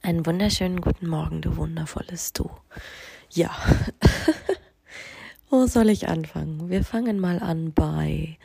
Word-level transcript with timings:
Einen 0.00 0.24
wunderschönen 0.24 0.80
guten 0.80 1.08
Morgen, 1.08 1.42
du 1.42 1.56
wundervolles 1.56 2.32
Du. 2.32 2.48
Ja, 3.30 3.50
wo 5.50 5.66
soll 5.66 5.90
ich 5.90 6.08
anfangen? 6.08 6.70
Wir 6.70 6.84
fangen 6.84 7.18
mal 7.18 7.40
an 7.40 7.72
bei 7.72 8.38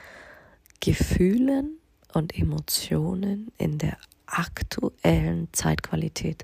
Gefühlen 0.80 1.78
und 2.12 2.38
Emotionen 2.38 3.52
in 3.60 3.78
der 3.78 3.98
aktuellen 4.26 5.48
Zeitqualität. 5.52 6.44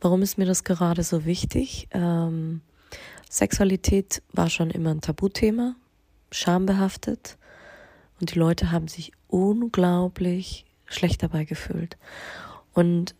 Warum 0.00 0.22
ist 0.22 0.38
mir 0.38 0.46
das 0.46 0.64
gerade 0.64 1.02
so 1.02 1.26
wichtig? 1.26 1.88
Ähm, 1.90 2.62
Sexualität 3.28 4.22
war 4.32 4.48
schon 4.48 4.70
immer 4.70 4.90
ein 4.90 5.02
Tabuthema, 5.02 5.76
schambehaftet 6.32 7.36
und 8.20 8.34
die 8.34 8.38
Leute 8.38 8.72
haben 8.72 8.88
sich 8.88 9.12
unglaublich 9.28 10.64
schlecht 10.86 11.22
dabei 11.22 11.44
gefühlt. 11.44 11.98
Und 12.72 13.14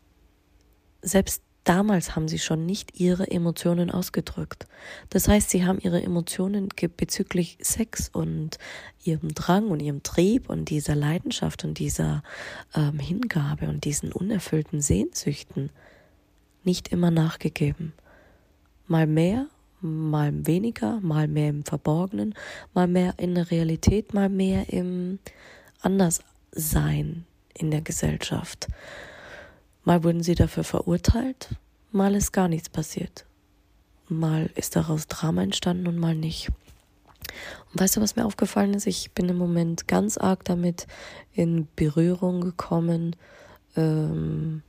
selbst 1.03 1.43
damals 1.67 2.15
haben 2.15 2.29
sie 2.29 2.39
schon 2.39 2.65
nicht 2.65 2.99
ihre 3.01 3.31
Emotionen 3.31 3.91
ausgedrückt. 3.91 4.67
Das 5.11 5.29
heißt, 5.29 5.51
sie 5.51 5.65
haben 5.65 5.79
ihre 5.81 6.03
Emotionen 6.03 6.69
bezüglich 6.97 7.59
Sex 7.61 8.09
und 8.09 8.59
ihrem 9.05 9.35
Drang 9.35 9.69
und 9.69 9.81
ihrem 9.81 10.03
Trieb 10.03 10.49
und 10.49 10.71
dieser 10.71 10.95
Leidenschaft 10.95 11.65
und 11.65 11.79
dieser 11.79 12.23
ähm, 12.75 12.99
Hingabe 12.99 13.69
und 13.69 13.85
diesen 13.85 14.13
unerfüllten 14.13 14.81
Sehnsüchten 14.81 15.71
nicht 16.65 16.89
immer 16.89 17.11
nachgegeben. 17.11 17.93
Mal 18.87 19.07
mehr, 19.07 19.47
mal 19.81 20.33
weniger, 20.47 21.01
mal 21.01 21.29
mehr 21.29 21.51
im 21.51 21.65
Verborgenen, 21.65 22.35
mal 22.75 22.87
mehr 22.87 23.15
in 23.19 23.35
der 23.35 23.51
Realität, 23.51 24.15
mal 24.15 24.29
mehr 24.29 24.73
im 24.73 25.19
Anderssein 25.81 27.25
in 27.55 27.71
der 27.71 27.81
Gesellschaft. 27.81 28.69
Mal 29.87 30.03
wurden 30.03 30.25
sie 30.25 30.35
dafür 30.35 30.65
verurteilt, 30.65 31.51
mal 31.93 32.17
ist 32.17 32.33
gar 32.33 32.49
nichts 32.49 32.69
passiert. 32.69 33.25
Mal 34.09 34.51
ist 34.57 34.75
daraus 34.75 35.07
Drama 35.07 35.45
entstanden 35.45 35.87
und 35.87 35.97
mal 35.97 36.17
nicht. 36.17 36.49
Und 37.71 37.81
weißt 37.81 37.97
du, 37.97 38.01
was 38.01 38.17
mir 38.17 38.27
aufgefallen 38.27 38.75
ist? 38.75 38.89
Ich 38.89 39.13
bin 39.13 39.29
im 39.29 39.39
Moment 39.39 39.87
ganz 39.87 40.19
arg 40.19 40.45
damit 40.45 40.89
in 41.33 41.69
Berührung 41.77 42.41
gekommen, 42.41 43.15
ähm, 43.77 44.63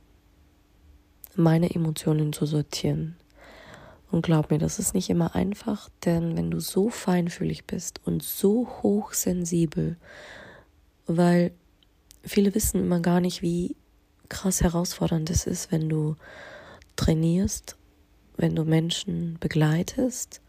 meine 1.34 1.74
Emotionen 1.74 2.32
zu 2.32 2.46
sortieren. 2.46 3.16
Und 4.12 4.22
glaub 4.22 4.52
mir, 4.52 4.58
das 4.58 4.78
ist 4.78 4.94
nicht 4.94 5.10
immer 5.10 5.34
einfach, 5.34 5.88
denn 6.04 6.36
wenn 6.36 6.52
du 6.52 6.60
so 6.60 6.90
feinfühlig 6.90 7.64
bist 7.64 8.00
und 8.06 8.22
so 8.22 8.68
hochsensibel, 8.84 9.96
weil 11.08 11.50
viele 12.22 12.54
wissen 12.54 12.82
immer 12.82 13.00
gar 13.00 13.20
nicht, 13.20 13.42
wie 13.42 13.74
krass 14.28 14.62
herausfordernd 14.62 15.30
es 15.30 15.46
ist, 15.46 15.72
wenn 15.72 15.88
du 15.88 16.16
trainierst, 16.96 17.76
wenn 18.36 18.54
du 18.54 18.64
Menschen 18.64 19.36
begleitest 19.40 20.40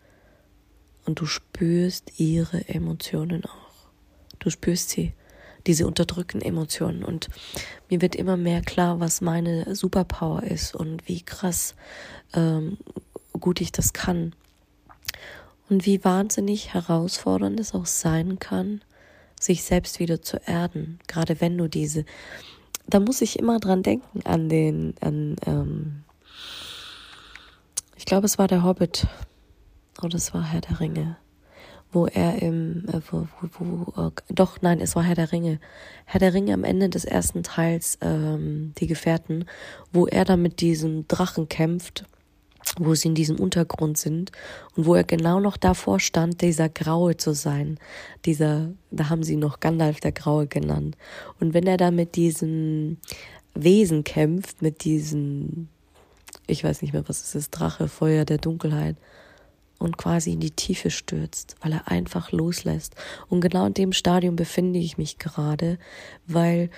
und 1.05 1.19
du 1.19 1.25
spürst 1.25 2.19
ihre 2.19 2.67
Emotionen 2.67 3.45
auch. 3.45 3.89
Du 4.39 4.49
spürst 4.49 4.89
sie, 4.89 5.13
diese 5.67 5.85
unterdrückten 5.85 6.41
Emotionen. 6.41 7.03
Und 7.03 7.29
mir 7.89 8.01
wird 8.01 8.15
immer 8.15 8.37
mehr 8.37 8.61
klar, 8.61 8.99
was 8.99 9.21
meine 9.21 9.75
Superpower 9.75 10.43
ist 10.43 10.75
und 10.75 11.07
wie 11.07 11.21
krass 11.21 11.75
ähm, 12.33 12.77
gut 13.39 13.61
ich 13.61 13.71
das 13.71 13.93
kann. 13.93 14.33
Und 15.69 15.85
wie 15.85 16.03
wahnsinnig 16.03 16.73
herausfordernd 16.73 17.59
es 17.59 17.73
auch 17.73 17.85
sein 17.85 18.39
kann, 18.39 18.81
sich 19.39 19.63
selbst 19.63 19.99
wieder 19.99 20.21
zu 20.21 20.37
erden. 20.45 20.99
Gerade 21.07 21.39
wenn 21.41 21.57
du 21.57 21.67
diese 21.67 22.05
da 22.89 22.99
muss 22.99 23.21
ich 23.21 23.39
immer 23.39 23.59
dran 23.59 23.83
denken 23.83 24.21
an 24.25 24.49
den, 24.49 24.95
an, 25.01 25.35
ähm, 25.45 26.03
ich 27.95 28.05
glaube, 28.05 28.25
es 28.25 28.37
war 28.37 28.47
der 28.47 28.63
Hobbit 28.63 29.07
oder 30.01 30.15
es 30.15 30.33
war 30.33 30.43
Herr 30.43 30.61
der 30.61 30.79
Ringe, 30.79 31.17
wo 31.91 32.07
er 32.07 32.41
im, 32.41 32.85
äh, 32.87 33.01
wo, 33.11 33.27
wo, 33.41 33.49
wo, 33.95 34.07
äh, 34.07 34.11
doch, 34.29 34.61
nein, 34.61 34.79
es 34.79 34.95
war 34.95 35.03
Herr 35.03 35.15
der 35.15 35.31
Ringe. 35.31 35.59
Herr 36.05 36.19
der 36.19 36.33
Ringe 36.33 36.53
am 36.53 36.63
Ende 36.63 36.89
des 36.89 37.05
ersten 37.05 37.43
Teils, 37.43 37.97
ähm, 38.01 38.73
die 38.77 38.87
Gefährten, 38.87 39.45
wo 39.91 40.07
er 40.07 40.25
dann 40.25 40.41
mit 40.41 40.61
diesem 40.61 41.07
Drachen 41.07 41.49
kämpft 41.49 42.05
wo 42.77 42.93
sie 42.95 43.09
in 43.09 43.15
diesem 43.15 43.39
Untergrund 43.39 43.97
sind 43.97 44.31
und 44.75 44.85
wo 44.85 44.95
er 44.95 45.03
genau 45.03 45.39
noch 45.39 45.57
davor 45.57 45.99
stand, 45.99 46.41
dieser 46.41 46.69
Graue 46.69 47.17
zu 47.17 47.33
sein. 47.33 47.79
Dieser, 48.25 48.69
da 48.91 49.09
haben 49.09 49.23
sie 49.23 49.35
noch 49.35 49.59
Gandalf 49.59 49.99
der 49.99 50.11
Graue 50.11 50.47
genannt. 50.47 50.97
Und 51.39 51.53
wenn 51.53 51.67
er 51.67 51.77
da 51.77 51.91
mit 51.91 52.15
diesem 52.15 52.97
Wesen 53.55 54.03
kämpft, 54.03 54.61
mit 54.61 54.83
diesem, 54.83 55.67
ich 56.47 56.63
weiß 56.63 56.81
nicht 56.81 56.93
mehr, 56.93 57.07
was 57.07 57.21
es 57.21 57.35
ist, 57.35 57.51
Drache, 57.51 57.87
Feuer 57.87 58.25
der 58.25 58.37
Dunkelheit, 58.37 58.95
und 59.79 59.97
quasi 59.97 60.33
in 60.33 60.41
die 60.41 60.51
Tiefe 60.51 60.91
stürzt, 60.91 61.55
weil 61.61 61.71
er 61.71 61.87
einfach 61.87 62.31
loslässt. 62.31 62.95
Und 63.29 63.41
genau 63.41 63.65
in 63.65 63.73
dem 63.73 63.93
Stadium 63.93 64.35
befinde 64.35 64.77
ich 64.77 64.97
mich 64.97 65.17
gerade, 65.17 65.79
weil 66.27 66.69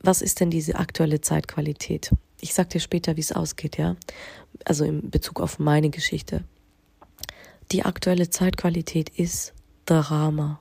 was 0.00 0.20
ist 0.20 0.40
denn 0.40 0.50
diese 0.50 0.76
aktuelle 0.76 1.22
Zeitqualität? 1.22 2.10
Ich 2.40 2.54
sag 2.54 2.70
dir 2.70 2.80
später, 2.80 3.16
wie 3.16 3.20
es 3.20 3.32
ausgeht, 3.32 3.78
ja. 3.78 3.96
Also 4.64 4.84
in 4.84 5.10
Bezug 5.10 5.40
auf 5.40 5.58
meine 5.58 5.90
Geschichte. 5.90 6.44
Die 7.72 7.84
aktuelle 7.84 8.30
Zeitqualität 8.30 9.08
ist 9.08 9.54
Drama. 9.86 10.60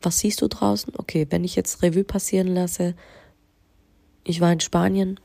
Was 0.00 0.18
siehst 0.18 0.40
du 0.40 0.48
draußen? 0.48 0.94
Okay, 0.96 1.26
wenn 1.30 1.44
ich 1.44 1.54
jetzt 1.54 1.82
Revue 1.82 2.04
passieren 2.04 2.48
lasse, 2.48 2.94
ich 4.24 4.40
war 4.40 4.52
in 4.52 4.60
Spanien, 4.60 5.20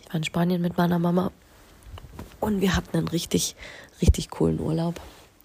ich 0.00 0.08
war 0.08 0.16
in 0.16 0.24
Spanien 0.24 0.60
mit 0.60 0.76
meiner 0.76 0.98
Mama 0.98 1.32
und 2.40 2.60
wir 2.60 2.76
hatten 2.76 2.96
einen 2.96 3.08
richtig, 3.08 3.56
richtig 4.02 4.30
coolen 4.30 4.60
Urlaub 4.60 5.00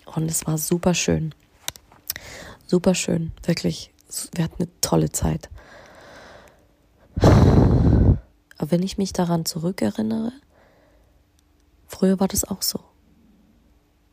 und 0.05 0.29
es 0.29 0.47
war 0.47 0.57
super 0.57 0.93
schön. 0.93 1.33
Super 2.67 2.95
schön, 2.95 3.31
wirklich. 3.43 3.91
Wir 4.33 4.45
hatten 4.45 4.63
eine 4.63 4.81
tolle 4.81 5.11
Zeit. 5.11 5.49
Aber 8.57 8.71
wenn 8.71 8.83
ich 8.83 8.97
mich 8.97 9.13
daran 9.13 9.45
zurückerinnere, 9.45 10.31
früher 11.87 12.19
war 12.19 12.27
das 12.27 12.43
auch 12.43 12.61
so. 12.61 12.79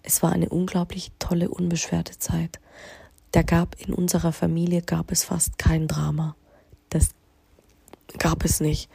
Es 0.02 0.22
war 0.22 0.32
eine 0.32 0.48
unglaublich 0.48 1.12
tolle, 1.18 1.48
unbeschwerte 1.48 2.18
Zeit. 2.18 2.58
Da 3.30 3.42
gab 3.42 3.80
in 3.80 3.94
unserer 3.94 4.32
Familie 4.32 4.82
gab 4.82 5.12
es 5.12 5.24
fast 5.24 5.58
kein 5.58 5.86
Drama. 5.88 6.36
Das 6.90 7.10
gab 8.18 8.44
es 8.44 8.60
nicht. 8.60 8.90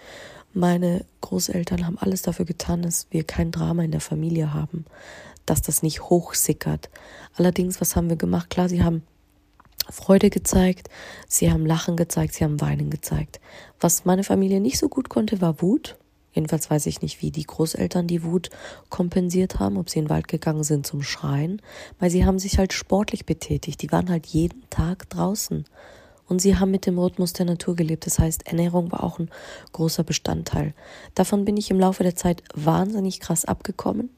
Meine 0.53 1.06
Großeltern 1.22 1.85
haben 1.85 1.97
alles 1.97 2.22
dafür 2.22 2.46
getan, 2.46 2.81
dass 2.81 3.08
wir 3.09 3.24
kein 3.24 3.52
Drama 3.52 3.84
in 3.84 3.91
der 3.91 4.02
Familie 4.02 4.53
haben, 4.53 4.85
dass 5.46 5.62
das 5.62 5.81
nicht 5.81 6.02
hochsickert. 6.02 6.90
Allerdings, 7.35 7.79
was 7.79 7.96
haben 7.96 8.09
wir 8.09 8.18
gemacht? 8.18 8.50
Klar, 8.50 8.69
sie 8.69 8.84
haben 8.84 9.03
Freude 9.92 10.30
gezeigt, 10.30 10.90
sie 11.28 11.52
haben 11.52 11.66
Lachen 11.66 11.96
gezeigt, 11.96 12.34
sie 12.34 12.44
haben 12.44 12.62
Weinen 12.62 12.90
gezeigt. 12.90 13.40
Was 13.80 14.06
meine 14.06 14.24
Familie 14.24 14.59
nicht 14.59 14.78
so 14.78 14.90
gut 14.90 15.09
konnte, 15.09 15.42
war 15.42 15.62
Wut. 15.62 15.98
Jedenfalls 16.34 16.70
weiß 16.70 16.86
ich 16.86 17.02
nicht, 17.02 17.22
wie 17.22 17.31
die 17.31 17.46
Großeltern 17.46 18.06
die 18.06 18.24
Wut 18.24 18.52
kompensiert 18.90 19.59
haben, 19.59 19.78
ob 19.78 19.90
sie 19.90 20.00
in 20.00 20.06
den 20.06 20.11
Wald 20.11 20.28
gegangen 20.28 20.64
sind 20.64 20.85
zum 20.85 21.02
Schreien, 21.02 21.61
weil 22.00 22.11
sie 22.11 22.26
haben 22.26 22.38
sich 22.38 22.59
halt 22.59 22.73
sportlich 22.73 23.26
betätigt. 23.26 23.82
Die 23.82 23.91
waren 23.91 24.09
halt 24.09 24.28
jeden 24.28 24.70
Tag 24.70 25.09
draußen. 25.09 25.66
Und 26.28 26.40
sie 26.40 26.58
haben 26.58 26.72
mit 26.72 26.85
dem 26.85 27.00
Rhythmus 27.00 27.34
der 27.34 27.46
Natur 27.46 27.76
gelebt. 27.76 28.06
Das 28.06 28.20
heißt, 28.20 28.46
Ernährung 28.46 28.91
war 28.91 29.03
auch 29.03 29.17
ein 29.17 29.32
großer 29.72 30.03
Bestandteil. 30.03 30.73
Davon 31.16 31.46
bin 31.46 31.58
ich 31.58 31.72
im 31.72 31.79
Laufe 31.79 32.03
der 32.03 32.16
Zeit 32.16 32.44
wahnsinnig 32.53 33.20
krass 33.20 33.46
abgekommen. 33.46 34.09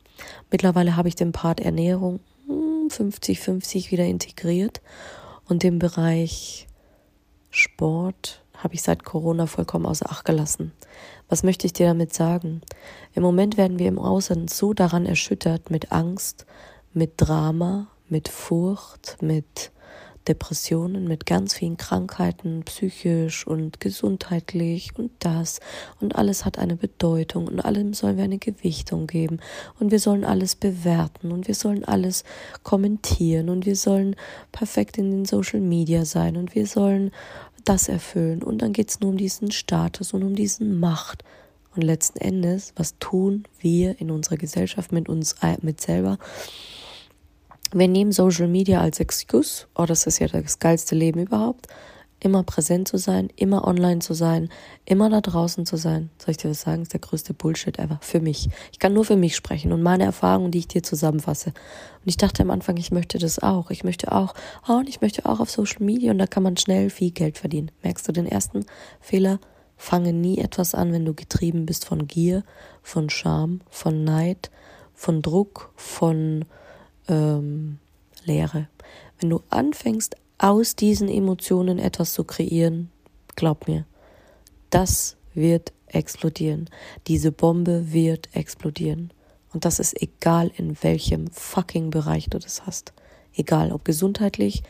Mittlerweile 0.51 0.97
habe 0.97 1.07
ich 1.07 1.15
den 1.15 1.31
Part 1.31 1.61
Ernährung 1.61 2.19
50-50 2.49 3.45
hm, 3.45 3.91
wieder 3.91 4.05
integriert 4.05 4.81
und 5.49 5.63
den 5.63 5.79
Bereich 5.79 6.67
Sport 7.49 8.43
habe 8.55 8.75
ich 8.75 8.83
seit 8.83 9.03
Corona 9.03 9.47
vollkommen 9.47 9.85
außer 9.85 10.09
Acht 10.09 10.25
gelassen. 10.25 10.73
Was 11.27 11.43
möchte 11.43 11.65
ich 11.65 11.73
dir 11.73 11.87
damit 11.87 12.13
sagen? 12.13 12.61
Im 13.13 13.23
Moment 13.23 13.57
werden 13.57 13.79
wir 13.79 13.87
im 13.87 13.99
Außen 13.99 14.47
so 14.47 14.73
daran 14.73 15.05
erschüttert 15.05 15.71
mit 15.71 15.91
Angst, 15.91 16.45
mit 16.93 17.13
Drama, 17.17 17.87
mit 18.09 18.27
Furcht, 18.27 19.17
mit 19.21 19.71
Depressionen, 20.29 21.07
mit 21.07 21.25
ganz 21.25 21.55
vielen 21.55 21.75
Krankheiten, 21.75 22.63
psychisch 22.63 23.45
und 23.45 23.79
gesundheitlich 23.79 24.91
und 24.95 25.11
das. 25.19 25.59
Und 25.99 26.15
alles 26.15 26.45
hat 26.45 26.59
eine 26.59 26.75
Bedeutung 26.75 27.47
und 27.47 27.59
allem 27.59 27.93
sollen 27.93 28.15
wir 28.15 28.23
eine 28.23 28.37
Gewichtung 28.37 29.07
geben. 29.07 29.39
Und 29.79 29.91
wir 29.91 29.99
sollen 29.99 30.23
alles 30.23 30.55
bewerten 30.55 31.31
und 31.31 31.47
wir 31.47 31.55
sollen 31.55 31.83
alles 31.83 32.23
kommentieren 32.63 33.49
und 33.49 33.65
wir 33.65 33.75
sollen 33.75 34.15
perfekt 34.51 34.97
in 34.97 35.11
den 35.11 35.25
Social 35.25 35.59
Media 35.59 36.05
sein 36.05 36.37
und 36.37 36.55
wir 36.55 36.67
sollen 36.67 37.11
das 37.65 37.89
erfüllen. 37.89 38.43
Und 38.43 38.61
dann 38.61 38.71
geht 38.71 38.89
es 38.89 38.99
nur 38.99 39.09
um 39.09 39.17
diesen 39.17 39.51
Status 39.51 40.13
und 40.13 40.23
um 40.23 40.35
diesen 40.35 40.79
Macht. 40.79 41.23
Und 41.75 41.83
letzten 41.83 42.19
Endes, 42.19 42.73
was 42.75 42.97
tun 42.99 43.43
wir 43.59 43.99
in 43.99 44.11
unserer 44.11 44.37
Gesellschaft 44.37 44.91
mit 44.91 45.09
uns, 45.09 45.33
äh, 45.41 45.57
mit 45.61 45.81
selber? 45.81 46.17
Wir 47.71 47.87
nehmen 47.87 48.11
Social 48.11 48.47
Media 48.47 48.81
als 48.81 48.99
Excuse, 48.99 49.67
oh, 49.75 49.85
das 49.85 50.07
ist 50.07 50.17
ja 50.19 50.27
das 50.27 50.57
geilste 50.57 50.95
Leben 50.95 51.19
überhaupt, 51.19 51.67
immer 52.19 52.41
präsent 52.41 52.87
zu 52.87 52.97
sein, 52.97 53.29
immer 53.35 53.67
online 53.67 53.99
zu 53.99 54.15
sein, 54.15 54.49
immer 54.85 55.09
da 55.09 55.21
draußen 55.21 55.67
zu 55.67 55.77
sein. 55.77 56.09
Soll 56.17 56.31
ich 56.31 56.37
dir 56.37 56.49
was 56.49 56.61
sagen? 56.61 56.79
Das 56.79 56.87
ist 56.87 56.93
der 56.93 56.99
größte 56.99 57.33
Bullshit 57.35 57.77
ever. 57.77 57.99
Für 58.01 58.19
mich. 58.21 58.49
Ich 58.71 58.79
kann 58.79 58.93
nur 58.93 59.05
für 59.05 59.15
mich 59.15 59.35
sprechen 59.35 59.71
und 59.71 59.83
meine 59.83 60.03
Erfahrungen, 60.03 60.49
die 60.49 60.57
ich 60.57 60.67
dir 60.67 60.81
zusammenfasse. 60.81 61.49
Und 61.49 62.07
ich 62.07 62.17
dachte 62.17 62.41
am 62.41 62.49
Anfang, 62.49 62.75
ich 62.77 62.91
möchte 62.91 63.19
das 63.19 63.37
auch. 63.37 63.69
Ich 63.69 63.83
möchte 63.83 64.11
auch, 64.11 64.33
oh, 64.67 64.73
und 64.73 64.89
ich 64.89 65.01
möchte 65.01 65.25
auch 65.27 65.39
auf 65.39 65.51
Social 65.51 65.83
Media 65.83 66.11
und 66.11 66.17
da 66.17 66.25
kann 66.25 66.43
man 66.43 66.57
schnell 66.57 66.89
viel 66.89 67.11
Geld 67.11 67.37
verdienen. 67.37 67.71
Merkst 67.83 68.07
du 68.07 68.11
den 68.11 68.25
ersten 68.25 68.65
Fehler? 68.99 69.39
Fange 69.77 70.11
nie 70.11 70.39
etwas 70.39 70.73
an, 70.73 70.91
wenn 70.91 71.05
du 71.05 71.13
getrieben 71.13 71.67
bist 71.67 71.85
von 71.85 72.07
Gier, 72.07 72.43
von 72.81 73.11
Scham, 73.11 73.61
von 73.69 74.03
Neid, 74.03 74.49
von 74.93 75.21
Druck, 75.21 75.71
von 75.75 76.43
ähm, 77.09 77.79
Leere. 78.23 78.67
Wenn 79.19 79.29
du 79.29 79.41
anfängst, 79.49 80.15
aus 80.37 80.75
diesen 80.75 81.09
Emotionen 81.09 81.79
etwas 81.79 82.13
zu 82.13 82.23
kreieren, 82.23 82.89
glaub 83.35 83.67
mir, 83.67 83.85
das 84.69 85.17
wird 85.33 85.73
explodieren. 85.87 86.69
Diese 87.07 87.31
Bombe 87.31 87.91
wird 87.91 88.29
explodieren. 88.33 89.11
Und 89.51 89.65
das 89.65 89.79
ist 89.79 90.01
egal, 90.01 90.51
in 90.55 90.77
welchem 90.81 91.27
fucking 91.31 91.89
Bereich 91.89 92.29
du 92.29 92.39
das 92.39 92.65
hast. 92.65 92.93
Egal, 93.33 93.71
ob 93.71 93.83
gesundheitlich, 93.83 94.63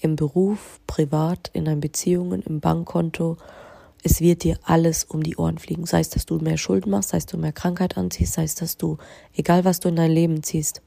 im 0.00 0.16
Beruf, 0.16 0.80
privat, 0.86 1.50
in 1.52 1.64
deinen 1.64 1.80
Beziehungen, 1.80 2.42
im 2.42 2.60
Bankkonto. 2.60 3.36
Es 4.02 4.20
wird 4.20 4.42
dir 4.42 4.58
alles 4.64 5.04
um 5.04 5.22
die 5.22 5.36
Ohren 5.36 5.58
fliegen. 5.58 5.86
Sei 5.86 6.00
es, 6.00 6.10
dass 6.10 6.26
du 6.26 6.38
mehr 6.38 6.58
Schulden 6.58 6.90
machst, 6.90 7.10
sei 7.10 7.18
es, 7.18 7.26
dass 7.26 7.32
du 7.32 7.38
mehr 7.38 7.52
Krankheit 7.52 7.96
anziehst, 7.96 8.32
sei 8.32 8.42
es, 8.42 8.56
dass 8.56 8.76
du, 8.76 8.98
egal 9.34 9.64
was 9.64 9.78
du 9.78 9.88
in 9.88 9.96
dein 9.96 10.10
Leben 10.10 10.42
ziehst, 10.42 10.82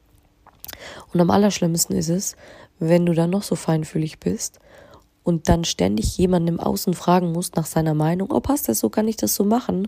und 1.13 1.21
am 1.21 1.29
allerschlimmsten 1.29 1.95
ist 1.95 2.09
es, 2.09 2.35
wenn 2.79 3.05
du 3.05 3.13
dann 3.13 3.29
noch 3.29 3.43
so 3.43 3.55
feinfühlig 3.55 4.19
bist 4.19 4.59
und 5.23 5.49
dann 5.49 5.63
ständig 5.63 6.17
jemanden 6.17 6.49
im 6.49 6.59
Außen 6.59 6.93
fragen 6.93 7.31
musst 7.31 7.55
nach 7.55 7.65
seiner 7.65 7.93
Meinung, 7.93 8.31
oh, 8.31 8.39
passt 8.39 8.69
das 8.69 8.79
so, 8.79 8.89
kann 8.89 9.07
ich 9.07 9.17
das 9.17 9.35
so 9.35 9.43
machen? 9.43 9.87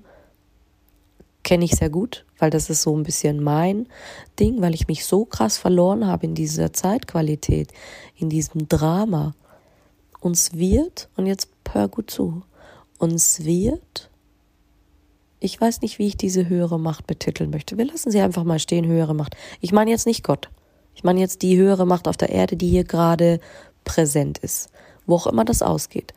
Kenne 1.44 1.65
ich 1.65 1.75
sehr 1.75 1.89
gut, 1.89 2.25
weil 2.39 2.50
das 2.50 2.69
ist 2.69 2.81
so 2.81 2.97
ein 2.97 3.03
bisschen 3.03 3.41
mein 3.41 3.88
Ding, 4.39 4.62
weil 4.62 4.74
ich 4.74 4.88
mich 4.88 5.06
so 5.06 5.25
krass 5.25 5.57
verloren 5.57 6.07
habe 6.07 6.25
in 6.25 6.35
dieser 6.35 6.74
Zeitqualität, 6.74 7.71
in 8.15 8.29
diesem 8.29 8.68
Drama. 8.68 9.33
Uns 10.19 10.53
wird, 10.56 11.09
und 11.15 11.27
jetzt 11.27 11.50
hör 11.71 11.88
gut 11.88 12.09
zu, 12.09 12.41
uns 12.97 13.45
wird, 13.45 14.09
ich 15.39 15.59
weiß 15.62 15.81
nicht, 15.81 16.00
wie 16.00 16.07
ich 16.07 16.18
diese 16.18 16.50
höhere 16.50 16.79
Macht 16.79 17.06
betiteln 17.06 17.51
möchte. 17.51 17.77
Wir 17.77 17.85
lassen 17.85 18.12
sie 18.12 18.21
einfach 18.21 18.44
mal 18.44 18.59
stehen, 18.59 18.88
höhere 18.88 19.13
Macht. 19.13 19.38
Ich 19.62 19.71
meine 19.71 19.91
jetzt 19.91 20.07
nicht 20.07 20.24
Gott. 20.24 20.50
Ich 20.97 21.03
meine 21.03 21.19
jetzt 21.19 21.44
die 21.44 21.57
höhere 21.57 21.85
Macht 21.85 22.07
auf 22.07 22.17
der 22.17 22.29
Erde, 22.29 22.57
die 22.57 22.69
hier 22.69 22.83
gerade 22.83 23.39
präsent 23.83 24.39
ist, 24.39 24.71
wo 25.05 25.13
auch 25.13 25.27
immer 25.27 25.45
das 25.45 25.61
ausgeht. 25.61 26.11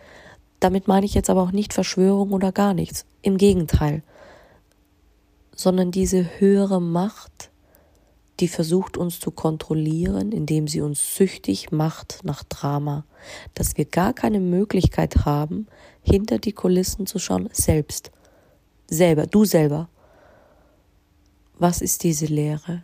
Damit 0.59 0.89
meine 0.89 1.05
ich 1.05 1.13
jetzt 1.13 1.29
aber 1.29 1.43
auch 1.43 1.53
nicht 1.53 1.75
Verschwörung 1.75 2.33
oder 2.33 2.51
gar 2.51 2.73
nichts. 2.73 3.05
Im 3.21 3.37
Gegenteil. 3.37 4.03
Sondern 5.55 5.91
diese 5.91 6.41
höhere 6.41 6.81
Macht, 6.81 7.51
die 8.41 8.49
versucht 8.49 8.97
uns 8.97 9.21
zu 9.21 9.31
kontrollieren, 9.31 10.33
indem 10.33 10.67
sie 10.67 10.81
uns 10.81 11.15
süchtig 11.15 11.71
macht 11.73 12.21
nach 12.23 12.43
Drama, 12.45 13.05
dass 13.53 13.77
wir 13.77 13.85
gar 13.85 14.15
keine 14.15 14.41
Möglichkeit 14.41 15.27
haben, 15.27 15.67
hinter 16.01 16.39
die 16.39 16.53
Kulissen 16.53 17.05
zu 17.05 17.19
schauen, 17.19 17.51
selbst. 17.53 18.13
Selber, 18.89 19.27
du 19.27 19.45
selber. 19.45 19.91
Was 21.59 21.83
ist 21.83 22.03
diese 22.03 22.25
Lehre? 22.25 22.83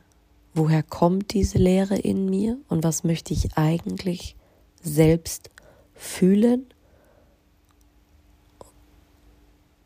Woher 0.57 0.83
kommt 0.83 1.35
diese 1.35 1.59
Leere 1.59 1.97
in 1.97 2.31
mir 2.31 2.57
und 2.69 2.83
was 2.83 3.05
möchte 3.05 3.35
ich 3.35 3.57
eigentlich 3.57 4.37
selbst 4.83 5.51
fühlen 5.95 6.67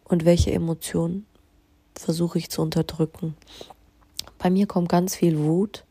und 0.05 0.25
welche 0.25 0.52
Emotionen 0.52 1.26
versuche 1.94 2.38
ich 2.38 2.50
zu 2.50 2.62
unterdrücken. 2.62 3.37
Bei 4.38 4.49
mir 4.49 4.67
kommt 4.67 4.88
ganz 4.88 5.17
viel 5.17 5.38
Wut, 5.40 5.84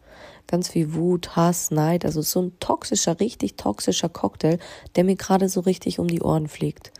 ganz 0.47 0.69
viel 0.69 0.93
Wut, 0.93 1.35
Hass, 1.35 1.71
Neid, 1.71 2.05
also 2.05 2.21
so 2.21 2.41
ein 2.41 2.59
toxischer, 2.59 3.19
richtig 3.19 3.57
toxischer 3.57 4.09
Cocktail, 4.09 4.59
der 4.95 5.03
mir 5.03 5.15
gerade 5.15 5.49
so 5.49 5.59
richtig 5.59 5.99
um 5.99 6.07
die 6.07 6.21
Ohren 6.21 6.47
fliegt. 6.47 6.91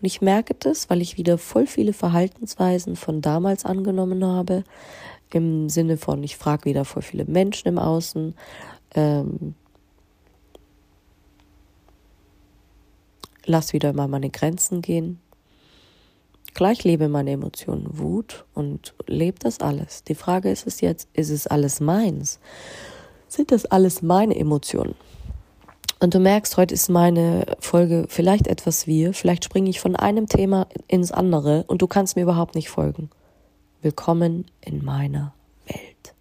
Und 0.00 0.06
ich 0.06 0.20
merke 0.20 0.54
das, 0.54 0.90
weil 0.90 1.00
ich 1.00 1.16
wieder 1.16 1.38
voll 1.38 1.66
viele 1.66 1.92
Verhaltensweisen 1.92 2.96
von 2.96 3.20
damals 3.20 3.64
angenommen 3.64 4.24
habe, 4.24 4.64
im 5.34 5.68
Sinne 5.68 5.96
von, 5.96 6.22
ich 6.22 6.36
frage 6.36 6.64
wieder 6.64 6.84
voll 6.84 7.02
viele 7.02 7.24
Menschen 7.24 7.68
im 7.68 7.78
Außen. 7.78 8.34
Ähm, 8.94 9.54
lass 13.44 13.72
wieder 13.72 13.92
mal 13.92 14.08
meine 14.08 14.30
Grenzen 14.30 14.82
gehen. 14.82 15.20
Gleich 16.54 16.84
lebe 16.84 17.08
meine 17.08 17.30
Emotionen 17.30 17.98
Wut 17.98 18.44
und 18.52 18.94
lebe 19.06 19.38
das 19.38 19.60
alles. 19.60 20.04
Die 20.04 20.14
Frage 20.14 20.50
ist 20.50 20.66
es 20.66 20.80
jetzt, 20.80 21.08
ist 21.14 21.30
es 21.30 21.46
alles 21.46 21.80
meins? 21.80 22.40
Sind 23.26 23.52
das 23.52 23.64
alles 23.64 24.02
meine 24.02 24.36
Emotionen? 24.36 24.94
Und 25.98 26.14
du 26.14 26.18
merkst, 26.18 26.56
heute 26.56 26.74
ist 26.74 26.90
meine 26.90 27.46
Folge 27.60 28.06
vielleicht 28.08 28.48
etwas 28.48 28.86
wir. 28.86 29.14
Vielleicht 29.14 29.44
springe 29.44 29.70
ich 29.70 29.80
von 29.80 29.96
einem 29.96 30.26
Thema 30.26 30.66
ins 30.88 31.12
andere 31.12 31.64
und 31.68 31.80
du 31.80 31.86
kannst 31.86 32.16
mir 32.16 32.22
überhaupt 32.22 32.54
nicht 32.54 32.68
folgen. 32.68 33.08
Willkommen 33.82 34.44
in 34.60 34.84
meiner 34.84 35.34
Welt. 35.66 36.14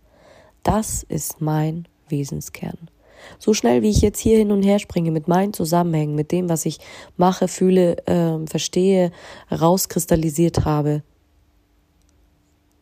Das 0.64 1.04
ist 1.04 1.42
mein 1.42 1.88
Wesenskern. 2.10 2.90
So 3.38 3.54
schnell 3.54 3.84
wie 3.84 3.92
ich 3.92 4.02
jetzt 4.02 4.18
hier 4.18 4.40
hin 4.40 4.52
und 4.52 4.64
her 4.64 4.80
springe 4.80 5.12
mit 5.12 5.28
meinen 5.28 5.54
Zusammenhängen, 5.54 6.16
mit 6.16 6.32
dem, 6.32 6.50
was 6.50 6.66
ich 6.66 6.80
mache, 7.18 7.48
fühle, 7.48 7.98
äh, 8.08 8.48
verstehe, 8.48 9.12
rauskristallisiert 9.52 10.66
habe, 10.66 11.04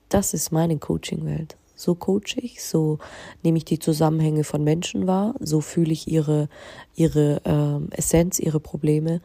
das 0.08 0.34
ist 0.34 0.54
meine 0.54 0.78
Coaching-Welt. 0.78 1.58
So 1.75 1.94
coach 1.94 2.38
ich, 2.38 2.64
so 2.64 3.00
nehme 3.44 3.58
ich 3.58 3.65
die 3.65 3.80
Zusammenhänge 3.80 4.46
von 4.46 4.63
Menschen 4.63 5.08
wahr, 5.08 5.36
so 5.42 5.60
fühle 5.60 5.92
ich 5.92 6.08
ihre, 6.08 6.48
ihre 6.96 7.42
äh, 7.44 7.98
Essenz, 7.98 8.39
ihre 8.39 8.62
Probleme 8.62 9.20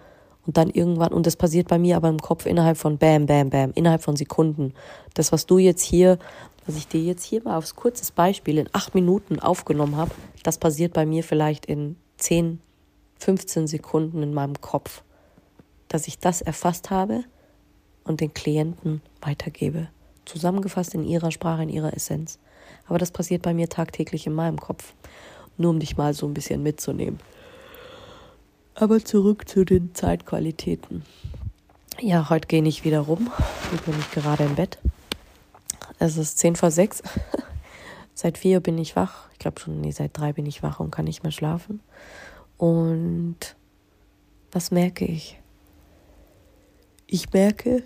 und 0.46 0.56
dann 0.56 0.70
irgendwann, 0.70 1.12
und 1.12 1.26
das 1.26 1.36
passiert 1.36 1.68
bei 1.68 1.78
mir 1.78 1.96
aber 1.96 2.08
im 2.08 2.18
Kopf 2.18 2.46
innerhalb 2.46 2.76
von 2.76 2.98
Bam, 2.98 3.26
Bam, 3.26 3.50
Bam, 3.50 3.72
innerhalb 3.74 4.02
von 4.02 4.16
Sekunden. 4.16 4.74
Das, 5.14 5.32
was 5.32 5.46
du 5.46 5.58
jetzt 5.58 5.82
hier, 5.82 6.18
was 6.66 6.76
ich 6.76 6.88
dir 6.88 7.00
jetzt 7.00 7.24
hier 7.24 7.42
mal 7.42 7.56
aufs 7.56 7.76
kurzes 7.76 8.10
Beispiel 8.10 8.58
in 8.58 8.68
acht 8.72 8.94
Minuten 8.94 9.40
aufgenommen 9.40 9.96
habe, 9.96 10.12
das 10.42 10.58
passiert 10.58 10.92
bei 10.92 11.06
mir 11.06 11.24
vielleicht 11.24 11.66
in 11.66 11.96
zehn, 12.16 12.60
15 13.18 13.66
Sekunden 13.66 14.22
in 14.22 14.34
meinem 14.34 14.60
Kopf. 14.60 15.02
Dass 15.88 16.08
ich 16.08 16.18
das 16.18 16.42
erfasst 16.42 16.90
habe 16.90 17.24
und 18.04 18.20
den 18.20 18.34
Klienten 18.34 19.00
weitergebe. 19.20 19.88
Zusammengefasst 20.24 20.94
in 20.94 21.04
ihrer 21.04 21.30
Sprache, 21.30 21.62
in 21.62 21.68
ihrer 21.68 21.94
Essenz. 21.94 22.38
Aber 22.86 22.98
das 22.98 23.10
passiert 23.10 23.42
bei 23.42 23.54
mir 23.54 23.68
tagtäglich 23.68 24.26
in 24.26 24.34
meinem 24.34 24.58
Kopf. 24.58 24.94
Nur 25.56 25.70
um 25.70 25.78
dich 25.78 25.96
mal 25.96 26.14
so 26.14 26.26
ein 26.26 26.34
bisschen 26.34 26.62
mitzunehmen. 26.62 27.20
Aber 28.76 29.04
zurück 29.04 29.48
zu 29.48 29.64
den 29.64 29.94
Zeitqualitäten. 29.94 31.04
Ja, 32.00 32.28
heute 32.28 32.48
gehe 32.48 32.62
ich 32.64 32.84
wieder 32.84 33.00
rum. 33.00 33.30
Ich 33.72 33.80
bin 33.82 33.94
nicht 33.96 34.10
gerade 34.10 34.44
im 34.44 34.56
Bett. 34.56 34.78
Es 36.00 36.16
ist 36.16 36.38
zehn 36.38 36.56
vor 36.56 36.72
sechs. 36.72 37.00
seit 38.14 38.36
vier 38.36 38.58
bin 38.58 38.76
ich 38.78 38.96
wach. 38.96 39.28
Ich 39.32 39.38
glaube 39.38 39.60
schon, 39.60 39.80
nee, 39.80 39.92
seit 39.92 40.18
drei 40.18 40.32
bin 40.32 40.44
ich 40.44 40.64
wach 40.64 40.80
und 40.80 40.90
kann 40.90 41.04
nicht 41.04 41.22
mehr 41.22 41.30
schlafen. 41.30 41.80
Und 42.58 43.56
was 44.50 44.72
merke 44.72 45.04
ich? 45.04 45.40
Ich 47.06 47.32
merke, 47.32 47.84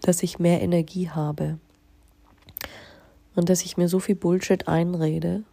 dass 0.00 0.24
ich 0.24 0.40
mehr 0.40 0.62
Energie 0.62 1.10
habe 1.10 1.58
und 3.36 3.48
dass 3.48 3.62
ich 3.62 3.76
mir 3.76 3.88
so 3.88 4.00
viel 4.00 4.16
Bullshit 4.16 4.66
einrede 4.66 5.44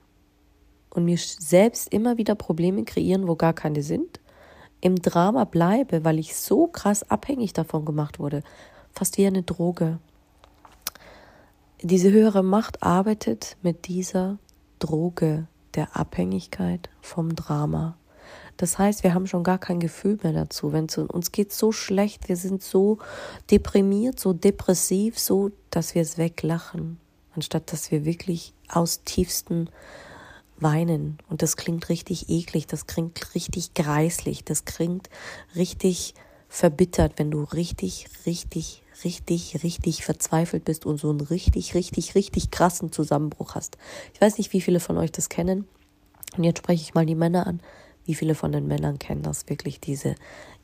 und 0.89 1.05
mir 1.05 1.17
selbst 1.17 1.93
immer 1.93 2.17
wieder 2.17 2.35
Probleme 2.35 2.83
kreieren, 2.83 3.27
wo 3.27 3.35
gar 3.35 3.53
keine 3.53 3.83
sind, 3.83 4.19
im 4.81 4.95
Drama 4.95 5.43
bleibe, 5.43 6.03
weil 6.05 6.19
ich 6.19 6.35
so 6.35 6.67
krass 6.67 7.09
abhängig 7.09 7.53
davon 7.53 7.85
gemacht 7.85 8.19
wurde, 8.19 8.43
fast 8.93 9.17
wie 9.17 9.27
eine 9.27 9.43
Droge. 9.43 9.99
Diese 11.81 12.11
höhere 12.11 12.43
Macht 12.43 12.83
arbeitet 12.83 13.57
mit 13.61 13.87
dieser 13.87 14.37
Droge 14.79 15.47
der 15.75 15.95
Abhängigkeit 15.95 16.89
vom 17.01 17.35
Drama. 17.35 17.95
Das 18.57 18.77
heißt, 18.77 19.03
wir 19.03 19.13
haben 19.13 19.27
schon 19.27 19.43
gar 19.43 19.57
kein 19.57 19.79
Gefühl 19.79 20.19
mehr 20.21 20.33
dazu. 20.33 20.73
Wenn 20.73 20.85
es 20.85 20.97
uns 20.97 21.31
geht 21.31 21.53
so 21.53 21.71
schlecht, 21.71 22.27
wir 22.27 22.35
sind 22.35 22.61
so 22.61 22.97
deprimiert, 23.49 24.19
so 24.19 24.33
depressiv, 24.33 25.17
so, 25.17 25.51
dass 25.69 25.95
wir 25.95 26.01
es 26.01 26.17
weglachen, 26.17 26.99
anstatt 27.35 27.71
dass 27.71 27.91
wir 27.91 28.03
wirklich 28.03 28.53
aus 28.67 29.03
tiefsten 29.05 29.69
weinen. 30.61 31.17
Und 31.29 31.41
das 31.41 31.57
klingt 31.57 31.89
richtig 31.89 32.29
eklig, 32.29 32.67
das 32.67 32.87
klingt 32.87 33.35
richtig 33.35 33.73
greislich, 33.73 34.43
das 34.43 34.65
klingt 34.65 35.09
richtig 35.55 36.13
verbittert, 36.49 37.13
wenn 37.17 37.31
du 37.31 37.43
richtig, 37.43 38.07
richtig, 38.25 38.83
richtig, 39.03 39.63
richtig 39.63 40.03
verzweifelt 40.03 40.65
bist 40.65 40.85
und 40.85 40.97
so 40.97 41.09
einen 41.09 41.21
richtig, 41.21 41.75
richtig, 41.75 42.15
richtig 42.15 42.51
krassen 42.51 42.91
Zusammenbruch 42.91 43.55
hast. 43.55 43.77
Ich 44.13 44.21
weiß 44.21 44.37
nicht, 44.37 44.51
wie 44.51 44.61
viele 44.61 44.79
von 44.79 44.97
euch 44.97 45.11
das 45.11 45.29
kennen. 45.29 45.67
Und 46.37 46.43
jetzt 46.43 46.59
spreche 46.59 46.81
ich 46.81 46.93
mal 46.93 47.05
die 47.05 47.15
Männer 47.15 47.47
an. 47.47 47.61
Wie 48.05 48.15
viele 48.15 48.33
von 48.33 48.51
den 48.51 48.67
Männern 48.67 48.97
kennen 48.97 49.21
das 49.21 49.47
wirklich, 49.47 49.79
diese 49.79 50.15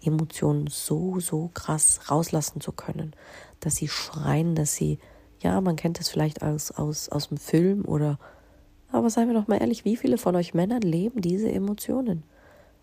Emotionen 0.03 0.67
so, 0.67 1.19
so 1.19 1.51
krass 1.53 2.09
rauslassen 2.09 2.59
zu 2.59 2.71
können, 2.71 3.13
dass 3.59 3.75
sie 3.75 3.87
schreien, 3.87 4.55
dass 4.55 4.73
sie, 4.73 4.97
ja, 5.41 5.61
man 5.61 5.75
kennt 5.75 5.99
das 5.99 6.09
vielleicht 6.09 6.41
aus, 6.41 6.71
aus, 6.71 7.09
aus 7.09 7.27
dem 7.29 7.37
Film 7.37 7.85
oder, 7.85 8.17
aber 8.95 9.09
seien 9.09 9.27
wir 9.27 9.35
doch 9.35 9.47
mal 9.47 9.59
ehrlich, 9.59 9.85
wie 9.85 9.95
viele 9.95 10.17
von 10.17 10.35
euch 10.35 10.53
Männern 10.53 10.81
leben 10.81 11.21
diese 11.21 11.51
Emotionen? 11.51 12.23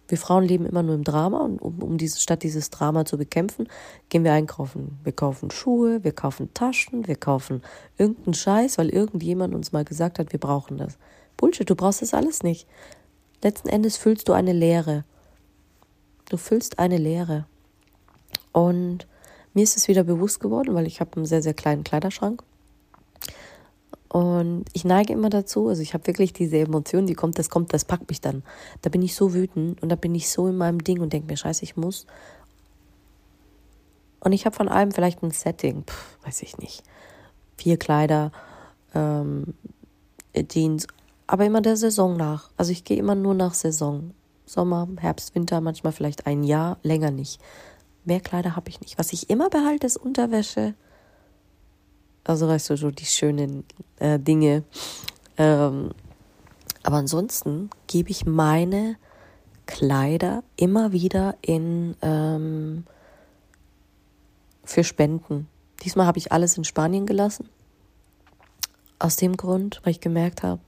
Wir 0.08 0.18
Frauen 0.18 0.44
leben 0.44 0.66
immer 0.66 0.82
nur 0.82 0.94
im 0.94 1.04
Drama 1.04 1.38
und 1.38 1.60
um, 1.60 1.82
um 1.82 1.96
dieses, 1.96 2.22
statt 2.22 2.42
dieses 2.42 2.70
Drama 2.70 3.04
zu 3.04 3.16
bekämpfen, 3.16 3.68
gehen 4.08 4.24
wir 4.24 4.32
einkaufen. 4.32 4.98
Wir 5.04 5.12
kaufen 5.12 5.50
Schuhe, 5.50 6.04
wir 6.04 6.12
kaufen 6.12 6.52
Taschen, 6.54 7.06
wir 7.06 7.16
kaufen 7.16 7.62
irgendeinen 7.96 8.34
Scheiß, 8.34 8.78
weil 8.78 8.90
irgendjemand 8.90 9.54
uns 9.54 9.72
mal 9.72 9.84
gesagt 9.84 10.18
hat, 10.18 10.32
wir 10.32 10.40
brauchen 10.40 10.76
das. 10.76 10.98
Bullshit, 11.36 11.68
du 11.68 11.74
brauchst 11.74 12.02
das 12.02 12.14
alles 12.14 12.42
nicht. 12.42 12.66
Letzten 13.42 13.68
Endes 13.68 13.96
füllst 13.96 14.28
du 14.28 14.32
eine 14.32 14.52
Leere. 14.52 15.04
Du 16.28 16.36
füllst 16.36 16.78
eine 16.78 16.98
Leere. 16.98 17.46
Und 18.52 19.06
mir 19.54 19.64
ist 19.64 19.76
es 19.76 19.88
wieder 19.88 20.04
bewusst 20.04 20.40
geworden, 20.40 20.74
weil 20.74 20.86
ich 20.86 21.00
habe 21.00 21.16
einen 21.16 21.26
sehr, 21.26 21.42
sehr 21.42 21.54
kleinen 21.54 21.84
Kleiderschrank. 21.84 22.42
Und 24.12 24.66
ich 24.74 24.84
neige 24.84 25.14
immer 25.14 25.30
dazu, 25.30 25.68
also 25.68 25.80
ich 25.80 25.94
habe 25.94 26.06
wirklich 26.06 26.34
diese 26.34 26.58
Emotion, 26.58 27.06
die 27.06 27.14
kommt, 27.14 27.38
das 27.38 27.48
kommt, 27.48 27.72
das 27.72 27.86
packt 27.86 28.10
mich 28.10 28.20
dann. 28.20 28.42
Da 28.82 28.90
bin 28.90 29.00
ich 29.00 29.14
so 29.14 29.32
wütend 29.32 29.82
und 29.82 29.88
da 29.88 29.96
bin 29.96 30.14
ich 30.14 30.28
so 30.28 30.48
in 30.48 30.58
meinem 30.58 30.84
Ding 30.84 31.00
und 31.00 31.14
denke 31.14 31.28
mir, 31.28 31.38
scheiße, 31.38 31.62
ich 31.64 31.78
muss. 31.78 32.06
Und 34.20 34.32
ich 34.32 34.44
habe 34.44 34.54
von 34.54 34.68
allem 34.68 34.92
vielleicht 34.92 35.22
ein 35.22 35.30
Setting, 35.30 35.84
pff, 35.84 36.18
weiß 36.26 36.42
ich 36.42 36.58
nicht. 36.58 36.82
Vier 37.56 37.78
Kleider, 37.78 38.32
ähm, 38.94 39.54
Jeans, 40.46 40.86
aber 41.26 41.46
immer 41.46 41.62
der 41.62 41.78
Saison 41.78 42.14
nach. 42.18 42.50
Also 42.58 42.70
ich 42.70 42.84
gehe 42.84 42.98
immer 42.98 43.14
nur 43.14 43.32
nach 43.32 43.54
Saison. 43.54 44.12
Sommer, 44.44 44.88
Herbst, 44.98 45.34
Winter, 45.34 45.62
manchmal 45.62 45.94
vielleicht 45.94 46.26
ein 46.26 46.42
Jahr, 46.42 46.76
länger 46.82 47.10
nicht. 47.10 47.40
Mehr 48.04 48.20
Kleider 48.20 48.56
habe 48.56 48.68
ich 48.68 48.82
nicht. 48.82 48.98
Was 48.98 49.14
ich 49.14 49.30
immer 49.30 49.48
behalte, 49.48 49.86
ist 49.86 49.96
Unterwäsche, 49.96 50.74
also 52.24 52.48
weißt 52.48 52.70
du, 52.70 52.76
so 52.76 52.90
die 52.90 53.06
schönen 53.06 53.64
äh, 53.98 54.18
Dinge. 54.18 54.64
Ähm, 55.36 55.90
aber 56.82 56.96
ansonsten 56.96 57.70
gebe 57.86 58.10
ich 58.10 58.26
meine 58.26 58.96
Kleider 59.66 60.42
immer 60.56 60.92
wieder 60.92 61.36
in 61.40 61.96
ähm, 62.02 62.84
für 64.64 64.84
Spenden. 64.84 65.48
Diesmal 65.82 66.06
habe 66.06 66.18
ich 66.18 66.32
alles 66.32 66.56
in 66.56 66.64
Spanien 66.64 67.06
gelassen. 67.06 67.48
Aus 68.98 69.16
dem 69.16 69.36
Grund, 69.36 69.80
weil 69.82 69.92
ich 69.92 70.00
gemerkt 70.00 70.42
habe, 70.42 70.60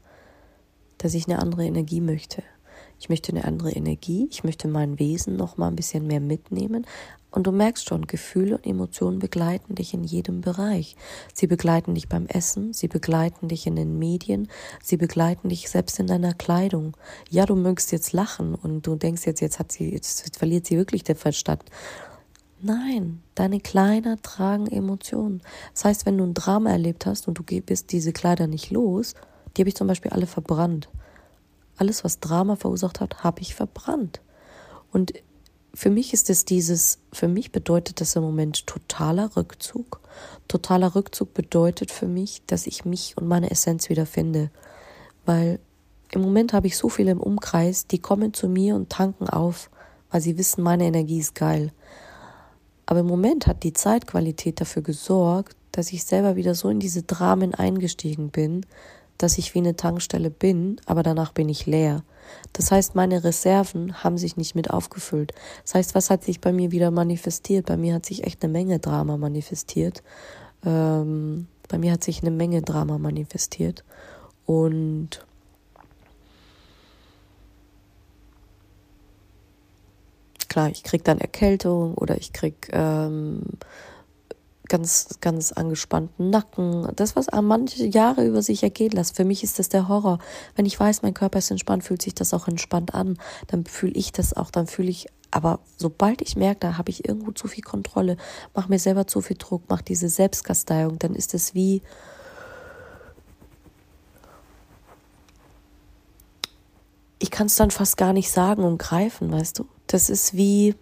dass 0.99 1.15
ich 1.15 1.27
eine 1.27 1.39
andere 1.39 1.65
Energie 1.65 2.01
möchte. 2.01 2.43
Ich 3.05 3.11
möchte 3.11 3.33
eine 3.33 3.45
andere 3.45 3.71
Energie, 3.71 4.27
ich 4.31 4.45
möchte 4.45 4.67
mein 4.67 4.99
Wesen 4.99 5.37
noch 5.37 5.59
mal 5.59 5.69
ein 5.69 5.77
bisschen 5.77 6.07
mehr 6.07 6.21
mitnehmen, 6.21 6.87
und 7.31 7.47
du 7.47 7.53
merkst 7.53 7.87
schon, 7.87 8.07
Gefühle 8.07 8.57
und 8.57 8.67
Emotionen 8.67 9.19
begleiten 9.19 9.75
dich 9.75 9.93
in 9.93 10.05
jedem 10.05 10.41
Bereich. 10.41 10.97
Sie 11.35 11.47
begleiten 11.47 11.95
dich 11.95 12.09
beim 12.09 12.25
Essen, 12.25 12.73
sie 12.73 12.89
begleiten 12.89 13.49
dich 13.49 13.67
in 13.67 13.77
den 13.77 13.99
Medien, 13.99 14.49
sie 14.83 14.97
begleiten 14.97 15.51
dich 15.51 15.69
selbst 15.69 16.01
in 16.01 16.07
deiner 16.07 16.33
Kleidung. 16.33 16.97
Ja, 17.29 17.45
du 17.45 17.57
mögst 17.57 17.93
jetzt 17.93 18.15
lachen 18.15 18.55
und 18.55 18.87
du 18.87 18.97
denkst 18.97 19.27
jetzt, 19.27 19.41
jetzt 19.41 19.59
hat 19.59 19.71
sie, 19.71 19.93
jetzt 19.93 20.39
verliert 20.39 20.65
sie 20.65 20.79
wirklich 20.79 21.05
den 21.05 21.17
Verstand. 21.17 21.63
Nein, 22.63 23.21
deine 23.35 23.61
Kleider 23.61 24.17
tragen 24.23 24.67
Emotionen. 24.67 25.43
Das 25.75 25.85
heißt, 25.85 26.07
wenn 26.07 26.17
du 26.17 26.25
ein 26.25 26.33
Drama 26.33 26.71
erlebt 26.71 27.05
hast 27.05 27.29
und 27.29 27.39
du 27.39 27.43
bist 27.43 27.93
diese 27.93 28.15
Kleider 28.15 28.47
nicht 28.47 28.71
los, 28.71 29.13
die 29.55 29.61
habe 29.61 29.69
ich 29.69 29.77
zum 29.77 29.89
Beispiel 29.89 30.13
alle 30.13 30.27
verbrannt. 30.27 30.89
Alles, 31.77 32.05
was 32.05 32.21
Drama 32.21 32.57
verursacht 32.57 33.01
hat, 33.01 33.25
habe 33.25 33.41
ich 33.41 33.55
verbrannt. 33.55 34.21
Und 34.93 35.13
für 35.75 35.91
mich 35.91 36.13
ist 36.13 36.31
es 36.31 36.45
dieses, 36.45 36.99
für 37.13 37.27
mich 37.27 37.51
bedeutet 37.51 38.01
das 38.01 38.15
im 38.15 38.23
Moment 38.23 38.67
totaler 38.67 39.37
Rückzug. 39.37 40.01
Totaler 40.47 40.95
Rückzug 40.95 41.35
bedeutet 41.35 41.91
für 41.91 42.07
mich, 42.07 42.43
dass 42.47 42.69
ich 42.69 42.85
mich 42.85 43.17
und 43.17 43.27
meine 43.27 43.51
Essenz 43.51 43.89
wieder 43.89 44.07
finde. 44.07 44.51
Weil 45.27 45.59
im 46.13 46.23
Moment 46.23 46.53
habe 46.53 46.69
ich 46.69 46.77
so 46.77 46.89
viele 46.89 47.11
im 47.11 47.21
Umkreis, 47.21 47.89
die 47.89 47.99
kommen 47.99 48.33
zu 48.33 48.49
mir 48.49 48.77
und 48.77 48.91
tanken 48.91 49.29
auf, 49.29 49.69
weil 50.11 50.21
sie 50.21 50.39
wissen, 50.39 50.63
meine 50.63 50.85
Energie 50.85 51.19
ist 51.19 51.35
geil. 51.35 51.73
Aber 52.87 53.01
im 53.01 53.07
Moment 53.07 53.49
hat 53.49 53.65
die 53.65 53.73
Zeitqualität 53.73 54.61
dafür 54.61 54.83
gesorgt, 54.83 55.57
dass 55.73 55.93
ich 55.93 56.05
selber 56.05 56.37
wieder 56.37 56.55
so 56.55 56.69
in 56.69 56.79
diese 56.79 57.03
Dramen 57.03 57.53
eingestiegen 57.53 58.31
bin, 58.31 58.65
dass 59.19 59.39
ich 59.39 59.55
wie 59.55 59.61
eine 59.61 59.77
Tankstelle 59.77 60.31
bin, 60.31 60.81
aber 60.87 61.03
danach 61.03 61.33
bin 61.33 61.49
ich 61.49 61.67
leer. 61.67 62.03
Das 62.53 62.71
heißt, 62.71 62.95
meine 62.95 63.23
Reserven 63.25 64.03
haben 64.03 64.19
sich 64.19 64.37
nicht 64.37 64.55
mit 64.55 64.71
aufgefüllt. 64.71 65.33
Das 65.63 65.75
heißt, 65.75 65.95
was 65.95 66.11
hat 66.11 66.25
sich 66.25 66.41
bei 66.41 66.53
mir 66.53 66.71
wieder 66.71 66.91
manifestiert? 66.91 67.67
Bei 67.67 67.77
mir 67.77 67.95
hat 67.95 68.07
sich 68.07 68.25
echt 68.25 68.43
eine 68.43 68.53
Menge 68.53 68.79
Drama 68.79 69.17
manifestiert. 69.17 70.03
Ähm, 70.65 71.47
bei 71.69 71.79
mir 71.79 71.93
hat 71.93 72.05
sich 72.05 72.23
eine 72.23 72.31
Menge 72.31 72.63
Drama 72.63 72.99
manifestiert. 72.99 73.85
Und 74.47 75.25
klar, 80.49 80.71
ich 80.71 80.83
krieg 80.83 81.05
dann 81.05 81.19
Erkältung 81.19 81.95
oder 81.95 82.17
ich 82.17 82.33
krieg 82.33 82.69
ähm, 82.73 83.43
ganz, 84.75 85.21
ganz 85.21 85.53
angespannten 85.53 86.31
Nacken. 86.31 86.89
Das, 86.97 87.15
was 87.15 87.29
manche 87.43 87.87
Jahre 87.87 88.27
über 88.27 88.43
sich 88.43 88.65
ergehen 88.65 88.91
lässt. 88.91 89.15
Für 89.15 89.25
mich 89.25 89.45
ist 89.45 89.61
das 89.61 89.69
der 89.69 89.87
Horror. 89.87 90.19
Wenn 90.57 90.67
ich 90.67 90.81
weiß, 90.81 91.03
mein 91.03 91.15
Körper 91.15 91.39
ist 91.39 91.53
entspannt, 91.53 91.85
fühlt 91.85 92.03
sich 92.03 92.13
das 92.13 92.35
auch 92.35 92.49
entspannt 92.49 92.93
an. 92.93 93.17
Dann 93.47 93.67
fühle 93.67 93.93
ich 93.93 94.11
das 94.11 94.35
auch. 94.35 94.51
Dann 94.51 94.67
fühle 94.67 94.91
ich, 94.91 95.07
aber 95.31 95.61
sobald 95.77 96.23
ich 96.23 96.35
merke, 96.35 96.59
da 96.59 96.77
habe 96.77 96.91
ich 96.91 97.09
irgendwo 97.09 97.31
zu 97.31 97.47
viel 97.47 97.63
Kontrolle, 97.63 98.17
mache 98.53 98.69
mir 98.69 98.81
selber 98.81 99.07
zu 99.07 99.21
viel 99.21 99.37
Druck, 99.37 99.63
mache 99.69 99.85
diese 99.85 100.09
Selbstkasteiung, 100.09 100.99
dann 100.99 101.15
ist 101.15 101.35
es 101.35 101.55
wie, 101.55 101.81
ich 107.21 107.31
kann 107.31 107.47
es 107.47 107.55
dann 107.55 107.71
fast 107.71 107.97
gar 107.97 108.13
nicht 108.13 108.33
sagen 108.33 108.65
und 108.65 108.79
greifen, 108.79 109.31
weißt 109.31 109.61
du? 109.61 109.69
Das 109.87 110.11
ist 110.11 110.35
wie, 110.35 110.75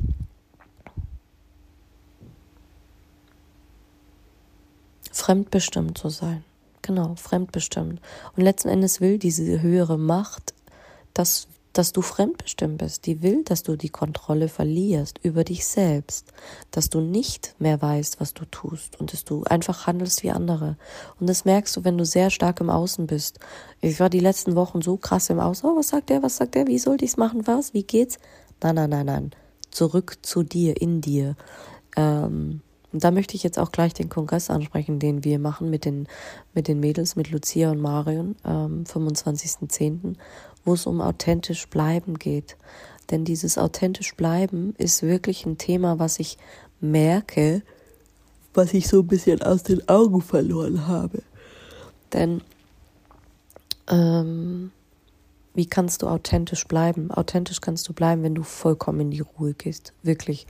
fremdbestimmt 5.12 5.99
zu 5.99 6.09
sein. 6.09 6.45
Genau, 6.83 7.14
fremdbestimmt. 7.14 8.00
Und 8.37 8.42
letzten 8.42 8.69
Endes 8.69 9.00
will 9.00 9.19
diese 9.19 9.62
höhere 9.62 9.99
Macht, 9.99 10.52
dass, 11.14 11.47
dass 11.73 11.92
du 11.92 12.02
fremdbestimmt 12.02 12.78
bist. 12.78 13.07
Die 13.07 13.23
will, 13.23 13.45
dass 13.45 13.62
du 13.62 13.76
die 13.76 13.88
Kontrolle 13.88 14.49
verlierst 14.49 15.21
über 15.23 15.45
dich 15.45 15.64
selbst. 15.64 16.33
Dass 16.73 16.90
du 16.90 17.00
nicht 17.00 17.54
mehr 17.61 17.81
weißt, 17.81 18.21
was 18.21 18.35
du 18.35 18.45
tust 18.47 18.99
und 18.99 19.12
dass 19.12 19.25
du 19.25 19.45
einfach 19.45 19.87
handelst 19.87 20.25
wie 20.25 20.33
andere. 20.33 20.76
Und 21.21 21.28
das 21.28 21.45
merkst 21.45 21.76
du, 21.76 21.85
wenn 21.85 21.99
du 21.99 22.04
sehr 22.04 22.31
stark 22.31 22.61
im 22.61 22.71
Außen 22.71 23.07
bist. 23.07 23.38
Ich 23.81 24.00
war 24.00 24.11
die 24.11 24.21
letzten 24.21 24.57
Wochen 24.57 24.83
so 24.83 24.97
krass 24.97 25.31
im 25.31 25.38
Außen. 25.38 25.69
Oh, 25.69 25.76
was 25.76 25.88
sagt 25.88 26.11
der, 26.11 26.25
was 26.25 26.38
sagt 26.38 26.57
der, 26.57 26.66
wie 26.66 26.78
soll 26.78 26.97
ich's 27.00 27.16
machen, 27.16 27.47
was, 27.47 27.75
wie 27.75 27.85
geht's? 27.85 28.19
Nein, 28.61 28.75
nein, 28.75 28.90
nein, 28.90 29.07
nein. 29.07 29.31
Zurück 29.71 30.19
zu 30.23 30.42
dir, 30.42 30.81
in 30.81 31.00
dir. 31.00 31.37
Ähm, 31.97 32.61
und 32.92 33.04
da 33.04 33.11
möchte 33.11 33.34
ich 33.37 33.42
jetzt 33.42 33.58
auch 33.58 33.72
gleich 33.72 33.94
den 33.94 34.08
Kongress 34.08 34.50
ansprechen, 34.50 34.99
den 34.99 35.25
wir 35.25 35.38
machen 35.38 35.70
mit 35.70 35.84
den, 35.84 36.06
mit 36.54 36.68
den 36.68 36.80
Mädels, 36.80 37.16
mit 37.16 37.30
Lucia 37.30 37.70
und 37.70 37.80
Marion, 37.80 38.37
ähm, 38.44 38.84
25.10., 38.84 40.16
wo 40.64 40.75
es 40.75 40.87
um 40.87 41.00
authentisch 41.00 41.68
bleiben 41.68 42.18
geht. 42.18 42.56
Denn 43.11 43.25
dieses 43.25 43.58
authentisch 43.58 44.14
bleiben 44.14 44.75
ist 44.78 45.02
wirklich 45.02 45.44
ein 45.46 45.58
Thema, 45.58 45.99
was 45.99 46.18
ich 46.18 46.38
merke, 46.80 47.62
was 48.54 48.75
ich 48.75 48.88
so 48.88 49.00
ein 49.00 49.06
bisschen 49.06 49.42
aus 49.42 49.62
den 49.62 49.88
Augen 49.88 50.20
verloren 50.20 50.87
habe. 50.87 51.22
Denn 52.12 52.42
ähm, 53.88 54.70
wie 55.54 55.66
kannst 55.66 56.02
du 56.02 56.08
authentisch 56.08 56.66
bleiben? 56.66 57.11
Authentisch 57.11 57.61
kannst 57.61 57.88
du 57.88 57.92
bleiben, 57.92 58.22
wenn 58.22 58.34
du 58.34 58.42
vollkommen 58.42 59.00
in 59.00 59.11
die 59.11 59.20
Ruhe 59.20 59.54
gehst. 59.54 59.92
Wirklich 60.02 60.46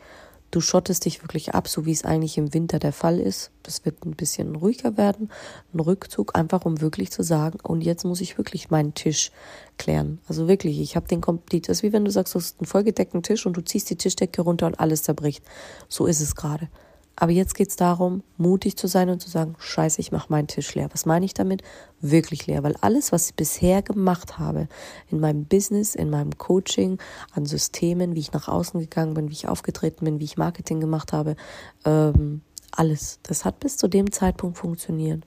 Du 0.53 0.61
schottest 0.61 1.07
dich 1.07 1.23
wirklich 1.23 1.55
ab, 1.55 1.67
so 1.67 1.87
wie 1.87 1.93
es 1.93 2.05
eigentlich 2.05 2.37
im 2.37 2.53
Winter 2.53 2.79
der 2.79 2.93
Fall 2.93 3.19
ist. 3.19 3.51
Das 3.63 3.87
wird 3.87 4.05
ein 4.05 4.15
bisschen 4.15 4.55
ruhiger 4.55 4.99
werden, 4.99 5.31
ein 5.73 5.81
Rückzug, 5.81 6.37
einfach 6.37 6.67
um 6.67 6.83
wirklich 6.83 7.11
zu 7.11 7.23
sagen, 7.23 7.59
und 7.63 7.81
jetzt 7.81 8.05
muss 8.05 8.21
ich 8.21 8.37
wirklich 8.37 8.69
meinen 8.69 8.93
Tisch 8.93 9.33
klären. 9.79 10.21
Also 10.29 10.49
wirklich, 10.49 10.79
ich 10.79 10.95
habe 10.95 11.09
den 11.09 11.23
komplett, 11.23 11.71
das 11.71 11.79
ist 11.79 11.83
wie 11.83 11.95
wenn 11.95 12.05
du 12.05 12.11
sagst, 12.11 12.35
du 12.35 12.39
hast 12.39 12.61
einen 12.61 12.67
vollgedeckten 12.67 13.23
Tisch 13.23 13.47
und 13.47 13.57
du 13.57 13.63
ziehst 13.63 13.89
die 13.89 13.97
Tischdecke 13.97 14.43
runter 14.43 14.67
und 14.67 14.79
alles 14.79 15.03
zerbricht. 15.05 15.43
So 15.89 16.05
ist 16.05 16.21
es 16.21 16.37
gerade. 16.37 16.69
Aber 17.17 17.33
jetzt 17.33 17.55
geht 17.55 17.69
es 17.69 17.77
darum, 17.77 18.23
mutig 18.37 18.77
zu 18.77 18.87
sein 18.87 19.11
und 19.11 19.21
zu 19.21 19.29
sagen, 19.29 19.55
scheiße, 19.59 20.01
ich 20.01 20.13
mache 20.13 20.31
meinen 20.31 20.49
Tisch 20.49 20.75
leer. 20.75 20.89
Was 20.93 21.07
meine 21.07 21.25
ich 21.25 21.35
damit? 21.35 21.63
Wirklich 22.01 22.47
leer, 22.47 22.63
weil 22.63 22.75
alles, 22.81 23.13
was 23.13 23.27
ich 23.27 23.35
bisher 23.35 23.83
gemacht 23.83 24.39
habe, 24.39 24.69
in 25.11 25.21
meinem 25.21 25.45
Business, 25.45 25.95
in 25.95 26.11
meinem 26.11 26.37
Coaching, 26.39 26.99
an 27.33 27.47
Systemen, 27.47 28.15
wie 28.15 28.21
ich 28.21 28.33
nach 28.33 28.49
außen 28.49 28.81
gegangen 28.81 29.15
bin, 29.15 29.29
wie 29.29 29.35
ich 29.35 29.49
aufgetreten 29.49 30.05
bin, 30.05 30.21
wie 30.21 30.25
ich 30.25 30.39
Marketing 30.39 30.81
gemacht 30.81 31.13
habe, 31.13 31.37
ähm, 31.85 32.41
alles. 32.73 33.21
Das 33.23 33.45
hat 33.45 33.61
bis 33.61 33.77
zu 33.77 33.89
dem 33.89 34.11
Zeitpunkt 34.13 34.59
funktioniert. 34.59 35.25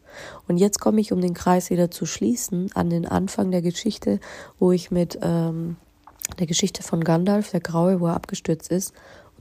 Und 0.48 0.58
jetzt 0.58 0.80
komme 0.80 1.00
ich, 1.00 1.12
um 1.12 1.22
den 1.22 1.34
Kreis 1.34 1.70
wieder 1.70 1.92
zu 1.92 2.06
schließen, 2.06 2.72
an 2.74 2.90
den 2.90 3.08
Anfang 3.08 3.52
der 3.52 3.62
Geschichte, 3.62 4.20
wo 4.60 4.72
ich 4.72 4.92
mit 4.92 5.20
ähm, 5.22 5.78
der 6.40 6.48
Geschichte 6.48 6.84
von 6.84 7.04
Gandalf, 7.04 7.52
der 7.52 7.60
Graue, 7.60 8.00
wo 8.00 8.08
er 8.08 8.16
abgestürzt 8.16 8.72
ist, 8.72 8.94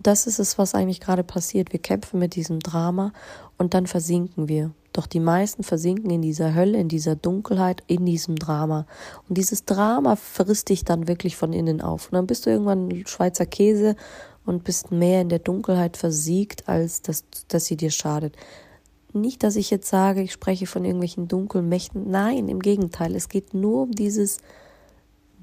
das 0.07 0.27
ist 0.27 0.39
es, 0.39 0.59
was 0.59 0.75
eigentlich 0.75 1.01
gerade 1.01 1.25
passiert. 1.25 1.73
Wir 1.73 1.81
kämpfen 1.81 2.19
mit 2.21 2.37
diesem 2.37 2.61
Drama 2.61 3.13
und 3.59 3.75
dann 3.75 3.87
versinken 3.87 4.49
wir. 4.49 4.71
Doch 4.93 5.07
die 5.07 5.21
meisten 5.21 5.65
versinken 5.65 6.11
in 6.11 6.23
dieser 6.23 6.55
Hölle, 6.55 6.79
in 6.79 6.89
dieser 6.89 7.17
Dunkelheit, 7.17 7.83
in 7.89 8.07
diesem 8.07 8.37
Drama. 8.37 8.87
Und 9.29 9.37
dieses 9.37 9.65
Drama 9.65 10.15
frisst 10.15 10.69
dich 10.69 10.85
dann 10.85 11.09
wirklich 11.09 11.37
von 11.37 11.53
innen 11.53 11.81
auf. 11.81 12.07
Und 12.07 12.13
dann 12.13 12.29
bist 12.29 12.47
du 12.47 12.51
irgendwann 12.51 13.05
Schweizer 13.07 13.45
Käse 13.45 13.97
und 14.47 14.63
bist 14.63 14.93
mehr 14.93 15.23
in 15.23 15.31
der 15.31 15.41
Dunkelheit 15.41 15.97
versiegt, 15.97 16.69
als 16.69 17.03
dass, 17.03 17.25
dass 17.49 17.65
sie 17.65 17.77
dir 17.77 17.91
schadet. 17.91 18.37
Nicht, 19.13 19.43
dass 19.43 19.57
ich 19.57 19.71
jetzt 19.71 19.89
sage, 19.89 20.23
ich 20.23 20.33
spreche 20.33 20.67
von 20.67 20.85
irgendwelchen 20.85 21.27
dunklen 21.27 21.69
Mächten. 21.69 22.11
Nein, 22.11 22.49
im 22.49 22.61
Gegenteil. 22.61 23.17
Es 23.17 23.29
geht 23.29 23.53
nur 23.55 23.83
um 23.83 23.93
dieses 23.93 24.39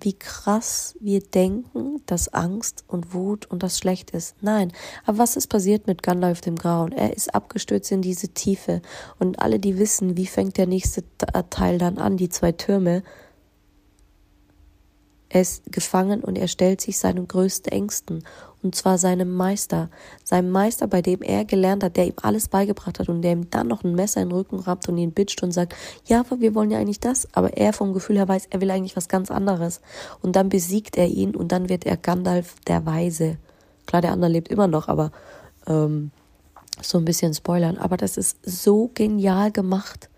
wie 0.02 0.14
krass 0.14 0.96
wir 1.00 1.22
denken, 1.22 2.02
dass 2.06 2.34
Angst 2.34 2.84
und 2.88 3.14
Wut 3.14 3.46
und 3.46 3.64
das 3.64 3.78
schlecht 3.78 4.12
ist. 4.12 4.36
Nein. 4.42 4.72
Aber 5.06 5.20
was 5.20 5.36
ist 5.36 5.48
passiert 5.48 5.88
mit 5.88 6.04
Gandalf 6.04 6.42
dem 6.42 6.56
Grauen? 6.56 6.92
Er 6.92 7.16
ist 7.16 7.34
abgestürzt 7.34 7.92
in 7.92 8.02
diese 8.02 8.30
Tiefe. 8.30 8.82
Und 9.20 9.40
alle, 9.40 9.60
die 9.60 9.78
wissen, 9.78 10.18
wie 10.18 10.28
fängt 10.28 10.58
der 10.58 10.68
nächste 10.68 11.04
Teil 11.50 11.78
dann 11.78 11.98
an, 11.98 12.18
die 12.18 12.30
zwei 12.30 12.52
Türme, 12.52 13.04
er 15.30 15.42
ist 15.42 15.72
gefangen 15.72 16.24
und 16.24 16.38
er 16.38 16.50
stellt 16.50 16.82
sich 16.82 16.98
seinen 16.98 17.26
größten 17.26 17.72
Ängsten 17.72 18.24
und 18.64 18.76
zwar 18.76 18.98
seinem 18.98 19.34
Meister, 19.34 19.90
seinem 20.24 20.52
Meister, 20.52 20.88
bei 20.88 21.02
dem 21.02 21.22
er 21.22 21.46
gelernt 21.46 21.84
hat, 21.84 21.98
der 21.98 22.08
ihm 22.08 22.14
alles 22.22 22.48
beigebracht 22.48 23.00
hat 23.00 23.10
und 23.10 23.22
der 23.22 23.34
ihm 23.34 23.50
dann 23.50 23.68
noch 23.68 23.84
ein 23.84 23.96
Messer 23.96 24.22
in 24.22 24.30
den 24.30 24.38
Rücken 24.38 24.60
rappt 24.60 24.88
und 24.90 24.98
ihn 24.98 25.12
bitcht 25.12 25.42
und 25.44 25.52
sagt, 25.52 25.76
ja, 26.06 26.24
wir 26.38 26.54
wollen 26.56 26.72
ja 26.72 26.80
eigentlich 26.80 27.00
das, 27.00 27.28
aber 27.34 27.58
er 27.58 27.74
vom 27.74 27.94
Gefühl 27.94 28.18
her 28.18 28.28
weiß, 28.28 28.48
er 28.50 28.62
will 28.62 28.72
eigentlich 28.72 28.96
was 28.96 29.08
ganz 29.08 29.32
anderes 29.32 29.82
und 30.22 30.36
dann 30.36 30.50
besiegt 30.50 30.98
er 30.98 31.08
ihn 31.08 31.36
und 31.36 31.52
dann 31.52 31.70
wird 31.70 31.86
er 31.86 31.98
Gandalf 31.98 32.56
der 32.68 32.86
Weise. 32.86 33.38
Klar, 33.88 34.02
der 34.02 34.12
andere 34.12 34.32
lebt 34.32 34.50
immer 34.50 34.68
noch, 34.68 34.88
aber 34.88 35.12
ähm, 35.68 36.12
so 36.82 36.98
ein 36.98 37.06
bisschen 37.06 37.34
spoilern, 37.34 37.78
aber 37.78 37.98
das 37.98 38.18
ist 38.18 38.38
so 38.44 38.92
genial 38.94 39.52
gemacht 39.52 40.10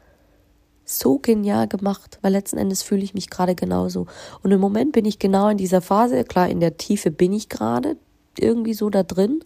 so 0.86 1.18
genial 1.18 1.68
gemacht, 1.68 2.20
weil 2.22 2.34
letzten 2.34 2.58
Endes 2.58 2.84
fühle 2.84 3.04
ich 3.04 3.14
mich 3.14 3.30
gerade 3.30 3.56
genauso. 3.56 4.08
Und 4.42 4.52
im 4.52 4.60
Moment 4.60 4.92
bin 4.92 5.06
ich 5.06 5.20
genau 5.20 5.50
in 5.50 5.58
dieser 5.58 5.82
Phase, 5.82 6.24
klar, 6.24 6.50
in 6.50 6.60
der 6.60 6.78
Tiefe 6.78 7.12
bin 7.12 7.34
ich 7.34 7.50
gerade, 7.50 7.96
irgendwie 8.40 8.74
so 8.74 8.90
da 8.90 9.04
drin 9.04 9.44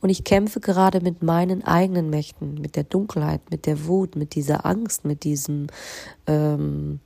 und 0.00 0.08
ich 0.08 0.24
kämpfe 0.24 0.60
gerade 0.60 1.00
mit 1.00 1.22
meinen 1.22 1.62
eigenen 1.62 2.08
Mächten, 2.08 2.54
mit 2.54 2.74
der 2.74 2.84
Dunkelheit, 2.84 3.50
mit 3.50 3.66
der 3.66 3.86
Wut, 3.86 4.16
mit 4.16 4.34
dieser 4.34 4.64
Angst, 4.64 5.04
mit 5.04 5.24
diesem 5.24 5.66
ähm, 6.26 7.00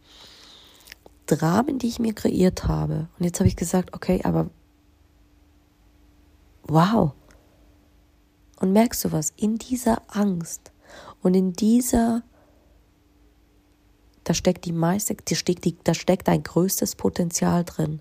Dramen, 1.26 1.78
die 1.78 1.88
ich 1.88 1.98
mir 1.98 2.14
kreiert 2.14 2.68
habe. 2.68 3.08
Und 3.18 3.24
jetzt 3.24 3.40
habe 3.40 3.48
ich 3.48 3.56
gesagt, 3.56 3.94
okay, 3.94 4.20
aber 4.22 4.48
wow. 6.62 7.12
Und 8.60 8.72
merkst 8.72 9.04
du 9.04 9.12
was? 9.12 9.32
In 9.36 9.58
dieser 9.58 10.02
Angst 10.08 10.70
und 11.20 11.34
in 11.34 11.52
dieser, 11.52 12.22
da 14.22 14.34
steckt 14.34 14.66
die 14.66 14.72
meiste, 14.72 15.16
da 15.16 15.34
steckt, 15.34 15.64
die, 15.64 15.76
da 15.82 15.94
steckt 15.94 16.28
dein 16.28 16.44
größtes 16.44 16.94
Potenzial 16.94 17.64
drin. 17.64 18.00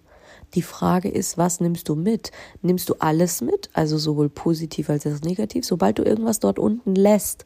Die 0.56 0.62
Frage 0.62 1.10
ist, 1.10 1.38
was 1.38 1.60
nimmst 1.60 1.90
du 1.90 1.96
mit? 1.96 2.32
Nimmst 2.62 2.90
du 2.90 2.96
alles 3.00 3.42
mit, 3.42 3.70
also 3.74 3.98
sowohl 3.98 4.30
positiv 4.30 4.90
als 4.90 5.08
auch 5.08 5.22
negativ? 5.22 5.66
Sobald 5.66 5.98
du 5.98 6.04
irgendwas 6.04 6.40
dort 6.40 6.60
unten 6.60 6.96
lässt, 6.96 7.46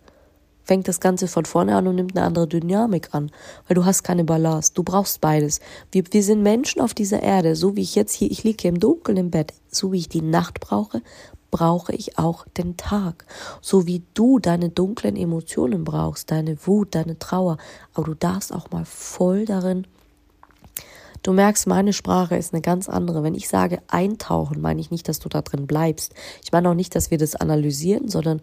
fängt 0.67 0.89
das 0.89 0.99
Ganze 0.99 1.29
von 1.29 1.45
vorne 1.45 1.75
an 1.75 1.87
und 1.87 1.95
nimmt 1.95 2.17
eine 2.17 2.25
andere 2.25 2.47
Dynamik 2.47 3.13
an, 3.13 3.31
weil 3.67 3.75
du 3.75 3.85
hast 3.85 4.03
keine 4.03 4.25
Balance. 4.25 4.73
Du 4.73 4.83
brauchst 4.83 5.21
beides. 5.21 5.61
Wir, 5.91 6.03
wir 6.11 6.23
sind 6.23 6.43
Menschen 6.43 6.81
auf 6.81 6.93
dieser 6.93 7.23
Erde, 7.23 7.55
so 7.55 7.77
wie 7.77 7.81
ich 7.81 7.95
jetzt 7.95 8.13
hier, 8.13 8.29
ich 8.29 8.43
liege 8.43 8.63
hier 8.63 8.69
im 8.69 8.79
Dunkeln 8.79 9.17
im 9.17 9.31
Bett, 9.31 9.53
so 9.69 9.93
wie 9.93 9.99
ich 9.99 10.09
die 10.09 10.21
Nacht 10.21 10.59
brauche, 10.59 11.01
brauche 11.49 11.93
ich 11.93 12.19
auch 12.19 12.45
den 12.57 12.75
Tag. 12.75 13.25
So 13.61 13.87
wie 13.87 14.03
du 14.13 14.39
deine 14.39 14.67
dunklen 14.67 15.15
Emotionen 15.15 15.85
brauchst, 15.85 16.29
deine 16.31 16.57
Wut, 16.67 16.93
deine 16.93 17.17
Trauer, 17.17 17.57
aber 17.93 18.07
du 18.07 18.13
darfst 18.15 18.53
auch 18.53 18.69
mal 18.69 18.83
voll 18.83 19.45
darin 19.45 19.87
Du 21.27 21.33
merkst, 21.33 21.67
meine 21.67 21.91
Sprache 21.91 22.37
ist 22.37 22.53
eine 22.53 22.61
ganz 22.61 22.87
andere. 22.87 23.21
Wenn 23.21 23.35
ich 23.35 23.49
sage 23.49 23.79
eintauchen, 23.89 24.61
meine 24.61 24.79
ich 24.79 24.91
nicht, 24.91 25.09
dass 25.09 25.19
du 25.19 25.27
da 25.27 25.41
drin 25.41 25.67
bleibst. 25.67 26.13
Ich 26.41 26.53
meine 26.53 26.69
auch 26.69 26.73
nicht, 26.73 26.95
dass 26.95 27.11
wir 27.11 27.17
das 27.17 27.35
analysieren, 27.35 28.07
sondern 28.07 28.41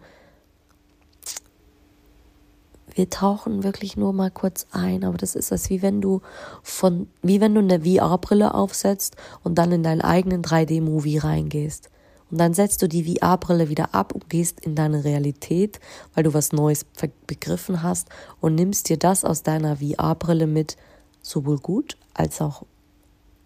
wir 2.93 3.09
tauchen 3.09 3.63
wirklich 3.63 3.97
nur 3.97 4.13
mal 4.13 4.29
kurz 4.29 4.67
ein, 4.69 5.03
aber 5.03 5.17
das 5.17 5.33
ist 5.33 5.51
das 5.51 5.71
wie 5.71 5.81
wenn 5.81 5.99
du 5.99 6.21
von 6.61 7.07
wie 7.23 7.41
wenn 7.41 7.55
du 7.55 7.61
eine 7.61 7.81
VR-Brille 7.81 8.53
aufsetzt 8.53 9.15
und 9.41 9.55
dann 9.55 9.71
in 9.71 9.81
deinen 9.81 10.01
eigenen 10.01 10.43
3D-Movie 10.43 11.17
reingehst. 11.17 11.89
Und 12.29 12.37
dann 12.37 12.53
setzt 12.53 12.83
du 12.83 12.87
die 12.87 13.15
VR-Brille 13.15 13.67
wieder 13.67 13.95
ab 13.95 14.13
und 14.13 14.29
gehst 14.29 14.59
in 14.59 14.75
deine 14.75 15.03
Realität, 15.03 15.79
weil 16.13 16.23
du 16.23 16.35
was 16.35 16.51
Neues 16.51 16.85
begriffen 17.25 17.81
hast 17.81 18.09
und 18.41 18.53
nimmst 18.53 18.89
dir 18.89 18.97
das 18.97 19.25
aus 19.25 19.41
deiner 19.41 19.77
VR-Brille 19.77 20.45
mit, 20.45 20.77
sowohl 21.23 21.57
gut 21.57 21.97
als 22.13 22.41
auch 22.41 22.61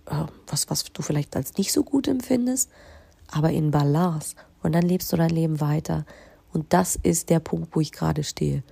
äh, 0.10 0.26
was, 0.48 0.70
was 0.70 0.84
du 0.86 1.02
vielleicht 1.02 1.36
als 1.36 1.58
nicht 1.58 1.72
so 1.72 1.84
gut 1.84 2.08
empfindest, 2.08 2.70
aber 3.28 3.52
in 3.52 3.72
Balance. 3.72 4.36
Und 4.62 4.74
dann 4.74 4.84
lebst 4.84 5.12
du 5.12 5.18
dein 5.18 5.30
Leben 5.30 5.62
weiter. 5.62 6.06
Und 6.52 6.74
das 6.74 6.96
ist 6.96 7.30
der 7.30 7.40
Punkt, 7.40 7.76
wo 7.76 7.80
ich 7.80 7.92
gerade 7.92 8.24
stehe. 8.24 8.64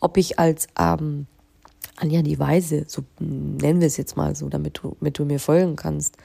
Ob 0.00 0.16
ich 0.16 0.38
als 0.38 0.68
ähm, 0.78 1.26
Anja 1.96 2.22
die 2.22 2.38
Weise, 2.38 2.84
so 2.86 3.02
nennen 3.18 3.80
wir 3.80 3.86
es 3.86 3.96
jetzt 3.96 4.16
mal 4.16 4.36
so, 4.36 4.48
damit 4.48 4.78
du, 4.82 4.96
damit 5.00 5.18
du 5.18 5.24
mir 5.24 5.40
folgen 5.40 5.76
kannst, 5.76 6.16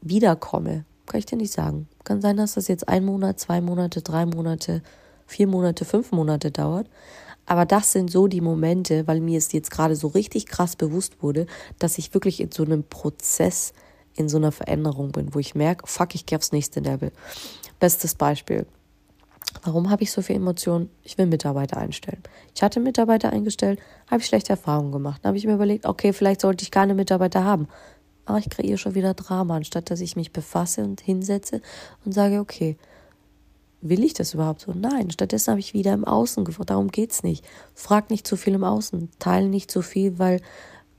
wiederkomme, 0.00 0.84
kann 1.06 1.18
ich 1.18 1.26
dir 1.26 1.36
nicht 1.36 1.52
sagen. 1.52 1.88
Kann 2.04 2.20
sein, 2.20 2.36
dass 2.36 2.54
das 2.54 2.68
jetzt 2.68 2.88
ein 2.88 3.04
Monat, 3.04 3.38
zwei 3.38 3.60
Monate, 3.60 4.02
drei 4.02 4.26
Monate, 4.26 4.82
vier 5.26 5.46
Monate, 5.46 5.84
fünf 5.84 6.12
Monate 6.12 6.50
dauert. 6.50 6.88
Aber 7.46 7.66
das 7.66 7.92
sind 7.92 8.10
so 8.10 8.28
die 8.28 8.40
Momente, 8.40 9.06
weil 9.06 9.20
mir 9.20 9.38
es 9.38 9.52
jetzt 9.52 9.70
gerade 9.70 9.96
so 9.96 10.08
richtig 10.08 10.46
krass 10.46 10.76
bewusst 10.76 11.22
wurde, 11.22 11.46
dass 11.78 11.98
ich 11.98 12.14
wirklich 12.14 12.40
in 12.40 12.52
so 12.52 12.64
einem 12.64 12.84
Prozess, 12.84 13.72
in 14.16 14.28
so 14.28 14.36
einer 14.36 14.52
Veränderung 14.52 15.12
bin, 15.12 15.34
wo 15.34 15.38
ich 15.38 15.54
merke, 15.54 15.86
fuck, 15.86 16.14
ich 16.14 16.26
gehe 16.26 16.38
aufs 16.38 16.52
nächste 16.52 16.80
Level. 16.80 17.12
Bestes 17.80 18.14
Beispiel. 18.14 18.66
Warum 19.64 19.90
habe 19.90 20.02
ich 20.02 20.12
so 20.12 20.22
viel 20.22 20.36
Emotionen? 20.36 20.88
Ich 21.02 21.18
will 21.18 21.26
Mitarbeiter 21.26 21.76
einstellen. 21.76 22.22
Ich 22.54 22.62
hatte 22.62 22.80
Mitarbeiter 22.80 23.30
eingestellt, 23.30 23.80
habe 24.10 24.20
ich 24.20 24.26
schlechte 24.26 24.50
Erfahrungen 24.50 24.92
gemacht. 24.92 25.20
Dann 25.22 25.30
habe 25.30 25.38
ich 25.38 25.46
mir 25.46 25.54
überlegt, 25.54 25.86
okay, 25.86 26.12
vielleicht 26.12 26.40
sollte 26.40 26.62
ich 26.62 26.70
keine 26.70 26.94
Mitarbeiter 26.94 27.44
haben. 27.44 27.68
Aber 28.24 28.38
ich 28.38 28.48
kreiere 28.48 28.78
schon 28.78 28.94
wieder 28.94 29.14
Drama, 29.14 29.56
anstatt 29.56 29.90
dass 29.90 30.00
ich 30.00 30.16
mich 30.16 30.32
befasse 30.32 30.84
und 30.84 31.00
hinsetze 31.00 31.60
und 32.04 32.12
sage, 32.12 32.38
okay, 32.38 32.76
Will 33.84 34.04
ich 34.04 34.14
das 34.14 34.32
überhaupt 34.32 34.60
so? 34.60 34.72
Nein. 34.72 35.10
Stattdessen 35.10 35.50
habe 35.50 35.60
ich 35.60 35.74
wieder 35.74 35.92
im 35.92 36.04
Außen 36.04 36.44
gefragt. 36.44 36.70
Darum 36.70 36.92
geht's 36.92 37.24
nicht. 37.24 37.44
Frag 37.74 38.10
nicht 38.10 38.28
zu 38.28 38.36
viel 38.36 38.54
im 38.54 38.62
Außen. 38.62 39.10
Teile 39.18 39.48
nicht 39.48 39.72
zu 39.72 39.82
viel, 39.82 40.20
weil 40.20 40.40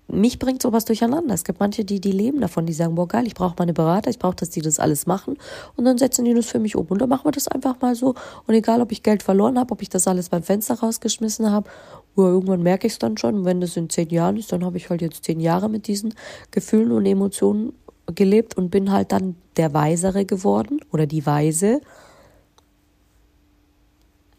mich 0.07 0.37
bringt 0.37 0.61
sowas 0.61 0.85
durcheinander. 0.85 1.33
Es 1.33 1.43
gibt 1.43 1.59
manche, 1.59 1.85
die, 1.85 1.99
die 1.99 2.11
leben 2.11 2.41
davon, 2.41 2.65
die 2.65 2.73
sagen, 2.73 2.95
boah, 2.95 3.07
geil, 3.07 3.25
ich 3.25 3.35
brauche 3.35 3.55
meine 3.57 3.73
Berater, 3.73 4.09
ich 4.09 4.19
brauche, 4.19 4.35
dass 4.35 4.49
die 4.49 4.61
das 4.61 4.79
alles 4.79 5.05
machen. 5.05 5.37
Und 5.75 5.85
dann 5.85 5.97
setzen 5.97 6.25
die 6.25 6.33
das 6.33 6.47
für 6.47 6.59
mich 6.59 6.75
um. 6.75 6.85
Und 6.87 6.99
dann 7.01 7.09
machen 7.09 7.25
wir 7.25 7.31
das 7.31 7.47
einfach 7.47 7.79
mal 7.81 7.95
so. 7.95 8.13
Und 8.45 8.53
egal, 8.53 8.81
ob 8.81 8.91
ich 8.91 9.01
Geld 9.01 9.23
verloren 9.23 9.57
habe, 9.57 9.71
ob 9.71 9.81
ich 9.81 9.89
das 9.89 10.07
alles 10.07 10.29
beim 10.29 10.43
Fenster 10.43 10.75
rausgeschmissen 10.75 11.51
habe, 11.51 11.69
oder 12.15 12.29
irgendwann 12.29 12.61
merke 12.61 12.87
ich 12.87 12.93
es 12.93 12.99
dann 12.99 13.17
schon. 13.17 13.39
Und 13.39 13.45
wenn 13.45 13.61
das 13.61 13.75
in 13.77 13.89
zehn 13.89 14.09
Jahren 14.09 14.37
ist, 14.37 14.51
dann 14.51 14.63
habe 14.63 14.77
ich 14.77 14.89
halt 14.89 15.01
jetzt 15.01 15.23
zehn 15.23 15.39
Jahre 15.39 15.69
mit 15.69 15.87
diesen 15.87 16.13
Gefühlen 16.51 16.91
und 16.91 17.05
Emotionen 17.05 17.73
gelebt 18.13 18.57
und 18.57 18.69
bin 18.69 18.91
halt 18.91 19.11
dann 19.11 19.35
der 19.57 19.73
Weisere 19.73 20.25
geworden 20.25 20.81
oder 20.91 21.07
die 21.07 21.25
Weise 21.25 21.81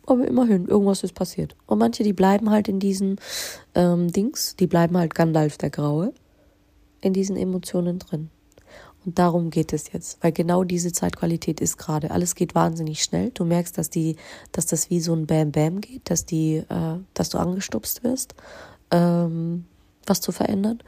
aber 0.06 0.26
immerhin, 0.26 0.66
irgendwas 0.66 1.02
ist 1.02 1.14
passiert. 1.14 1.56
Und 1.66 1.78
manche, 1.78 2.02
die 2.02 2.12
bleiben 2.12 2.50
halt 2.50 2.68
in 2.68 2.80
diesen 2.80 3.16
ähm, 3.74 4.12
Dings, 4.12 4.56
die 4.56 4.66
bleiben 4.66 4.96
halt 4.96 5.14
Gandalf 5.14 5.58
der 5.58 5.70
Graue, 5.70 6.12
in 7.00 7.12
diesen 7.12 7.36
Emotionen 7.36 7.98
drin. 7.98 8.30
Und 9.04 9.18
darum 9.18 9.50
geht 9.50 9.72
es 9.72 9.92
jetzt, 9.92 10.18
weil 10.22 10.32
genau 10.32 10.64
diese 10.64 10.92
Zeitqualität 10.92 11.60
ist 11.60 11.76
gerade. 11.76 12.10
Alles 12.10 12.34
geht 12.34 12.54
wahnsinnig 12.54 13.02
schnell. 13.02 13.30
Du 13.34 13.44
merkst, 13.44 13.76
dass 13.76 13.90
die, 13.90 14.16
dass 14.52 14.66
das 14.66 14.88
wie 14.88 15.00
so 15.00 15.14
ein 15.14 15.26
Bam 15.26 15.52
Bam 15.52 15.80
geht, 15.80 16.08
dass 16.10 16.24
die, 16.24 16.56
äh, 16.56 16.98
dass 17.12 17.28
du 17.28 17.38
angestupst 17.38 18.02
wirst, 18.02 18.34
ähm, 18.90 19.66
was 20.06 20.20
zu 20.20 20.32
verändern 20.32 20.78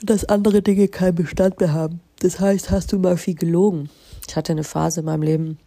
und 0.00 0.10
dass 0.10 0.26
andere 0.26 0.60
Dinge 0.60 0.88
keinen 0.88 1.14
Bestand 1.14 1.60
mehr 1.60 1.72
haben. 1.72 2.00
Das 2.20 2.40
heißt, 2.40 2.70
hast 2.70 2.92
du 2.92 2.98
mal 2.98 3.16
viel 3.16 3.34
gelogen. 3.34 3.88
Ich 4.28 4.36
hatte 4.36 4.52
eine 4.52 4.64
Phase 4.64 5.00
in 5.00 5.06
meinem 5.06 5.22
Leben, 5.22 5.58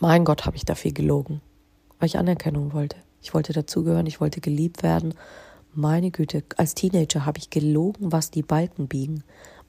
mein 0.00 0.24
Gott, 0.24 0.46
habe 0.46 0.56
ich 0.56 0.64
da 0.64 0.74
viel 0.74 0.92
gelogen, 0.92 1.40
weil 1.98 2.06
ich 2.06 2.18
Anerkennung 2.18 2.72
wollte. 2.72 2.96
Ich 3.22 3.34
wollte 3.34 3.52
dazugehören, 3.52 4.06
ich 4.06 4.20
wollte 4.20 4.40
geliebt 4.40 4.82
werden. 4.82 5.14
Meine 5.74 6.10
Güte, 6.10 6.42
als 6.56 6.74
Teenager 6.74 7.26
habe 7.26 7.38
ich 7.38 7.50
gelogen, 7.50 8.12
was 8.12 8.30
die 8.30 8.42
Balken 8.42 8.88
biegen. 8.88 9.24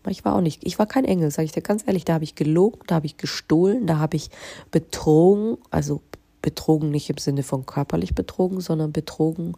Ich 0.10 0.24
war 0.24 0.36
auch 0.36 0.42
nicht, 0.42 0.66
ich 0.66 0.80
war 0.80 0.86
kein 0.86 1.04
Engel, 1.06 1.32
sage 1.32 1.48
ich 1.48 1.52
dir 1.52 1.62
ganz 1.62 1.84
ehrlich. 1.86 2.06
Da 2.06 2.14
habe 2.14 2.24
ich 2.24 2.36
gelogen, 2.36 2.80
da 2.88 2.96
habe 2.96 3.06
ich 3.06 3.18
gestohlen, 3.18 3.88
da 3.88 3.98
habe 3.98 4.16
ich 4.16 4.30
betrogen, 4.72 5.58
also 5.70 6.02
betrogen 6.42 6.92
nicht 6.92 7.10
im 7.10 7.18
Sinne 7.18 7.44
von 7.44 7.66
körperlich 7.66 8.16
betrogen, 8.16 8.62
sondern 8.62 8.94
betrogen 8.94 9.58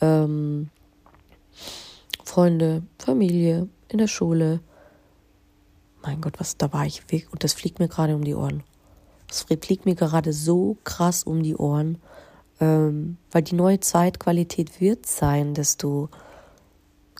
ähm, 0.00 0.68
Freunde, 2.22 2.82
Familie, 2.98 3.68
in 3.88 3.98
der 3.98 4.06
Schule. 4.06 4.60
Mein 6.02 6.20
Gott, 6.20 6.34
was 6.38 6.56
da 6.56 6.72
war 6.72 6.86
ich 6.86 7.10
weg 7.10 7.28
und 7.32 7.42
das 7.42 7.54
fliegt 7.54 7.80
mir 7.80 7.88
gerade 7.88 8.14
um 8.14 8.22
die 8.22 8.34
Ohren. 8.34 8.62
Das 9.26 9.42
fliegt 9.42 9.84
mir 9.84 9.94
gerade 9.94 10.32
so 10.32 10.76
krass 10.84 11.24
um 11.24 11.42
die 11.42 11.56
Ohren, 11.56 11.98
ähm, 12.60 13.16
weil 13.30 13.42
die 13.42 13.54
neue 13.54 13.80
Zeitqualität 13.80 14.80
wird 14.80 15.06
sein, 15.06 15.54
dass 15.54 15.76
du 15.76 16.08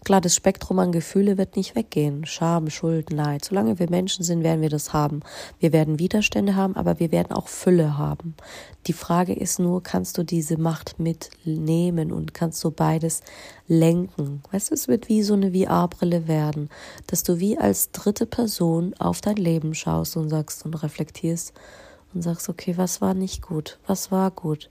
Klar, 0.04 0.20
das 0.20 0.34
Spektrum 0.34 0.78
an 0.78 0.92
Gefühle 0.92 1.36
wird 1.36 1.56
nicht 1.56 1.74
weggehen. 1.74 2.24
Scham, 2.24 2.70
Schuld, 2.70 3.10
Leid. 3.10 3.44
Solange 3.44 3.78
wir 3.78 3.90
Menschen 3.90 4.24
sind, 4.24 4.42
werden 4.42 4.62
wir 4.62 4.70
das 4.70 4.92
haben. 4.92 5.20
Wir 5.58 5.72
werden 5.72 5.98
Widerstände 5.98 6.54
haben, 6.54 6.76
aber 6.76 7.00
wir 7.00 7.10
werden 7.10 7.32
auch 7.32 7.48
Fülle 7.48 7.98
haben. 7.98 8.34
Die 8.86 8.92
Frage 8.92 9.34
ist 9.34 9.58
nur, 9.58 9.82
kannst 9.82 10.16
du 10.16 10.22
diese 10.22 10.56
Macht 10.56 10.98
mitnehmen 10.98 12.12
und 12.12 12.32
kannst 12.32 12.62
du 12.62 12.70
beides 12.70 13.22
lenken? 13.66 14.42
Weißt 14.52 14.70
du, 14.70 14.74
es 14.74 14.88
wird 14.88 15.08
wie 15.08 15.22
so 15.22 15.34
eine 15.34 15.52
VR-Brille 15.52 16.28
werden, 16.28 16.70
dass 17.08 17.24
du 17.24 17.40
wie 17.40 17.58
als 17.58 17.90
dritte 17.90 18.24
Person 18.24 18.94
auf 18.98 19.20
dein 19.20 19.36
Leben 19.36 19.74
schaust 19.74 20.16
und 20.16 20.30
sagst 20.30 20.64
und 20.64 20.74
reflektierst 20.82 21.52
und 22.14 22.22
sagst, 22.22 22.48
okay, 22.48 22.78
was 22.78 23.00
war 23.00 23.14
nicht 23.14 23.42
gut? 23.42 23.78
Was 23.86 24.12
war 24.12 24.30
gut? 24.30 24.70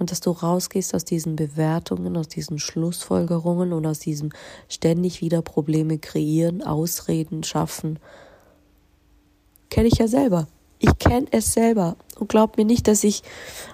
Und 0.00 0.10
dass 0.10 0.20
du 0.20 0.30
rausgehst 0.30 0.94
aus 0.94 1.04
diesen 1.04 1.36
Bewertungen, 1.36 2.16
aus 2.16 2.26
diesen 2.26 2.58
Schlussfolgerungen 2.58 3.74
und 3.74 3.86
aus 3.86 3.98
diesem 3.98 4.30
ständig 4.68 5.20
wieder 5.20 5.42
Probleme 5.42 5.98
kreieren, 5.98 6.62
Ausreden 6.62 7.44
schaffen. 7.44 7.98
Kenne 9.68 9.88
ich 9.88 9.98
ja 9.98 10.08
selber. 10.08 10.48
Ich 10.78 10.98
kenne 10.98 11.26
es 11.30 11.52
selber. 11.52 11.96
Und 12.18 12.30
glaub 12.30 12.56
mir 12.56 12.64
nicht, 12.64 12.88
dass 12.88 13.04
ich 13.04 13.22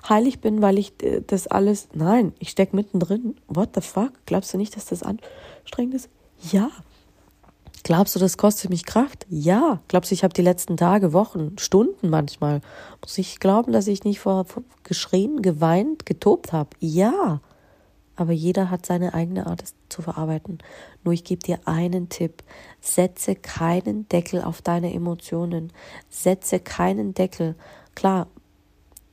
heilig 0.09 0.41
bin, 0.41 0.61
weil 0.61 0.79
ich 0.79 0.93
äh, 1.01 1.23
das 1.25 1.47
alles. 1.47 1.89
Nein, 1.95 2.35
ich 2.41 2.51
stecke 2.51 2.75
mittendrin. 2.75 3.37
What 3.47 3.71
the 3.77 3.81
fuck? 3.81 4.11
Glaubst 4.27 4.53
du 4.53 4.59
nicht, 4.59 4.75
dass 4.77 4.87
das 4.87 5.05
anstrengend 5.05 5.95
ist? 5.95 6.09
Ja, 6.51 6.71
Glaubst 7.87 8.17
du, 8.17 8.19
das 8.19 8.37
kostet 8.37 8.69
mich 8.69 8.85
Kraft? 8.85 9.27
Ja. 9.31 9.81
Glaubst 9.87 10.11
du, 10.11 10.15
ich 10.17 10.25
habe 10.25 10.35
die 10.35 10.43
letzten 10.43 10.77
Tage, 10.77 11.13
Wochen, 11.13 11.57
Stunden 11.57 12.11
manchmal, 12.11 12.61
muss 13.01 13.17
ich 13.17 13.39
glauben, 13.39 13.71
dass 13.71 13.87
ich 13.87 14.03
nicht 14.03 14.19
vor, 14.19 14.45
vor 14.45 14.65
geschrien, 14.83 15.41
geweint, 15.41 16.05
getobt 16.05 16.53
habe? 16.53 16.71
Ja. 16.81 17.41
Aber 18.17 18.33
jeder 18.33 18.71
hat 18.71 18.85
seine 18.85 19.15
eigene 19.15 19.47
Art, 19.47 19.63
es 19.63 19.77
zu 19.89 20.03
verarbeiten. 20.03 20.59
Nur 21.05 21.15
ich 21.15 21.23
gebe 21.23 21.45
dir 21.45 21.61
einen 21.65 22.09
Tipp. 22.09 22.43
Setze 22.81 23.37
keinen 23.37 24.09
Deckel 24.09 24.43
auf 24.43 24.63
deine 24.63 24.93
Emotionen. 24.93 25.73
Setze 26.11 26.59
keinen 26.59 27.15
Deckel. 27.15 27.55
Klar, 27.95 28.27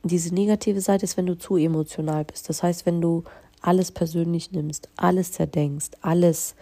diese 0.02 0.34
negative 0.34 0.80
Seite 0.80 1.04
ist, 1.04 1.16
wenn 1.16 1.26
du 1.26 1.38
zu 1.38 1.56
emotional 1.56 2.24
bist. 2.24 2.48
Das 2.48 2.64
heißt, 2.64 2.86
wenn 2.86 3.00
du 3.00 3.22
alles 3.60 3.92
persönlich 3.92 4.50
nimmst, 4.50 4.88
alles 4.96 5.30
zerdenkst, 5.30 5.90
alles 6.00 6.56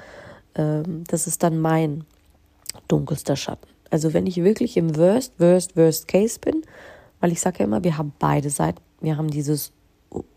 ähm, 0.54 1.04
das 1.08 1.26
ist 1.26 1.42
dann 1.42 1.58
mein 1.58 2.04
dunkelster 2.88 3.36
Schatten. 3.36 3.68
Also 3.90 4.12
wenn 4.14 4.26
ich 4.26 4.42
wirklich 4.42 4.76
im 4.76 4.96
Worst, 4.96 5.34
Worst, 5.38 5.76
Worst 5.76 6.08
Case 6.08 6.38
bin, 6.40 6.62
weil 7.20 7.32
ich 7.32 7.40
sage 7.40 7.60
ja 7.60 7.64
immer, 7.64 7.84
wir 7.84 7.98
haben 7.98 8.12
beide 8.18 8.50
Seiten. 8.50 8.80
Wir 9.00 9.16
haben 9.16 9.30
dieses 9.30 9.72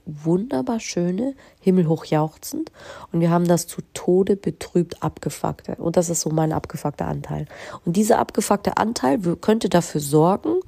wunderbar 0.05 0.79
schöne, 0.79 1.35
himmelhoch 1.59 2.05
jauchzend 2.05 2.71
und 3.11 3.19
wir 3.19 3.29
haben 3.29 3.45
das 3.45 3.67
zu 3.67 3.81
Tode 3.93 4.35
betrübt 4.35 5.01
abgefuckte. 5.03 5.75
Und 5.75 5.97
das 5.97 6.09
ist 6.09 6.21
so 6.21 6.29
mein 6.29 6.53
abgefuckter 6.53 7.07
Anteil. 7.07 7.47
Und 7.85 7.97
dieser 7.97 8.19
abgefuckte 8.19 8.77
Anteil 8.77 9.19
könnte 9.37 9.69
dafür 9.69 10.01
sorgen, 10.01 10.59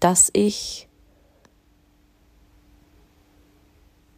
dass 0.00 0.30
ich 0.32 0.88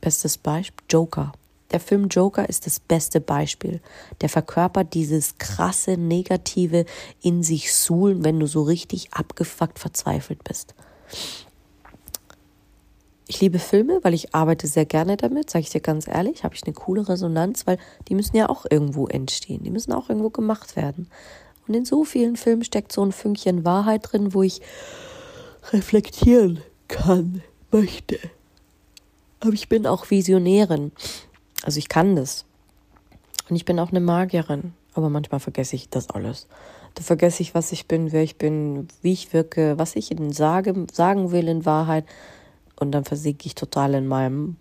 bestes 0.01 0.39
Beispiel 0.39 0.85
Joker 0.91 1.33
der 1.71 1.81
Film 1.81 2.09
Joker 2.09 2.49
ist 2.49 2.67
das 2.67 2.81
beste 2.81 3.21
Beispiel. 3.21 3.81
Der 4.21 4.29
verkörpert 4.29 4.95
dieses 4.95 5.37
krasse 5.39 5.97
Negative 5.97 6.87
in 7.21 7.43
sich 7.43 7.75
suhlen, 7.75 8.25
wenn 8.25 8.41
du 8.41 8.47
so 8.47 8.63
richtig 8.63 9.13
abgefuckt 9.13 9.79
verzweifelt 9.79 10.45
bist. 10.45 10.75
Ich 13.31 13.43
liebe 13.43 13.59
Filme, 13.59 14.01
weil 14.03 14.15
ich 14.15 14.35
arbeite 14.35 14.67
sehr 14.67 14.87
gerne 14.87 15.19
damit, 15.19 15.51
sage 15.51 15.65
ich 15.65 15.71
dir 15.71 15.83
ganz 15.83 16.09
ehrlich, 16.09 16.45
habe 16.45 16.55
ich 16.55 16.65
eine 16.65 16.73
coole 16.73 17.07
Resonanz, 17.07 17.67
weil 17.67 17.79
die 18.09 18.15
müssen 18.15 18.37
ja 18.37 18.49
auch 18.49 18.65
irgendwo 18.71 19.07
entstehen, 19.07 19.63
die 19.63 19.71
müssen 19.71 19.93
auch 19.93 20.09
irgendwo 20.09 20.31
gemacht 20.31 20.77
werden. 20.77 21.09
Und 21.67 21.75
in 21.75 21.85
so 21.85 22.05
vielen 22.05 22.37
Filmen 22.37 22.65
steckt 22.65 22.91
so 22.91 23.05
ein 23.05 23.13
Fünkchen 23.13 23.67
Wahrheit 23.67 24.11
drin, 24.11 24.33
wo 24.33 24.43
ich 24.43 24.63
reflektieren 25.73 26.61
kann, 26.89 27.43
möchte. 27.71 28.19
Aber 29.41 29.53
ich 29.53 29.69
bin 29.69 29.87
auch 29.87 30.11
Visionärin. 30.11 30.93
Also 31.63 31.79
ich 31.79 31.89
kann 31.89 32.17
das. 32.17 32.45
Und 33.49 33.57
ich 33.57 33.65
bin 33.65 33.79
auch 33.81 33.91
eine 33.91 34.01
Magierin. 34.01 34.75
Aber 34.95 35.11
manchmal 35.11 35.41
vergesse 35.41 35.77
ich 35.77 35.89
das 35.91 36.11
alles. 36.11 36.49
Da 36.95 37.03
vergesse 37.03 37.43
ich, 37.43 37.55
was 37.55 37.71
ich 37.71 37.87
bin, 37.87 38.11
wer 38.11 38.23
ich 38.23 38.37
bin, 38.37 38.89
wie 39.03 39.13
ich 39.13 39.33
wirke, 39.33 39.79
was 39.79 39.95
ich 39.95 40.11
ihnen 40.11 40.33
sage, 40.33 40.87
sagen 40.93 41.31
will 41.31 41.47
in 41.47 41.65
Wahrheit. 41.65 42.05
Und 42.81 42.93
dann 42.93 43.05
versinke 43.05 43.47
ich 43.47 43.55
total 43.55 43.95
in 43.95 44.07
meinem 44.07 44.57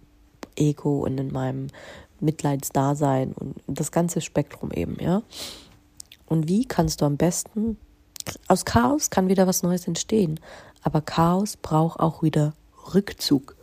Ego 0.56 1.00
und 1.00 1.20
in 1.20 1.32
meinem 1.32 1.68
Mitleidsdasein 2.20 3.34
und 3.34 3.56
das 3.68 3.92
ganze 3.92 4.22
Spektrum 4.22 4.72
eben, 4.72 4.98
ja. 5.00 5.22
Und 6.26 6.48
wie 6.48 6.66
kannst 6.66 7.02
du 7.02 7.06
am 7.06 7.18
besten, 7.18 7.78
aus 8.48 8.66
Chaos 8.66 9.10
kann 9.10 9.30
wieder 9.30 9.48
was 9.48 9.64
Neues 9.64 9.88
entstehen, 9.88 10.40
aber 10.82 11.02
Chaos 11.02 11.58
braucht 11.58 12.00
auch 12.00 12.24
wieder 12.24 12.54
Rückzug. 12.94 13.56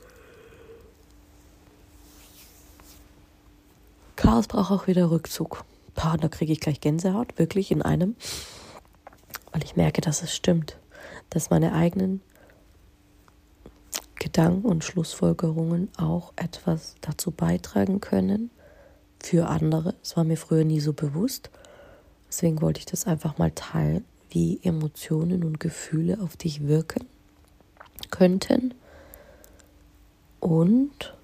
Chaos 4.25 4.47
braucht 4.47 4.71
auch 4.71 4.87
wieder 4.87 5.11
Rückzug. 5.11 5.67
Boah, 5.95 6.17
da 6.19 6.29
kriege 6.29 6.51
ich 6.51 6.61
gleich 6.61 6.81
Gänsehaut, 6.81 7.39
wirklich 7.39 7.71
in 7.71 7.83
einem, 7.83 8.17
weil 9.53 9.63
ich 9.63 9.77
merke, 9.77 10.01
dass 10.01 10.23
es 10.23 10.35
stimmt, 10.35 10.79
dass 11.29 11.51
meine 11.51 11.75
eigenen 11.75 12.23
Gedanken 14.15 14.65
und 14.65 14.83
Schlussfolgerungen 14.83 15.91
auch 15.99 16.33
etwas 16.37 16.95
dazu 17.03 17.33
beitragen 17.33 18.01
können 18.01 18.49
für 19.23 19.49
andere. 19.49 19.95
Das 20.01 20.17
war 20.17 20.25
mir 20.25 20.39
früher 20.39 20.65
nie 20.65 20.81
so 20.81 20.95
bewusst. 20.95 21.51
Deswegen 22.27 22.63
wollte 22.63 22.79
ich 22.79 22.87
das 22.87 23.07
einfach 23.07 23.37
mal 23.37 23.51
teilen, 23.51 24.07
wie 24.31 24.59
Emotionen 24.63 25.45
und 25.45 25.61
Gefühle 25.61 26.19
auf 26.23 26.39
dich 26.39 26.67
wirken 26.67 27.05
könnten 28.11 28.73
und 30.41 31.15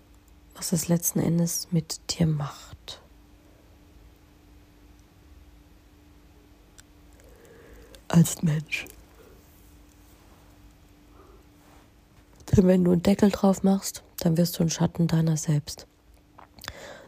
was 0.55 0.73
es 0.73 0.89
letzten 0.89 1.21
Endes 1.21 1.69
mit 1.71 1.99
dir 2.11 2.27
macht. 2.27 2.77
Als 8.11 8.43
Mensch. 8.43 8.87
Denn 12.51 12.67
wenn 12.67 12.83
du 12.83 12.91
einen 12.91 13.03
Deckel 13.05 13.31
drauf 13.31 13.63
machst, 13.63 14.03
dann 14.19 14.37
wirst 14.37 14.59
du 14.59 14.65
ein 14.65 14.71
Schatten 14.71 15.07
deiner 15.07 15.37
selbst. 15.37 15.87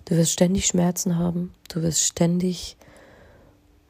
Du 0.05 0.17
wirst 0.17 0.31
ständig 0.31 0.67
Schmerzen 0.67 1.19
haben, 1.19 1.53
du 1.69 1.83
wirst 1.83 2.03
ständig 2.03 2.77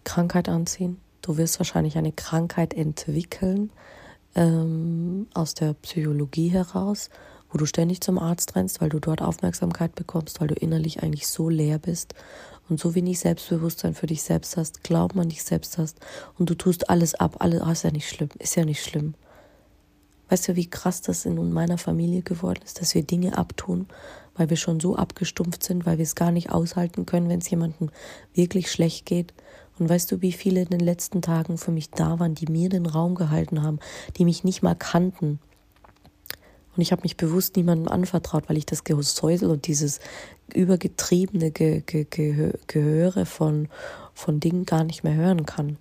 Krankheit 0.04 0.48
anziehen, 0.48 0.98
du 1.20 1.36
wirst 1.36 1.60
wahrscheinlich 1.60 1.98
eine 1.98 2.12
Krankheit 2.12 2.72
entwickeln 2.72 3.70
ähm, 4.34 5.26
aus 5.34 5.52
der 5.52 5.74
Psychologie 5.74 6.48
heraus 6.48 7.10
wo 7.52 7.58
du 7.58 7.66
ständig 7.66 8.00
zum 8.00 8.18
Arzt 8.18 8.56
rennst, 8.56 8.80
weil 8.80 8.88
du 8.88 8.98
dort 8.98 9.20
Aufmerksamkeit 9.20 9.94
bekommst, 9.94 10.40
weil 10.40 10.48
du 10.48 10.54
innerlich 10.54 11.02
eigentlich 11.02 11.26
so 11.28 11.48
leer 11.48 11.78
bist 11.78 12.14
und 12.68 12.80
so 12.80 12.94
wenig 12.94 13.18
Selbstbewusstsein 13.18 13.94
für 13.94 14.06
dich 14.06 14.22
selbst 14.22 14.56
hast, 14.56 14.82
Glauben 14.82 15.20
an 15.20 15.28
dich 15.28 15.42
selbst 15.42 15.78
hast 15.78 15.98
und 16.38 16.48
du 16.48 16.54
tust 16.54 16.88
alles 16.90 17.14
ab, 17.14 17.36
alles 17.40 17.62
oh, 17.64 17.70
ist 17.70 17.84
ja 17.84 17.90
nicht 17.90 18.08
schlimm, 18.08 18.30
ist 18.38 18.56
ja 18.56 18.64
nicht 18.64 18.82
schlimm. 18.82 19.14
Weißt 20.28 20.48
du, 20.48 20.56
wie 20.56 20.70
krass 20.70 21.02
das 21.02 21.26
in 21.26 21.52
meiner 21.52 21.76
Familie 21.76 22.22
geworden 22.22 22.60
ist, 22.64 22.80
dass 22.80 22.94
wir 22.94 23.02
Dinge 23.02 23.36
abtun, 23.36 23.86
weil 24.34 24.48
wir 24.48 24.56
schon 24.56 24.80
so 24.80 24.96
abgestumpft 24.96 25.62
sind, 25.62 25.84
weil 25.84 25.98
wir 25.98 26.04
es 26.04 26.14
gar 26.14 26.32
nicht 26.32 26.50
aushalten 26.50 27.04
können, 27.04 27.28
wenn 27.28 27.40
es 27.40 27.50
jemandem 27.50 27.90
wirklich 28.32 28.70
schlecht 28.70 29.04
geht 29.04 29.34
Und 29.78 29.88
weißt 29.88 30.10
du, 30.10 30.22
wie 30.22 30.32
viele 30.32 30.62
in 30.62 30.68
den 30.68 30.80
letzten 30.80 31.22
Tagen 31.22 31.58
für 31.58 31.70
mich 31.70 31.90
da 31.90 32.18
waren, 32.18 32.34
die 32.34 32.50
mir 32.50 32.68
den 32.68 32.86
Raum 32.86 33.14
gehalten 33.14 33.62
haben, 33.62 33.78
die 34.16 34.24
mich 34.24 34.44
nicht 34.44 34.62
mal 34.62 34.74
kannten? 34.74 35.38
Und 36.74 36.80
ich 36.80 36.92
habe 36.92 37.02
mich 37.02 37.16
bewusst 37.16 37.56
niemandem 37.56 37.88
anvertraut, 37.88 38.48
weil 38.48 38.56
ich 38.56 38.66
das 38.66 38.84
Gesäusel 38.84 39.50
und 39.50 39.66
dieses 39.66 40.00
übergetriebene 40.54 41.50
Ge 41.50 41.82
Ge 41.84 42.06
Ge 42.08 42.52
Gehöre 42.66 43.26
von, 43.26 43.68
von 44.14 44.40
Dingen 44.40 44.64
gar 44.64 44.84
nicht 44.84 45.04
mehr 45.04 45.14
hören 45.14 45.44
kann. 45.44 45.76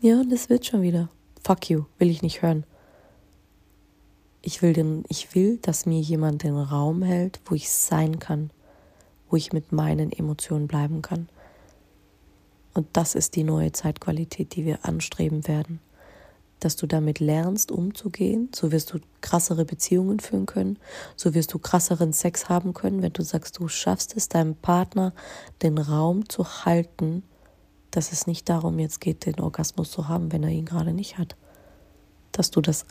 Ja, 0.00 0.20
und 0.20 0.32
es 0.32 0.48
wird 0.48 0.66
schon 0.66 0.82
wieder. 0.82 1.08
Fuck 1.44 1.70
you, 1.70 1.84
will 1.98 2.10
ich 2.10 2.22
nicht 2.22 2.42
hören. 2.42 2.64
Ich 4.40 4.62
will, 4.62 4.72
den, 4.72 5.04
ich 5.08 5.34
will, 5.34 5.58
dass 5.58 5.86
mir 5.86 6.00
jemand 6.00 6.42
den 6.42 6.56
Raum 6.56 7.02
hält, 7.02 7.40
wo 7.44 7.54
ich 7.54 7.70
sein 7.70 8.18
kann, 8.18 8.50
wo 9.30 9.36
ich 9.36 9.52
mit 9.52 9.70
meinen 9.70 10.10
Emotionen 10.10 10.66
bleiben 10.66 11.02
kann. 11.02 11.28
Und 12.74 12.88
das 12.94 13.14
ist 13.14 13.36
die 13.36 13.44
neue 13.44 13.70
Zeitqualität, 13.72 14.56
die 14.56 14.64
wir 14.64 14.84
anstreben 14.84 15.46
werden. 15.46 15.80
Dass 16.62 16.76
du 16.76 16.86
damit 16.86 17.18
lernst, 17.18 17.72
umzugehen, 17.72 18.48
so 18.54 18.70
wirst 18.70 18.92
du 18.92 19.00
krassere 19.20 19.64
Beziehungen 19.64 20.20
führen 20.20 20.46
können, 20.46 20.78
so 21.16 21.34
wirst 21.34 21.52
du 21.52 21.58
krasseren 21.58 22.12
Sex 22.12 22.48
haben 22.48 22.72
können, 22.72 23.02
wenn 23.02 23.12
du 23.12 23.24
sagst, 23.24 23.58
du 23.58 23.66
schaffst 23.66 24.16
es, 24.16 24.28
deinem 24.28 24.54
Partner 24.54 25.12
den 25.62 25.76
Raum 25.76 26.28
zu 26.28 26.64
halten, 26.64 27.24
dass 27.90 28.12
es 28.12 28.28
nicht 28.28 28.48
darum 28.48 28.78
jetzt 28.78 29.00
geht, 29.00 29.26
den 29.26 29.40
Orgasmus 29.40 29.90
zu 29.90 30.06
haben, 30.06 30.30
wenn 30.30 30.44
er 30.44 30.50
ihn 30.50 30.64
gerade 30.64 30.92
nicht 30.92 31.18
hat. 31.18 31.34
Dass 32.30 32.52
du 32.52 32.60
das 32.60 32.86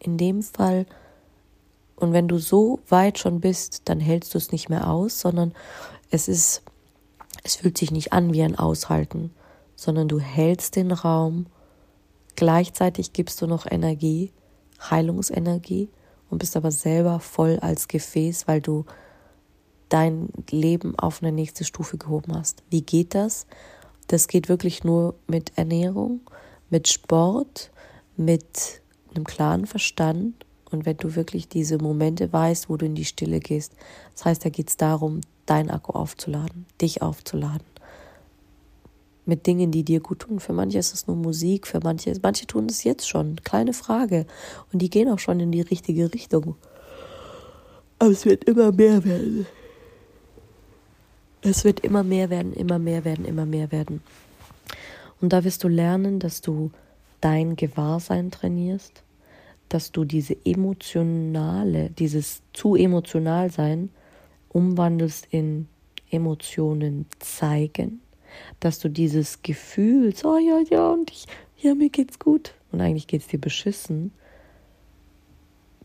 in 0.00 0.18
dem 0.18 0.42
Fall, 0.42 0.84
und 1.94 2.12
wenn 2.12 2.26
du 2.26 2.38
so 2.38 2.80
weit 2.88 3.20
schon 3.20 3.40
bist, 3.40 3.82
dann 3.84 4.00
hältst 4.00 4.34
du 4.34 4.38
es 4.38 4.50
nicht 4.50 4.68
mehr 4.68 4.90
aus, 4.90 5.20
sondern 5.20 5.54
es 6.10 6.26
ist, 6.26 6.62
es 7.44 7.54
fühlt 7.54 7.78
sich 7.78 7.92
nicht 7.92 8.12
an 8.12 8.32
wie 8.32 8.42
ein 8.42 8.58
Aushalten, 8.58 9.32
sondern 9.76 10.08
du 10.08 10.18
hältst 10.18 10.74
den 10.74 10.90
Raum, 10.90 11.46
gleichzeitig 12.38 13.12
gibst 13.12 13.42
du 13.42 13.48
noch 13.48 13.66
Energie, 13.68 14.32
Heilungsenergie 14.80 15.88
und 16.30 16.38
bist 16.38 16.56
aber 16.56 16.70
selber 16.70 17.18
voll 17.18 17.58
als 17.58 17.88
Gefäß, 17.88 18.46
weil 18.46 18.60
du 18.60 18.84
dein 19.88 20.28
Leben 20.48 20.96
auf 20.96 21.20
eine 21.20 21.32
nächste 21.32 21.64
Stufe 21.64 21.98
gehoben 21.98 22.36
hast. 22.36 22.62
Wie 22.70 22.82
geht 22.82 23.16
das? 23.16 23.48
Das 24.06 24.28
geht 24.28 24.48
wirklich 24.48 24.84
nur 24.84 25.16
mit 25.26 25.58
Ernährung, 25.58 26.20
mit 26.70 26.86
Sport, 26.86 27.72
mit 28.16 28.82
einem 29.12 29.24
klaren 29.24 29.66
Verstand 29.66 30.46
und 30.70 30.86
wenn 30.86 30.96
du 30.96 31.16
wirklich 31.16 31.48
diese 31.48 31.78
Momente 31.78 32.32
weißt, 32.32 32.68
wo 32.68 32.76
du 32.76 32.86
in 32.86 32.94
die 32.94 33.04
Stille 33.04 33.40
gehst. 33.40 33.72
Das 34.14 34.26
heißt, 34.26 34.44
da 34.44 34.48
geht 34.48 34.68
es 34.68 34.76
darum, 34.76 35.22
dein 35.44 35.72
Akku 35.72 35.90
aufzuladen, 35.90 36.66
dich 36.80 37.02
aufzuladen. 37.02 37.66
Mit 39.28 39.46
Dingen, 39.46 39.70
die 39.70 39.84
dir 39.84 40.00
gut 40.00 40.20
tun. 40.20 40.40
Für 40.40 40.54
manche 40.54 40.78
ist 40.78 40.94
es 40.94 41.06
nur 41.06 41.16
Musik, 41.16 41.66
für 41.66 41.80
manche, 41.82 42.14
manche 42.22 42.46
tun 42.46 42.66
es 42.70 42.82
jetzt 42.82 43.06
schon. 43.06 43.36
Kleine 43.44 43.74
Frage. 43.74 44.26
Und 44.72 44.80
die 44.80 44.88
gehen 44.88 45.10
auch 45.10 45.18
schon 45.18 45.38
in 45.38 45.52
die 45.52 45.60
richtige 45.60 46.14
Richtung. 46.14 46.54
Aber 47.98 48.10
es 48.10 48.24
wird 48.24 48.44
immer 48.44 48.72
mehr 48.72 49.04
werden. 49.04 49.46
Es 51.42 51.64
wird 51.64 51.80
immer 51.80 52.02
mehr 52.02 52.30
werden, 52.30 52.54
immer 52.54 52.78
mehr 52.78 53.04
werden, 53.04 53.26
immer 53.26 53.44
mehr 53.44 53.70
werden. 53.70 54.00
Und 55.20 55.34
da 55.34 55.44
wirst 55.44 55.62
du 55.62 55.68
lernen, 55.68 56.20
dass 56.20 56.40
du 56.40 56.70
dein 57.20 57.54
Gewahrsein 57.54 58.30
trainierst, 58.30 59.02
dass 59.68 59.92
du 59.92 60.06
diese 60.06 60.36
emotionale, 60.46 61.90
dieses 61.90 62.40
zu 62.54 62.76
emotional 62.76 63.50
sein 63.50 63.90
umwandelst 64.48 65.26
in 65.30 65.68
Emotionen 66.10 67.04
zeigen, 67.18 68.00
dass 68.60 68.78
du 68.78 68.88
dieses 68.88 69.42
Gefühl, 69.42 70.14
so 70.14 70.38
ja, 70.38 70.60
ja, 70.70 70.90
und 70.90 71.10
ich, 71.10 71.26
ja, 71.58 71.74
mir 71.74 71.90
geht's 71.90 72.18
gut 72.18 72.54
und 72.72 72.80
eigentlich 72.80 73.06
geht's 73.06 73.28
dir 73.28 73.40
beschissen, 73.40 74.12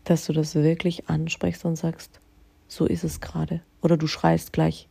dass 0.04 0.26
du 0.26 0.32
das 0.32 0.54
wirklich 0.54 1.08
ansprichst 1.08 1.64
und 1.64 1.76
sagst, 1.76 2.20
so 2.68 2.86
ist 2.86 3.04
es 3.04 3.20
gerade. 3.20 3.62
Oder 3.82 3.96
du 3.96 4.06
schreist 4.06 4.52
gleich, 4.52 4.88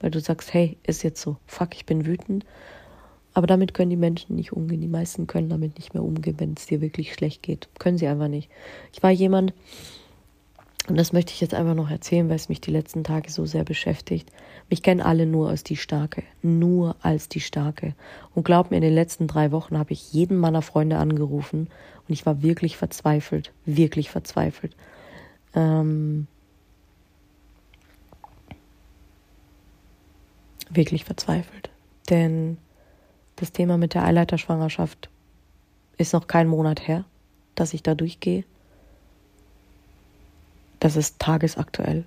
weil 0.00 0.10
du 0.10 0.20
sagst, 0.20 0.52
hey, 0.54 0.76
ist 0.84 1.02
jetzt 1.02 1.20
so, 1.20 1.36
fuck, 1.46 1.74
ich 1.74 1.86
bin 1.86 2.06
wütend. 2.06 2.44
Aber 3.32 3.48
damit 3.48 3.74
können 3.74 3.90
die 3.90 3.96
Menschen 3.96 4.36
nicht 4.36 4.52
umgehen. 4.52 4.80
Die 4.80 4.88
meisten 4.88 5.26
können 5.26 5.48
damit 5.48 5.76
nicht 5.76 5.92
mehr 5.92 6.04
umgehen, 6.04 6.36
wenn 6.38 6.54
es 6.56 6.66
dir 6.66 6.80
wirklich 6.80 7.14
schlecht 7.14 7.42
geht. 7.42 7.68
Können 7.80 7.98
sie 7.98 8.06
einfach 8.06 8.28
nicht. 8.28 8.48
Ich 8.92 9.02
war 9.02 9.10
jemand, 9.10 9.52
und 10.86 10.96
das 10.98 11.14
möchte 11.14 11.32
ich 11.32 11.40
jetzt 11.40 11.54
einfach 11.54 11.74
noch 11.74 11.90
erzählen, 11.90 12.28
weil 12.28 12.36
es 12.36 12.50
mich 12.50 12.60
die 12.60 12.70
letzten 12.70 13.04
Tage 13.04 13.30
so 13.30 13.46
sehr 13.46 13.64
beschäftigt. 13.64 14.30
Mich 14.68 14.82
kennen 14.82 15.00
alle 15.00 15.24
nur 15.24 15.48
als 15.48 15.64
die 15.64 15.76
Starke. 15.76 16.24
Nur 16.42 16.96
als 17.00 17.30
die 17.30 17.40
Starke. 17.40 17.94
Und 18.34 18.44
glaub 18.44 18.70
mir, 18.70 18.76
in 18.76 18.82
den 18.82 18.94
letzten 18.94 19.26
drei 19.26 19.50
Wochen 19.50 19.78
habe 19.78 19.94
ich 19.94 20.12
jeden 20.12 20.36
meiner 20.36 20.60
Freunde 20.60 20.98
angerufen 20.98 21.68
und 22.06 22.12
ich 22.12 22.26
war 22.26 22.42
wirklich 22.42 22.76
verzweifelt. 22.76 23.52
Wirklich 23.64 24.10
verzweifelt. 24.10 24.76
Ähm, 25.54 26.26
wirklich 30.68 31.06
verzweifelt. 31.06 31.70
Denn 32.10 32.58
das 33.36 33.52
Thema 33.52 33.78
mit 33.78 33.94
der 33.94 34.04
Eileiterschwangerschaft 34.04 35.08
ist 35.96 36.12
noch 36.12 36.26
kein 36.26 36.46
Monat 36.46 36.86
her, 36.86 37.06
dass 37.54 37.72
ich 37.72 37.82
da 37.82 37.94
durchgehe. 37.94 38.44
Das 40.84 40.96
ist 40.96 41.18
tagesaktuell. 41.18 42.04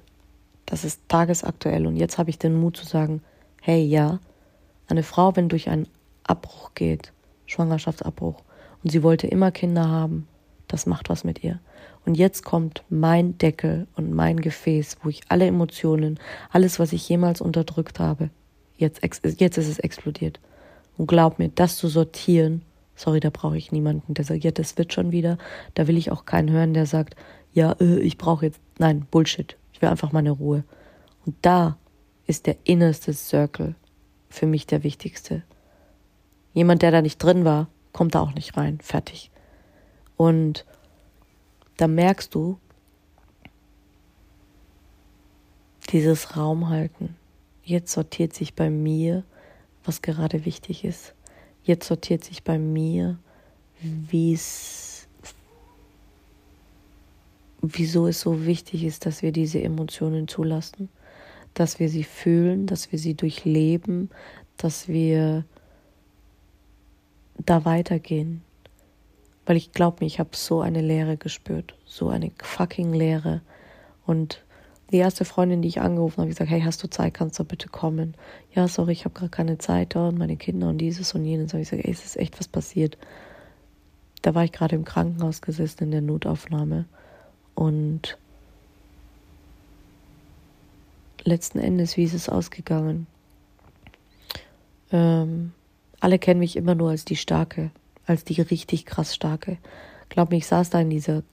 Das 0.68 0.84
ist 0.84 1.02
tagesaktuell. 1.08 1.88
Und 1.88 1.96
jetzt 1.96 2.20
habe 2.20 2.30
ich 2.30 2.38
den 2.38 2.54
Mut 2.54 2.78
zu 2.78 2.86
sagen, 2.86 3.24
hey 3.60 3.84
ja, 3.84 4.20
eine 4.88 5.02
Frau, 5.02 5.36
wenn 5.36 5.50
durch 5.50 5.68
einen 5.68 5.88
Abbruch 6.22 6.76
geht, 6.76 7.12
Schwangerschaftsabbruch, 7.48 8.36
und 8.84 8.92
sie 8.92 9.02
wollte 9.02 9.26
immer 9.26 9.50
Kinder 9.50 9.90
haben, 9.90 10.28
das 10.68 10.86
macht 10.86 11.10
was 11.10 11.24
mit 11.24 11.44
ihr. 11.44 11.60
Und 12.06 12.20
jetzt 12.20 12.46
kommt 12.46 12.84
mein 12.88 13.40
Deckel 13.40 13.88
und 13.96 14.14
mein 14.14 14.40
Gefäß, 14.40 14.98
wo 15.02 15.10
ich 15.10 15.22
alle 15.28 15.48
Emotionen, 15.48 16.20
alles, 16.52 16.78
was 16.78 16.94
ich 16.94 17.10
jemals 17.10 17.42
unterdrückt 17.42 18.00
habe, 18.00 18.30
Jetzt, 18.78 19.02
jetzt 19.42 19.58
ist 19.58 19.68
es 19.68 19.80
explodiert. 19.80 20.40
Und 21.00 21.08
glaub 21.08 21.40
mir, 21.40 21.50
das 21.50 21.78
zu 21.78 21.88
sortieren, 21.88 22.62
sorry, 22.96 23.20
da 23.20 23.32
brauche 23.32 23.58
ich 23.58 23.72
niemanden, 23.72 24.14
der 24.14 24.24
sagt, 24.24 24.44
ja, 24.44 24.52
das 24.52 24.78
wird 24.78 24.94
schon 24.94 25.12
wieder. 25.12 25.40
Da 25.74 25.88
will 25.88 25.98
ich 25.98 26.12
auch 26.12 26.26
keinen 26.26 26.52
hören, 26.52 26.76
der 26.76 26.86
sagt, 26.86 27.16
ja, 27.54 27.72
äh, 27.80 28.00
ich 28.02 28.20
brauche 28.20 28.46
jetzt, 28.46 28.60
nein, 28.80 29.08
Bullshit. 29.12 29.58
Ich 29.74 29.82
will 29.82 29.90
einfach 29.90 30.12
meine 30.12 30.32
Ruhe. 30.32 30.64
Und 31.26 31.36
da 31.42 31.78
ist 32.26 32.48
der 32.48 32.58
innerste 32.64 33.14
Circle 33.14 33.76
für 34.30 34.46
mich 34.46 34.66
der 34.68 34.84
wichtigste. 34.84 35.44
Jemand, 36.54 36.82
der 36.82 36.92
da 36.92 37.02
nicht 37.02 37.18
drin 37.18 37.46
war, 37.46 37.68
kommt 37.94 38.16
da 38.16 38.22
auch 38.22 38.34
nicht 38.34 38.58
rein. 38.58 38.80
Fertig. 38.82 39.32
Und 40.16 40.66
da 41.78 41.88
merkst 41.88 42.34
du, 42.34 42.60
dieses 45.92 46.36
Raum 46.36 46.70
halten, 46.70 47.16
Jetzt 47.68 47.92
sortiert 47.92 48.34
sich 48.34 48.54
bei 48.54 48.70
mir, 48.70 49.26
was 49.84 50.02
gerade 50.02 50.46
wichtig 50.46 50.86
ist. 50.86 51.14
Jetzt 51.64 51.86
sortiert 51.88 52.24
sich 52.24 52.46
bei 52.46 52.58
mir, 52.58 53.20
wie 53.82 54.32
es, 54.32 54.87
wieso 57.62 58.08
es 58.08 58.22
so 58.22 58.46
wichtig 58.46 58.84
ist, 58.84 59.06
dass 59.06 59.22
wir 59.22 59.32
diese 59.32 59.62
Emotionen 59.62 60.28
zulassen, 60.28 60.90
dass 61.54 61.80
wir 61.80 61.90
sie 61.90 62.04
fühlen, 62.04 62.68
dass 62.68 62.92
wir 62.92 63.00
sie 63.00 63.16
durchleben, 63.16 64.10
dass 64.58 64.88
wir 64.88 65.44
da 67.46 67.66
weitergehen. 67.66 68.42
Weil 69.46 69.58
ich 69.58 69.72
glaube 69.72 69.98
mir, 70.02 70.08
ich 70.08 70.20
habe 70.20 70.32
so 70.34 70.62
eine 70.62 70.82
Leere 70.82 71.18
gespürt, 71.18 71.76
so 71.86 72.10
eine 72.10 72.32
fucking 72.44 72.94
Leere. 72.94 73.42
Und 74.06 74.44
die 74.92 74.98
erste 74.98 75.26
Freundin, 75.26 75.62
die 75.62 75.68
ich 75.68 75.82
angerufen 75.82 76.18
habe, 76.18 76.30
gesagt, 76.30 76.50
hey, 76.50 76.62
hast 76.62 76.84
du 76.84 76.90
Zeit, 76.90 77.14
kannst 77.14 77.40
du 77.40 77.44
bitte 77.44 77.70
kommen? 77.70 78.16
Ja, 78.54 78.68
sorry, 78.68 78.92
ich 78.92 79.06
habe 79.06 79.16
gerade 79.16 79.30
keine 79.30 79.58
Zeit 79.58 79.96
da 79.96 80.10
und 80.10 80.18
meine 80.18 80.38
Kinder 80.38 80.70
und 80.70 80.78
dieses 80.78 81.14
und 81.14 81.26
jenes. 81.26 81.54
habe 81.54 81.62
ich 81.62 81.70
gesagt, 81.70 81.86
ey, 81.86 81.92
es 81.92 82.06
ist 82.06 82.18
echt 82.18 82.40
was 82.40 82.48
passiert. 82.48 82.98
Da 84.22 84.36
war 84.36 84.44
ich 84.44 84.52
gerade 84.52 84.76
im 84.76 84.86
Krankenhaus 84.86 85.42
gesessen 85.42 85.86
in 85.86 85.92
der 85.92 86.02
Notaufnahme 86.02 86.86
und 87.58 88.18
letzten 91.24 91.60
Endes, 91.60 91.98
wie 91.98 92.04
ist 92.04 92.14
es 92.14 92.30
ausgegangen? 92.30 93.08
Ähm, 94.92 95.52
alle 96.00 96.20
kennen 96.20 96.40
mich 96.40 96.56
immer 96.56 96.76
nur 96.76 96.92
als 96.92 97.04
die 97.04 97.16
Starke, 97.16 97.72
als 98.06 98.24
die 98.24 98.40
richtig 98.40 98.86
krass 98.86 99.14
Starke. 99.14 99.58
Glaub 100.10 100.32
mir, 100.32 100.38
ich 100.38 100.48
saß 100.48 100.70
da 100.70 100.80
in 100.80 100.90
dieser, 100.90 101.24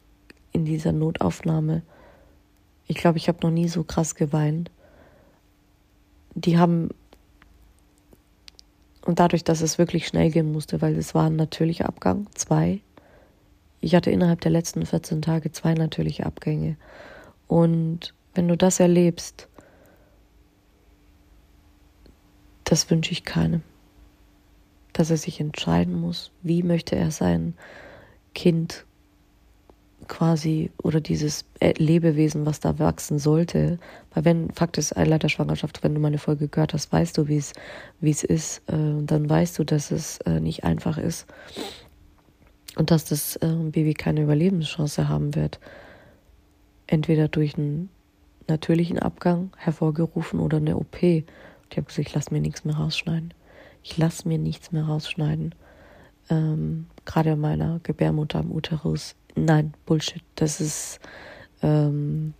in 0.52 0.64
dieser 0.64 0.92
Notaufnahme 0.92 1.82
ich 2.87 2.96
glaube, 2.96 3.18
ich 3.18 3.28
habe 3.28 3.38
noch 3.42 3.50
nie 3.50 3.68
so 3.68 3.82
krass 3.84 4.14
geweint. 4.14 4.70
Die 6.34 6.58
haben 6.58 6.90
und 9.02 9.18
dadurch, 9.18 9.44
dass 9.44 9.60
es 9.60 9.76
wirklich 9.76 10.06
schnell 10.06 10.30
gehen 10.30 10.50
musste, 10.50 10.80
weil 10.80 10.96
es 10.96 11.14
war 11.14 11.26
ein 11.26 11.37
natürlicher 11.37 11.87
Abgang, 11.87 12.26
zwei. 12.34 12.80
Ich 13.85 13.94
hatte 13.94 14.11
innerhalb 14.11 14.40
der 14.40 14.51
letzten 14.51 14.87
14 14.87 15.20
Tage 15.20 15.53
zwei 15.53 15.75
natürliche 15.75 16.25
Abgänge. 16.25 16.79
Und 17.49 18.14
wenn 18.35 18.49
du 18.49 18.57
das 18.57 18.81
erlebst, 18.81 19.47
das 22.64 22.88
wünsche 22.88 23.12
ich 23.12 23.25
keinem. 23.25 23.61
Dass 24.94 25.11
er 25.11 25.18
sich 25.18 25.38
entscheiden 25.38 26.01
muss, 26.01 26.33
wie 26.42 26.62
möchte 26.62 26.97
er 26.97 27.11
sein 27.11 27.53
Kind 28.35 28.87
quasi 30.09 30.70
oder 30.83 31.03
dieses 31.03 31.44
Lebewesen, 31.77 32.47
was 32.47 32.61
da 32.61 32.79
wachsen 32.79 33.18
sollte. 33.18 33.79
Weil 34.14 34.25
wenn, 34.25 34.51
Fakt 34.53 34.79
ist, 34.79 34.94
Einleiterschwangerschaft, 34.94 35.83
wenn 35.83 35.94
du 35.94 36.01
meine 36.01 36.18
Folge 36.18 36.49
gehört 36.49 36.73
hast, 36.73 36.90
weißt 36.90 37.18
du, 37.18 37.29
wie 37.29 37.37
es, 37.37 37.53
wie 38.01 38.11
es 38.11 38.25
ist. 38.25 38.62
Äh, 38.66 39.03
dann 39.03 39.29
weißt 39.29 39.59
du, 39.59 39.64
dass 39.64 39.90
es 39.90 40.20
äh, 40.20 40.40
nicht 40.40 40.64
einfach 40.64 40.97
ist 40.97 41.27
und 42.76 42.90
dass 42.90 43.04
das 43.04 43.37
äh, 43.37 43.46
Baby 43.46 43.94
keine 43.94 44.22
Überlebenschance 44.22 45.08
haben 45.08 45.34
wird. 45.34 45.60
Entweder 46.87 47.28
durch 47.28 47.56
einen 47.56 47.88
natürlichen 48.46 48.98
Abgang 48.98 49.52
hervorgerufen 49.56 50.40
oder 50.40 50.58
eine 50.58 50.76
OP. 50.76 51.02
Und 51.02 51.24
ich 51.70 51.76
habe 51.76 51.87
gesagt, 51.87 52.08
ich 52.08 52.14
lasse 52.14 52.32
mir 52.32 52.40
nichts 52.40 52.64
mehr 52.64 52.76
rausschneiden. 52.76 53.32
Ich 53.82 53.96
lasse 53.96 54.28
mir 54.28 54.38
nichts 54.38 54.72
mehr 54.72 54.84
rausschneiden. 54.84 55.54
Ähm, 56.30 56.87
Gerade 57.04 57.37
meiner 57.37 57.80
Gebärmutter 57.82 58.40
am 58.40 58.50
Uterus 58.50 59.14
Nein, 59.37 59.74
Bullshit. 59.84 60.22
Das 60.37 60.60
ist, 60.60 61.00
ähm, 61.62 62.34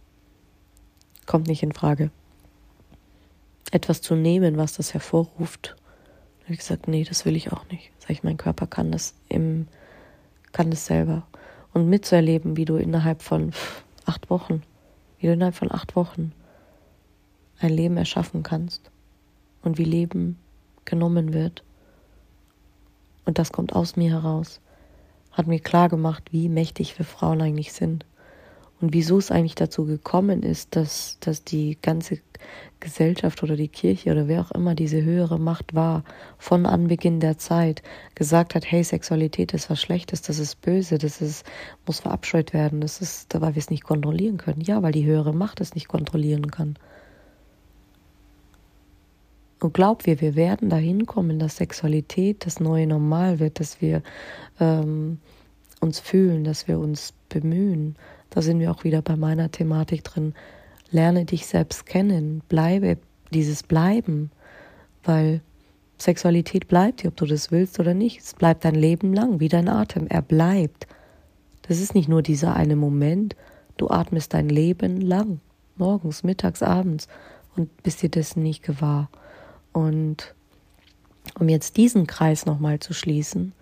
kommt 1.27 1.49
nicht 1.49 1.63
in 1.63 1.73
Frage. 1.73 2.11
Etwas 3.71 4.01
zu 4.01 4.15
nehmen, 4.15 4.57
was 4.57 4.75
das 4.75 4.95
hervorruft. 4.95 5.75
Da 6.39 6.45
habe 6.45 6.53
ich 6.53 6.61
gesagt, 6.61 6.87
nee, 6.87 7.05
das 7.05 7.25
will 7.25 7.35
ich 7.35 7.53
auch 7.53 7.69
nicht. 7.71 7.91
Sag 7.99 8.11
ich, 8.11 8.23
mein 8.23 8.37
Körper 8.37 8.67
kann 8.67 8.93
das 8.93 9.15
im, 9.29 9.67
kann 10.55 10.71
das 10.71 10.87
selber. 10.87 11.27
Und 11.75 11.91
mitzuerleben, 11.91 12.57
wie 12.57 12.65
du 12.65 12.77
innerhalb 12.77 13.21
von 13.21 13.53
acht 14.07 14.31
Wochen, 14.31 14.63
wie 15.19 15.27
du 15.27 15.35
innerhalb 15.35 15.57
von 15.57 15.71
acht 15.71 15.95
Wochen 15.97 16.33
ein 17.59 17.71
Leben 17.71 17.99
erschaffen 17.99 18.43
kannst 18.43 18.91
und 19.61 19.77
wie 19.77 19.85
Leben 19.85 20.39
genommen 20.87 21.35
wird. 21.35 21.63
Und 23.27 23.39
das 23.39 23.53
kommt 23.53 23.75
aus 23.75 23.97
mir 23.97 24.11
heraus 24.11 24.61
hat 25.35 25.49
mir 25.49 25.59
klar 25.59 25.89
gemacht, 25.89 26.23
wie 26.31 26.49
mächtig 26.49 26.97
wir 26.97 27.05
Frauen 27.05 27.43
eigentlich 27.43 27.73
sind 27.73 28.07
und 28.81 28.93
wieso 28.93 29.19
es 29.19 29.31
eigentlich 29.31 29.55
dazu 29.55 29.85
gekommen 29.85 30.43
ist, 30.43 30.77
dass, 30.77 31.19
dass 31.21 31.45
die 31.45 31.79
ganze 31.81 32.19
Gesellschaft 32.81 33.43
oder 33.43 33.57
die 33.57 33.69
Kirche 33.69 34.11
oder 34.11 34.29
wer 34.29 34.43
auch 34.43 34.51
immer 34.51 34.75
diese 34.75 35.03
höhere 35.03 35.39
Macht 35.39 35.75
war, 35.75 36.05
von 36.39 36.67
Anbeginn 36.67 37.19
der 37.19 37.39
Zeit 37.39 37.83
gesagt 38.15 38.55
hat, 38.55 38.71
hey, 38.71 38.85
Sexualität 38.85 39.55
ist 39.55 39.71
was 39.71 39.81
Schlechtes, 39.81 40.21
das 40.23 40.39
ist 40.39 40.61
böse, 40.61 40.99
das 40.99 41.21
ist, 41.23 41.47
muss 41.87 42.01
verabscheut 42.01 42.53
werden, 42.53 42.81
das 42.81 43.01
ist, 43.01 43.33
weil 43.41 43.55
wir 43.55 43.61
es 43.61 43.71
nicht 43.71 43.85
kontrollieren 43.85 44.37
können. 44.37 44.61
Ja, 44.61 44.83
weil 44.83 44.93
die 44.93 45.07
höhere 45.07 45.33
Macht 45.33 45.61
es 45.61 45.75
nicht 45.75 45.89
kontrollieren 45.89 46.51
kann. 46.51 46.77
Und 49.61 49.73
glaub 49.73 50.05
wir, 50.05 50.21
wir 50.21 50.35
werden 50.35 50.69
dahin 50.69 51.07
kommen, 51.07 51.39
dass 51.39 51.57
Sexualität 51.57 52.45
das 52.45 52.61
neue 52.61 52.87
Normal 52.87 53.39
wird, 53.39 53.61
dass 53.61 53.81
wir 53.81 54.03
ähm, 54.61 55.21
uns 55.81 56.01
fühlen, 56.01 56.45
dass 56.45 56.69
wir 56.69 56.79
uns 56.79 57.15
bemühen. 57.31 57.97
Da 58.35 58.43
sind 58.43 58.59
wir 58.59 58.73
auch 58.73 58.83
wieder 58.83 59.01
bei 59.01 59.15
meiner 59.15 59.53
Thematik 59.53 60.03
drin. 60.03 60.35
Lerne 60.91 61.25
dich 61.25 61.47
selbst 61.47 61.87
kennen, 61.87 62.43
bleibe 62.49 62.99
dieses 63.33 63.63
Bleiben, 63.63 64.33
weil 65.05 65.41
Sexualität 65.99 66.67
bleibt 66.67 67.03
hier, 67.03 67.11
ob 67.11 67.17
du 67.17 67.27
das 67.27 67.53
willst 67.53 67.79
oder 67.79 67.95
nicht. 67.95 68.21
Es 68.21 68.35
bleibt 68.35 68.65
dein 68.65 68.75
Leben 68.75 69.15
lang, 69.15 69.39
wie 69.39 69.49
dein 69.49 69.69
Atem. 69.69 70.09
Er 70.09 70.21
bleibt. 70.21 70.89
Das 71.63 71.79
ist 71.79 71.95
nicht 71.95 72.09
nur 72.09 72.23
dieser 72.23 72.57
eine 72.57 72.75
Moment. 72.75 73.37
Du 73.77 73.89
atmest 73.89 74.35
dein 74.35 74.49
Leben 74.49 75.01
lang, 75.01 75.41
morgens, 75.77 76.25
mittags, 76.25 76.63
abends 76.63 77.07
und 77.55 77.83
bist 77.85 78.03
dir 78.03 78.09
dessen 78.09 78.43
nicht 78.43 78.65
gewahr. 78.65 79.11
Und 79.73 80.35
um 81.39 81.49
jetzt 81.49 81.77
diesen 81.77 82.09
Kreis 82.09 82.47
nochmal 82.47 82.81
zu 82.81 82.95
schließen, 82.95 83.53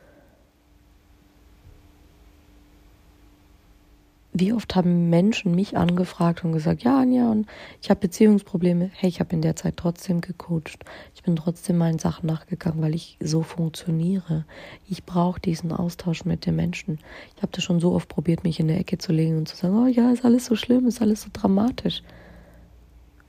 wie 4.34 4.54
oft 4.54 4.74
haben 4.74 5.10
Menschen 5.10 5.54
mich 5.54 5.76
angefragt 5.76 6.42
und 6.42 6.52
gesagt, 6.52 6.82
ja, 6.84 7.00
Anja, 7.00 7.30
und 7.30 7.46
ich 7.82 7.90
habe 7.90 8.00
Beziehungsprobleme. 8.00 8.90
Hey, 8.94 9.10
ich 9.10 9.20
habe 9.20 9.34
in 9.34 9.42
der 9.42 9.56
Zeit 9.56 9.76
trotzdem 9.76 10.22
gecoacht. 10.22 10.84
Ich 11.14 11.22
bin 11.22 11.36
trotzdem 11.36 11.76
meinen 11.76 11.98
Sachen 11.98 12.26
nachgegangen, 12.26 12.80
weil 12.80 12.94
ich 12.94 13.18
so 13.20 13.42
funktioniere. 13.42 14.46
Ich 14.88 15.04
brauche 15.04 15.38
diesen 15.38 15.70
Austausch 15.70 16.24
mit 16.24 16.46
den 16.46 16.56
Menschen. 16.56 16.98
Ich 17.36 17.42
habe 17.42 17.52
das 17.52 17.62
schon 17.62 17.78
so 17.78 17.92
oft 17.92 18.08
probiert, 18.08 18.42
mich 18.42 18.58
in 18.58 18.68
der 18.68 18.78
Ecke 18.78 18.96
zu 18.96 19.12
legen 19.12 19.36
und 19.36 19.48
zu 19.48 19.56
sagen, 19.56 19.76
oh 19.76 19.86
ja, 19.86 20.10
ist 20.10 20.24
alles 20.24 20.46
so 20.46 20.56
schlimm, 20.56 20.86
ist 20.86 21.02
alles 21.02 21.22
so 21.22 21.28
dramatisch. 21.30 22.02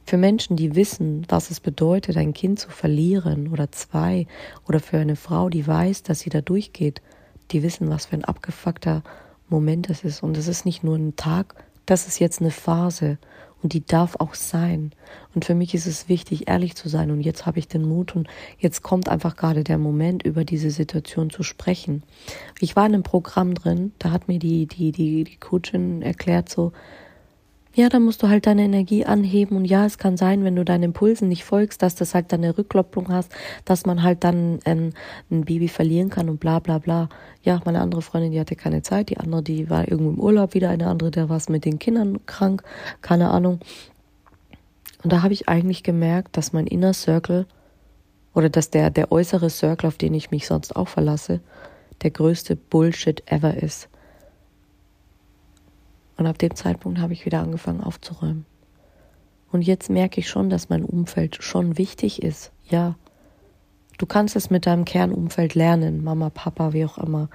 Für 0.05 0.17
Menschen, 0.17 0.55
die 0.55 0.75
wissen, 0.75 1.25
was 1.27 1.51
es 1.51 1.59
bedeutet, 1.59 2.15
ein 2.15 2.33
Kind 2.33 2.59
zu 2.59 2.69
verlieren 2.69 3.49
oder 3.49 3.71
zwei, 3.71 4.27
oder 4.67 4.79
für 4.79 4.99
eine 4.99 5.15
Frau, 5.17 5.49
die 5.49 5.65
weiß, 5.65 6.03
dass 6.03 6.21
sie 6.21 6.29
da 6.29 6.41
durchgeht, 6.41 7.01
die 7.51 7.61
wissen, 7.61 7.89
was 7.89 8.05
für 8.05 8.15
ein 8.15 8.25
abgefuckter 8.25 9.03
Moment 9.53 9.89
das 9.89 10.03
ist. 10.03 10.23
Und 10.23 10.37
es 10.37 10.47
ist 10.47 10.65
nicht 10.65 10.83
nur 10.83 10.95
ein 10.95 11.15
Tag, 11.15 11.55
das 11.85 12.07
ist 12.07 12.19
jetzt 12.19 12.41
eine 12.41 12.51
Phase 12.51 13.17
und 13.61 13.73
die 13.73 13.85
darf 13.85 14.15
auch 14.19 14.33
sein. 14.33 14.91
Und 15.33 15.45
für 15.45 15.55
mich 15.55 15.73
ist 15.73 15.85
es 15.85 16.09
wichtig, 16.09 16.49
ehrlich 16.49 16.75
zu 16.75 16.89
sein. 16.89 17.11
Und 17.11 17.21
jetzt 17.21 17.45
habe 17.45 17.59
ich 17.59 17.67
den 17.67 17.83
Mut 17.83 18.15
und 18.15 18.27
jetzt 18.59 18.83
kommt 18.83 19.07
einfach 19.07 19.35
gerade 19.37 19.63
der 19.63 19.77
Moment, 19.77 20.23
über 20.23 20.43
diese 20.43 20.69
Situation 20.69 21.29
zu 21.29 21.43
sprechen. 21.43 22.03
Ich 22.59 22.75
war 22.75 22.85
in 22.85 22.93
einem 22.93 23.03
Programm 23.03 23.53
drin, 23.53 23.93
da 23.99 24.11
hat 24.11 24.27
mir 24.27 24.39
die, 24.39 24.67
die, 24.67 24.91
die, 24.91 25.23
die 25.23 25.37
Coachin 25.37 26.01
erklärt 26.01 26.49
so, 26.49 26.73
ja, 27.75 27.89
dann 27.89 28.03
musst 28.03 28.21
du 28.21 28.29
halt 28.29 28.45
deine 28.45 28.63
Energie 28.63 29.03
anheben 29.03 29.57
und 29.57 29.65
ja, 29.65 29.85
es 29.85 29.97
kann 29.97 30.15
sein, 30.15 30.43
wenn 30.43 30.55
du 30.55 30.63
deinen 30.63 30.83
Impulsen 30.83 31.27
nicht 31.27 31.43
folgst, 31.43 31.81
dass 31.81 31.95
das 31.95 32.13
halt 32.13 32.31
dann 32.31 32.43
eine 32.43 32.55
Rückkopplung 32.55 33.09
hast, 33.09 33.31
dass 33.65 33.87
man 33.87 34.03
halt 34.03 34.23
dann 34.23 34.59
ein, 34.63 34.93
ein 35.31 35.45
Baby 35.45 35.67
verlieren 35.67 36.11
kann 36.11 36.29
und 36.29 36.39
bla 36.39 36.59
bla 36.59 36.77
bla. 36.77 37.09
Ja, 37.41 37.61
meine 37.65 37.81
andere 37.81 38.03
Freundin, 38.03 38.31
die 38.31 38.39
hatte 38.39 38.55
keine 38.55 38.83
Zeit, 38.83 39.09
die 39.09 39.17
andere, 39.17 39.41
die 39.41 39.69
war 39.71 39.87
irgendwo 39.87 40.11
im 40.11 40.19
Urlaub, 40.19 40.53
wieder 40.53 40.69
eine 40.69 40.87
andere, 40.87 41.09
der 41.09 41.29
war 41.29 41.41
mit 41.49 41.65
den 41.65 41.79
Kindern 41.79 42.23
krank, 42.27 42.63
keine 43.01 43.31
Ahnung. 43.31 43.59
Und 45.03 45.11
da 45.11 45.23
habe 45.23 45.33
ich 45.33 45.49
eigentlich 45.49 45.83
gemerkt, 45.83 46.37
dass 46.37 46.53
mein 46.53 46.67
Inner 46.67 46.93
Circle 46.93 47.47
oder 48.35 48.49
dass 48.49 48.69
der, 48.69 48.91
der 48.91 49.11
äußere 49.11 49.49
Circle, 49.49 49.87
auf 49.87 49.97
den 49.97 50.13
ich 50.13 50.31
mich 50.31 50.45
sonst 50.45 50.75
auch 50.75 50.87
verlasse, 50.87 51.41
der 52.03 52.11
größte 52.11 52.55
Bullshit 52.55 53.23
ever 53.31 53.55
ist. 53.55 53.89
Und 56.23 56.29
ab 56.29 56.37
dem 56.37 56.55
Zeitpunkt 56.55 56.99
habe 56.99 57.11
ich 57.11 57.25
wieder 57.25 57.41
angefangen 57.41 57.81
aufzuräumen. 57.81 58.45
Und 59.51 59.61
jetzt 59.61 59.89
merke 59.89 60.21
ich 60.21 60.29
schon, 60.29 60.49
dass 60.49 60.69
mein 60.69 60.85
Umfeld 60.85 61.43
schon 61.43 61.77
wichtig 61.77 62.23
ist. 62.23 62.53
Ja, 62.69 62.95
du 63.97 64.05
kannst 64.05 64.37
es 64.37 64.49
mit 64.49 64.65
deinem 64.65 64.85
Kernumfeld 64.85 65.53
lernen, 65.53 66.01
Mama, 66.01 66.29
Papa, 66.29 66.71
wie 66.71 66.85
auch 66.85 66.97
immer. 66.97 67.27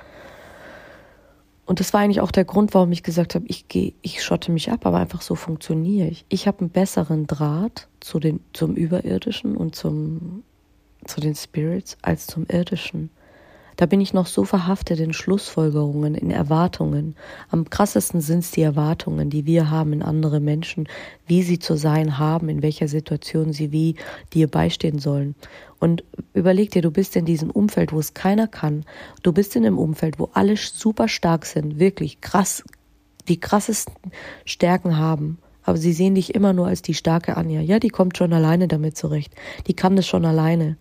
Und 1.67 1.81
das 1.81 1.93
war 1.93 2.01
eigentlich 2.01 2.23
auch 2.23 2.31
der 2.31 2.47
Grund, 2.47 2.73
warum 2.73 2.91
ich 2.93 3.03
gesagt 3.03 3.35
habe, 3.35 3.45
ich 3.49 3.69
gehe, 3.69 3.93
ich 4.01 4.23
schotte 4.23 4.53
mich 4.53 4.73
ab, 4.73 4.87
aber 4.87 4.97
einfach 4.97 5.21
so 5.21 5.35
funktioniere 5.35 6.09
ich. 6.09 6.25
Ich 6.31 6.47
habe 6.47 6.61
einen 6.61 6.71
besseren 6.71 7.27
Draht 7.27 7.89
zu 8.01 8.19
den, 8.19 8.41
zum 8.55 8.75
Überirdischen 8.75 9.55
und 9.55 9.77
zum, 9.77 10.45
zu 11.05 11.21
den 11.21 11.35
Spirits 11.35 11.99
als 12.01 12.27
zum 12.27 12.47
Irdischen. 12.51 13.11
Da 13.79 13.87
bin 13.87 14.01
ich 14.01 14.13
noch 14.13 14.27
so 14.27 14.43
verhaftet 14.43 14.99
in 14.99 15.13
Schlussfolgerungen, 15.13 16.17
in 16.17 16.33
Erwartungen. 16.33 17.15
Am 17.49 17.71
krassesten 17.71 18.21
sind 18.21 18.41
es 18.41 18.51
die 18.51 18.63
Erwartungen, 18.63 19.31
die 19.31 19.47
wir 19.47 19.71
haben 19.71 19.93
in 19.93 20.03
andere 20.03 20.41
Menschen, 20.41 20.89
wie 21.29 21.45
sie 21.45 21.61
zu 21.61 21.77
sein 21.77 22.19
haben, 22.19 22.49
in 22.49 22.61
welcher 22.61 22.89
Situation 22.89 23.53
sie 23.53 23.71
wie 23.71 23.95
dir 24.35 24.49
beistehen 24.49 24.99
sollen. 24.99 25.37
Und 25.79 26.03
überleg 26.35 26.73
dir, 26.73 26.83
du 26.83 26.91
bist 26.91 27.15
in 27.15 27.25
diesem 27.25 27.53
Umfeld, 27.53 27.93
wo 27.93 28.01
es 28.01 28.15
keiner 28.15 28.49
kann. 28.49 28.85
Du 29.23 29.33
bist 29.33 29.55
in 29.55 29.65
einem 29.65 29.79
Umfeld, 29.79 30.19
wo 30.19 30.29
alle 30.33 30.57
super 30.57 31.07
stark 31.07 31.47
sind, 31.47 31.79
wirklich 31.79 32.21
krass, 32.21 32.65
die 33.29 33.39
krassesten 33.39 33.95
Stärken 34.45 34.97
haben. 34.97 35.39
Aber 35.63 35.79
sie 35.79 35.93
sehen 35.93 36.17
dich 36.17 36.35
immer 36.35 36.53
nur 36.53 36.67
als 36.67 36.83
die 36.83 36.95
starke 36.95 37.37
Anja. 37.37 37.61
Ja, 37.61 37.79
die 37.79 37.91
kommt 37.91 38.19
schon 38.19 38.33
alleine 38.33 38.67
damit 38.67 38.97
zurecht. 38.97 39.33
Die 39.69 39.75
kann 39.75 39.95
das 39.95 40.09
schon 40.09 40.25
alleine. 40.25 40.77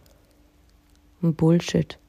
Bullshit 1.21 1.99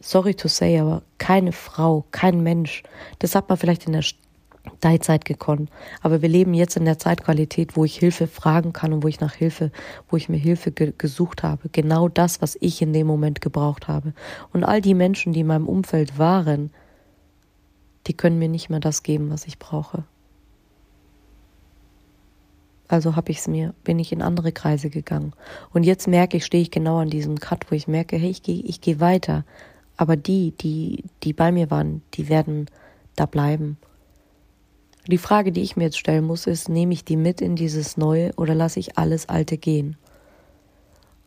sorry 0.00 0.34
to 0.34 0.48
say, 0.48 0.78
aber 0.78 1.02
keine 1.18 1.52
Frau, 1.52 2.04
kein 2.10 2.42
Mensch. 2.42 2.82
Das 3.18 3.34
hat 3.34 3.48
man 3.48 3.58
vielleicht 3.58 3.86
in 3.86 3.92
der 3.92 4.04
Teilzeit 4.80 5.24
gekonnt. 5.24 5.70
Aber 6.02 6.22
wir 6.22 6.28
leben 6.28 6.54
jetzt 6.54 6.76
in 6.76 6.84
der 6.84 6.98
Zeitqualität, 6.98 7.76
wo 7.76 7.84
ich 7.84 7.98
Hilfe 7.98 8.26
fragen 8.26 8.72
kann 8.72 8.92
und 8.92 9.02
wo 9.02 9.08
ich 9.08 9.20
nach 9.20 9.34
Hilfe, 9.34 9.70
wo 10.08 10.16
ich 10.16 10.28
mir 10.28 10.36
Hilfe 10.36 10.72
ge 10.72 10.92
gesucht 10.96 11.42
habe. 11.42 11.68
Genau 11.70 12.08
das, 12.08 12.42
was 12.42 12.56
ich 12.60 12.82
in 12.82 12.92
dem 12.92 13.06
Moment 13.06 13.40
gebraucht 13.40 13.88
habe. 13.88 14.12
Und 14.52 14.64
all 14.64 14.80
die 14.80 14.94
Menschen, 14.94 15.32
die 15.32 15.40
in 15.40 15.46
meinem 15.46 15.68
Umfeld 15.68 16.18
waren, 16.18 16.70
die 18.06 18.14
können 18.14 18.38
mir 18.38 18.48
nicht 18.48 18.70
mehr 18.70 18.80
das 18.80 19.02
geben, 19.02 19.30
was 19.30 19.46
ich 19.46 19.58
brauche. 19.58 20.04
Also 22.88 23.16
habe 23.16 23.30
ich 23.30 23.38
es 23.38 23.48
mir, 23.48 23.74
bin 23.84 23.98
ich 23.98 24.12
in 24.12 24.22
andere 24.22 24.50
Kreise 24.50 24.88
gegangen. 24.88 25.34
Und 25.74 25.84
jetzt 25.84 26.08
merke 26.08 26.38
ich, 26.38 26.46
stehe 26.46 26.62
ich 26.62 26.70
genau 26.70 26.98
an 26.98 27.10
diesem 27.10 27.38
Cut, 27.38 27.70
wo 27.70 27.74
ich 27.74 27.86
merke, 27.86 28.16
hey, 28.16 28.30
ich 28.30 28.42
gehe 28.42 28.62
ich 28.62 28.80
geh 28.80 28.98
weiter. 28.98 29.44
Aber 29.98 30.16
die, 30.16 30.52
die, 30.52 31.04
die 31.22 31.34
bei 31.34 31.52
mir 31.52 31.70
waren, 31.70 32.00
die 32.14 32.30
werden 32.30 32.70
da 33.16 33.26
bleiben. 33.26 33.76
Die 35.06 35.18
Frage, 35.18 35.52
die 35.52 35.62
ich 35.62 35.76
mir 35.76 35.84
jetzt 35.84 35.98
stellen 35.98 36.24
muss, 36.24 36.46
ist, 36.46 36.68
nehme 36.68 36.94
ich 36.94 37.04
die 37.04 37.16
mit 37.16 37.40
in 37.42 37.56
dieses 37.56 37.96
Neue 37.96 38.32
oder 38.36 38.54
lasse 38.54 38.80
ich 38.80 38.96
alles 38.96 39.28
Alte 39.28 39.58
gehen? 39.58 39.96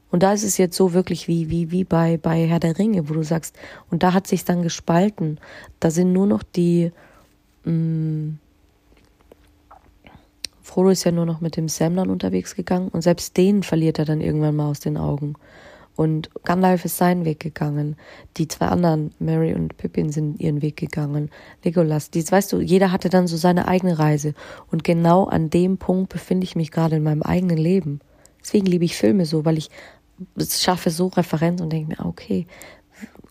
Und 0.10 0.24
da 0.24 0.34
ist 0.34 0.44
es 0.44 0.58
jetzt 0.58 0.76
so 0.76 0.94
wirklich 0.94 1.28
wie, 1.28 1.50
wie, 1.50 1.72
wie 1.72 1.84
bei, 1.84 2.18
bei 2.18 2.48
Herr 2.48 2.60
der 2.60 2.78
Ringe, 2.78 3.10
wo 3.10 3.14
du 3.14 3.24
sagst, 3.24 3.56
und 3.90 4.04
da 4.04 4.14
hat 4.14 4.28
sich 4.28 4.46
dann 4.46 4.62
gespalten. 4.62 5.40
Da 5.80 5.92
sind 5.92 6.12
nur 6.12 6.28
noch 6.28 6.44
die, 6.44 6.92
mh, 7.64 7.72
mm, 7.72 8.40
Frodo 10.62 10.90
ist 10.90 11.04
ja 11.04 11.12
nur 11.12 11.26
noch 11.26 11.42
mit 11.42 11.58
dem 11.58 11.68
Sam 11.68 11.98
dann 11.98 12.10
unterwegs 12.10 12.56
gegangen 12.56 12.88
und 12.88 13.02
selbst 13.02 13.36
den 13.36 13.62
verliert 13.62 14.00
er 14.00 14.06
dann 14.06 14.22
irgendwann 14.22 14.56
mal 14.56 14.70
aus 14.70 14.80
den 14.80 14.96
Augen. 14.96 15.36
Und 15.96 16.30
Gandalf 16.44 16.86
ist 16.86 16.98
seinen 16.98 17.26
Weg 17.26 17.40
gegangen. 17.40 17.96
Die 18.38 18.48
zwei 18.48 18.68
anderen, 18.68 19.14
Mary 19.20 19.54
und 19.54 19.78
Pippin, 19.78 20.12
sind 20.12 20.40
ihren 20.40 20.62
Weg 20.62 20.78
gegangen. 20.78 21.30
Legolas, 21.64 22.10
dies 22.10 22.32
weißt 22.32 22.54
du, 22.54 22.62
jeder 22.62 22.92
hatte 22.92 23.10
dann 23.10 23.28
so 23.28 23.38
seine 23.38 23.68
eigene 23.68 24.00
Reise. 24.00 24.34
Und 24.72 24.84
genau 24.84 25.26
an 25.26 25.50
dem 25.50 25.78
Punkt 25.78 26.10
befinde 26.10 26.46
ich 26.46 26.56
mich 26.56 26.72
gerade 26.72 26.96
in 26.96 27.04
meinem 27.04 27.24
eigenen 27.24 27.58
Leben. 27.58 28.00
Deswegen 28.42 28.66
liebe 28.66 28.86
ich 28.86 28.96
Filme 28.96 29.26
so, 29.26 29.46
weil 29.46 29.58
ich 29.58 29.70
es 30.36 30.62
schaffe 30.62 30.92
so 30.92 31.08
Referenz 31.08 31.62
und 31.62 31.72
denke 31.72 31.90
mir, 31.90 32.00
ah, 32.00 32.08
okay, 32.08 32.46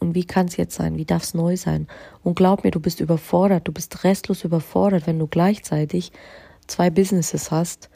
und 0.01 0.15
wie 0.15 0.25
kann 0.25 0.47
es 0.47 0.57
jetzt 0.57 0.75
sein? 0.75 0.97
Wie 0.97 1.05
darf 1.05 1.23
es 1.23 1.35
neu 1.35 1.57
sein? 1.57 1.87
Und 2.23 2.35
glaub 2.35 2.65
mir, 2.65 2.71
du 2.71 2.81
bist 2.81 3.01
überfordert, 3.01 3.69
du 3.69 3.73
bist 3.73 4.03
restlos 4.03 4.45
überfordert, 4.45 5.07
wenn 5.07 5.19
du 5.19 5.27
gleichzeitig 5.27 6.11
zwei 6.67 6.91
Businesses 6.91 7.51
hast, 7.51 7.91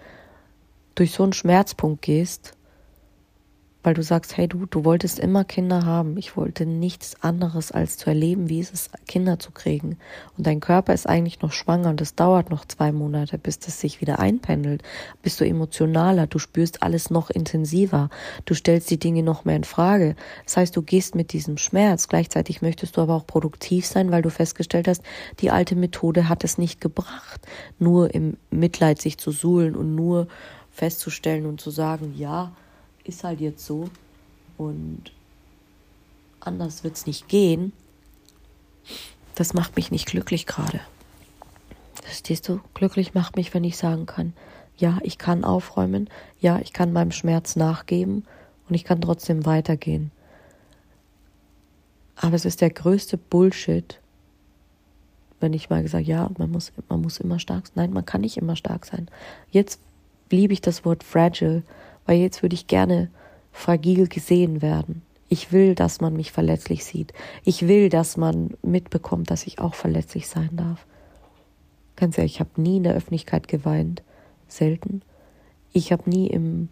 durch 0.94 1.12
so 1.12 1.22
einen 1.22 1.32
Schmerzpunkt 1.32 2.02
gehst 2.02 2.54
weil 3.84 3.94
du 3.94 4.02
sagst, 4.02 4.36
hey 4.36 4.48
du, 4.48 4.64
du 4.66 4.84
wolltest 4.84 5.18
immer 5.20 5.44
Kinder 5.44 5.84
haben. 5.84 6.16
Ich 6.16 6.36
wollte 6.36 6.64
nichts 6.64 7.22
anderes 7.22 7.70
als 7.70 7.98
zu 7.98 8.08
erleben, 8.08 8.48
wie 8.48 8.58
es 8.58 8.70
ist, 8.70 8.90
Kinder 9.06 9.38
zu 9.38 9.52
kriegen. 9.52 9.98
Und 10.36 10.46
dein 10.46 10.60
Körper 10.60 10.94
ist 10.94 11.06
eigentlich 11.06 11.42
noch 11.42 11.52
schwanger 11.52 11.90
und 11.90 12.00
es 12.00 12.14
dauert 12.14 12.50
noch 12.50 12.64
zwei 12.64 12.92
Monate, 12.92 13.36
bis 13.36 13.58
das 13.58 13.78
sich 13.78 14.00
wieder 14.00 14.18
einpendelt. 14.18 14.82
Bist 15.22 15.38
du 15.38 15.46
emotionaler, 15.46 16.26
du 16.26 16.38
spürst 16.38 16.82
alles 16.82 17.10
noch 17.10 17.28
intensiver, 17.28 18.08
du 18.46 18.54
stellst 18.54 18.90
die 18.90 18.98
Dinge 18.98 19.22
noch 19.22 19.44
mehr 19.44 19.56
in 19.56 19.64
Frage. 19.64 20.16
Das 20.44 20.56
heißt, 20.56 20.74
du 20.74 20.82
gehst 20.82 21.14
mit 21.14 21.34
diesem 21.34 21.58
Schmerz. 21.58 22.08
Gleichzeitig 22.08 22.62
möchtest 22.62 22.96
du 22.96 23.02
aber 23.02 23.14
auch 23.14 23.26
produktiv 23.26 23.86
sein, 23.86 24.10
weil 24.10 24.22
du 24.22 24.30
festgestellt 24.30 24.88
hast, 24.88 25.02
die 25.40 25.50
alte 25.50 25.76
Methode 25.76 26.30
hat 26.30 26.42
es 26.42 26.56
nicht 26.56 26.80
gebracht. 26.80 27.46
Nur 27.78 28.14
im 28.14 28.38
Mitleid 28.50 29.02
sich 29.02 29.18
zu 29.18 29.30
suhlen 29.30 29.76
und 29.76 29.94
nur 29.94 30.26
festzustellen 30.70 31.44
und 31.44 31.60
zu 31.60 31.70
sagen, 31.70 32.14
ja, 32.16 32.52
ist 33.04 33.24
halt 33.24 33.40
jetzt 33.40 33.64
so 33.64 33.88
und 34.56 35.12
anders 36.40 36.84
wird 36.84 36.96
es 36.96 37.06
nicht 37.06 37.28
gehen, 37.28 37.72
das 39.34 39.54
macht 39.54 39.76
mich 39.76 39.90
nicht 39.90 40.06
glücklich 40.06 40.46
gerade. 40.46 40.80
Verstehst 42.02 42.48
du? 42.48 42.60
Glücklich 42.74 43.14
macht 43.14 43.36
mich, 43.36 43.54
wenn 43.54 43.64
ich 43.64 43.76
sagen 43.76 44.06
kann, 44.06 44.32
ja, 44.76 44.98
ich 45.02 45.18
kann 45.18 45.44
aufräumen, 45.44 46.08
ja, 46.40 46.58
ich 46.58 46.72
kann 46.72 46.92
meinem 46.92 47.12
Schmerz 47.12 47.56
nachgeben 47.56 48.24
und 48.68 48.74
ich 48.74 48.84
kann 48.84 49.00
trotzdem 49.00 49.46
weitergehen. 49.46 50.10
Aber 52.16 52.34
es 52.34 52.44
ist 52.44 52.60
der 52.60 52.70
größte 52.70 53.16
Bullshit, 53.16 54.00
wenn 55.40 55.52
ich 55.52 55.70
mal 55.70 55.82
gesagt, 55.82 56.06
ja, 56.06 56.30
man 56.38 56.50
muss, 56.50 56.72
man 56.88 57.00
muss 57.00 57.18
immer 57.18 57.38
stark 57.38 57.66
sein. 57.66 57.74
Nein, 57.76 57.92
man 57.92 58.06
kann 58.06 58.20
nicht 58.20 58.36
immer 58.36 58.56
stark 58.56 58.86
sein. 58.86 59.08
Jetzt 59.50 59.80
liebe 60.30 60.52
ich 60.52 60.60
das 60.60 60.84
Wort 60.84 61.04
fragile, 61.04 61.62
weil 62.06 62.18
jetzt 62.18 62.42
würde 62.42 62.54
ich 62.54 62.66
gerne 62.66 63.10
fragil 63.52 64.08
gesehen 64.08 64.62
werden. 64.62 65.02
Ich 65.28 65.52
will, 65.52 65.74
dass 65.74 66.00
man 66.00 66.14
mich 66.14 66.32
verletzlich 66.32 66.84
sieht. 66.84 67.12
Ich 67.44 67.66
will, 67.66 67.88
dass 67.88 68.16
man 68.16 68.54
mitbekommt, 68.62 69.30
dass 69.30 69.46
ich 69.46 69.58
auch 69.58 69.74
verletzlich 69.74 70.28
sein 70.28 70.50
darf. 70.52 70.86
Ganz 71.96 72.18
ehrlich, 72.18 72.34
ich 72.34 72.40
habe 72.40 72.60
nie 72.60 72.76
in 72.76 72.82
der 72.82 72.94
Öffentlichkeit 72.94 73.48
geweint. 73.48 74.02
Selten. 74.48 75.02
Ich 75.72 75.92
habe 75.92 76.08
nie 76.08 76.26
im, 76.26 76.68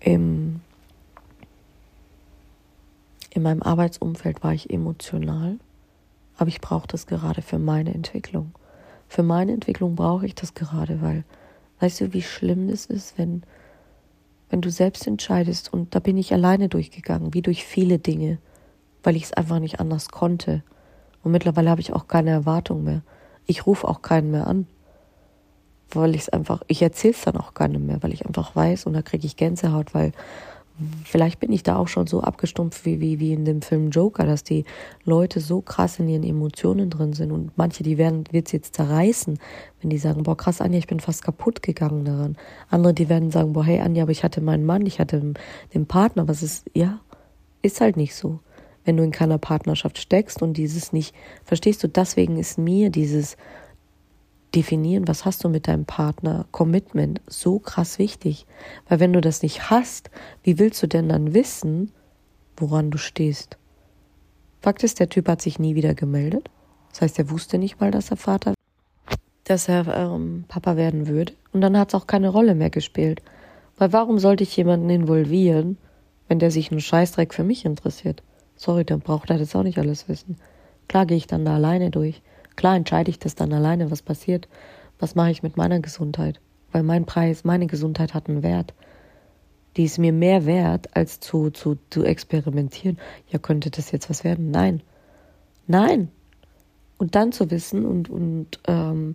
im, 0.00 0.60
in 3.30 3.42
meinem 3.42 3.62
Arbeitsumfeld 3.62 4.42
war 4.42 4.52
ich 4.52 4.70
emotional. 4.70 5.58
Aber 6.36 6.48
ich 6.48 6.60
brauche 6.60 6.88
das 6.88 7.06
gerade 7.06 7.42
für 7.42 7.58
meine 7.58 7.94
Entwicklung. 7.94 8.52
Für 9.08 9.22
meine 9.22 9.52
Entwicklung 9.52 9.94
brauche 9.94 10.26
ich 10.26 10.34
das 10.34 10.54
gerade, 10.54 11.00
weil 11.02 11.24
Weißt 11.80 12.00
du, 12.00 12.12
wie 12.12 12.22
schlimm 12.22 12.68
das 12.68 12.86
ist, 12.86 13.18
wenn, 13.18 13.42
wenn 14.50 14.60
du 14.60 14.70
selbst 14.70 15.06
entscheidest 15.06 15.72
und 15.72 15.94
da 15.94 15.98
bin 15.98 16.16
ich 16.18 16.32
alleine 16.32 16.68
durchgegangen, 16.68 17.34
wie 17.34 17.42
durch 17.42 17.64
viele 17.64 17.98
Dinge, 17.98 18.38
weil 19.02 19.16
ich 19.16 19.24
es 19.24 19.32
einfach 19.32 19.58
nicht 19.58 19.80
anders 19.80 20.10
konnte. 20.10 20.62
Und 21.22 21.32
mittlerweile 21.32 21.70
habe 21.70 21.80
ich 21.80 21.92
auch 21.92 22.06
keine 22.06 22.30
Erwartung 22.30 22.84
mehr. 22.84 23.02
Ich 23.46 23.66
rufe 23.66 23.88
auch 23.88 24.02
keinen 24.02 24.30
mehr 24.30 24.46
an, 24.46 24.66
weil 25.90 26.14
ich 26.14 26.22
es 26.22 26.28
einfach, 26.28 26.62
ich 26.66 26.82
erzähle 26.82 27.14
es 27.14 27.22
dann 27.22 27.36
auch 27.36 27.54
keinem 27.54 27.86
mehr, 27.86 28.02
weil 28.02 28.12
ich 28.12 28.26
einfach 28.26 28.54
weiß 28.54 28.86
und 28.86 28.92
da 28.92 29.02
kriege 29.02 29.26
ich 29.26 29.36
Gänsehaut, 29.36 29.94
weil 29.94 30.12
vielleicht 31.04 31.40
bin 31.40 31.52
ich 31.52 31.62
da 31.62 31.76
auch 31.76 31.88
schon 31.88 32.06
so 32.06 32.20
abgestumpft 32.22 32.84
wie, 32.84 33.00
wie, 33.00 33.18
wie 33.20 33.32
in 33.32 33.44
dem 33.44 33.62
Film 33.62 33.90
Joker, 33.90 34.24
dass 34.24 34.44
die 34.44 34.64
Leute 35.04 35.40
so 35.40 35.60
krass 35.60 35.98
in 35.98 36.08
ihren 36.08 36.22
Emotionen 36.22 36.90
drin 36.90 37.12
sind 37.12 37.32
und 37.32 37.56
manche, 37.56 37.82
die 37.82 37.98
werden, 37.98 38.24
wird's 38.30 38.52
jetzt 38.52 38.74
zerreißen, 38.74 39.38
wenn 39.80 39.90
die 39.90 39.98
sagen, 39.98 40.22
boah, 40.22 40.36
krass, 40.36 40.60
Anja, 40.60 40.78
ich 40.78 40.86
bin 40.86 41.00
fast 41.00 41.22
kaputt 41.22 41.62
gegangen 41.62 42.04
daran. 42.04 42.36
Andere, 42.68 42.94
die 42.94 43.08
werden 43.08 43.30
sagen, 43.30 43.52
boah, 43.52 43.64
hey, 43.64 43.80
Anja, 43.80 44.02
aber 44.02 44.12
ich 44.12 44.24
hatte 44.24 44.40
meinen 44.40 44.64
Mann, 44.64 44.86
ich 44.86 45.00
hatte 45.00 45.34
den 45.74 45.86
Partner, 45.86 46.28
was 46.28 46.42
ist, 46.42 46.70
ja, 46.74 47.00
ist 47.62 47.80
halt 47.80 47.96
nicht 47.96 48.14
so. 48.14 48.40
Wenn 48.84 48.96
du 48.96 49.02
in 49.02 49.10
keiner 49.10 49.38
Partnerschaft 49.38 49.98
steckst 49.98 50.40
und 50.42 50.54
dieses 50.54 50.92
nicht, 50.92 51.14
verstehst 51.44 51.82
du, 51.82 51.88
deswegen 51.88 52.38
ist 52.38 52.58
mir 52.58 52.90
dieses, 52.90 53.36
definieren, 54.54 55.06
was 55.08 55.24
hast 55.24 55.44
du 55.44 55.48
mit 55.48 55.68
deinem 55.68 55.84
Partner, 55.84 56.46
Commitment, 56.50 57.20
so 57.26 57.58
krass 57.58 57.98
wichtig. 57.98 58.46
Weil 58.88 59.00
wenn 59.00 59.12
du 59.12 59.20
das 59.20 59.42
nicht 59.42 59.70
hast, 59.70 60.10
wie 60.42 60.58
willst 60.58 60.82
du 60.82 60.86
denn 60.86 61.08
dann 61.08 61.34
wissen, 61.34 61.92
woran 62.56 62.90
du 62.90 62.98
stehst? 62.98 63.56
Fakt 64.60 64.82
ist, 64.82 65.00
der 65.00 65.08
Typ 65.08 65.28
hat 65.28 65.40
sich 65.40 65.58
nie 65.58 65.74
wieder 65.74 65.94
gemeldet. 65.94 66.50
Das 66.90 67.02
heißt, 67.02 67.18
er 67.18 67.30
wusste 67.30 67.58
nicht 67.58 67.80
mal, 67.80 67.90
dass 67.90 68.10
er 68.10 68.16
Vater, 68.16 68.54
dass 69.44 69.68
er 69.68 69.86
ähm, 69.88 70.44
Papa 70.48 70.76
werden 70.76 71.06
würde. 71.06 71.32
Und 71.52 71.60
dann 71.60 71.78
hat 71.78 71.88
es 71.88 71.94
auch 71.94 72.06
keine 72.06 72.28
Rolle 72.28 72.54
mehr 72.54 72.70
gespielt. 72.70 73.22
Weil 73.78 73.92
warum 73.92 74.18
sollte 74.18 74.42
ich 74.42 74.56
jemanden 74.56 74.90
involvieren, 74.90 75.78
wenn 76.28 76.38
der 76.38 76.50
sich 76.50 76.70
einen 76.70 76.80
Scheißdreck 76.80 77.32
für 77.32 77.44
mich 77.44 77.64
interessiert? 77.64 78.22
Sorry, 78.56 78.84
dann 78.84 79.00
braucht 79.00 79.30
er 79.30 79.38
das 79.38 79.56
auch 79.56 79.62
nicht 79.62 79.78
alles 79.78 80.08
wissen. 80.08 80.36
Klar 80.86 81.06
gehe 81.06 81.16
ich 81.16 81.26
dann 81.26 81.46
da 81.46 81.54
alleine 81.54 81.90
durch. 81.90 82.20
Klar 82.60 82.76
entscheide 82.76 83.08
ich 83.08 83.18
das 83.18 83.34
dann 83.34 83.54
alleine, 83.54 83.90
was 83.90 84.02
passiert. 84.02 84.46
Was 84.98 85.14
mache 85.14 85.30
ich 85.30 85.42
mit 85.42 85.56
meiner 85.56 85.80
Gesundheit? 85.80 86.42
Weil 86.72 86.82
mein 86.82 87.06
Preis, 87.06 87.42
meine 87.42 87.66
Gesundheit 87.66 88.12
hat 88.12 88.28
einen 88.28 88.42
Wert. 88.42 88.74
Die 89.78 89.84
ist 89.84 89.96
mir 89.96 90.12
mehr 90.12 90.44
wert, 90.44 90.94
als 90.94 91.20
zu, 91.20 91.48
zu, 91.48 91.78
zu 91.88 92.04
experimentieren. 92.04 92.98
Ja, 93.30 93.38
könnte 93.38 93.70
das 93.70 93.92
jetzt 93.92 94.10
was 94.10 94.24
werden? 94.24 94.50
Nein. 94.50 94.82
Nein. 95.68 96.10
Und 96.98 97.14
dann 97.14 97.32
zu 97.32 97.50
wissen 97.50 97.86
und, 97.86 98.10
und 98.10 98.60
ähm, 98.66 99.14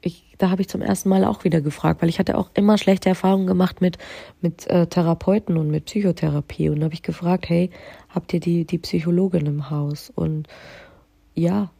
ich, 0.00 0.34
da 0.38 0.50
habe 0.50 0.62
ich 0.62 0.68
zum 0.68 0.82
ersten 0.82 1.10
Mal 1.10 1.24
auch 1.24 1.44
wieder 1.44 1.60
gefragt, 1.60 2.02
weil 2.02 2.08
ich 2.08 2.18
hatte 2.18 2.36
auch 2.36 2.50
immer 2.54 2.76
schlechte 2.76 3.08
Erfahrungen 3.08 3.46
gemacht 3.46 3.80
mit, 3.80 3.98
mit 4.40 4.66
äh, 4.66 4.88
Therapeuten 4.88 5.58
und 5.58 5.70
mit 5.70 5.84
Psychotherapie. 5.84 6.70
Und 6.70 6.80
da 6.80 6.86
habe 6.86 6.94
ich 6.94 7.04
gefragt, 7.04 7.48
hey, 7.50 7.70
habt 8.08 8.34
ihr 8.34 8.40
die, 8.40 8.64
die 8.64 8.78
Psychologin 8.78 9.46
im 9.46 9.70
Haus? 9.70 10.10
Und 10.12 10.48
ja, 11.36 11.70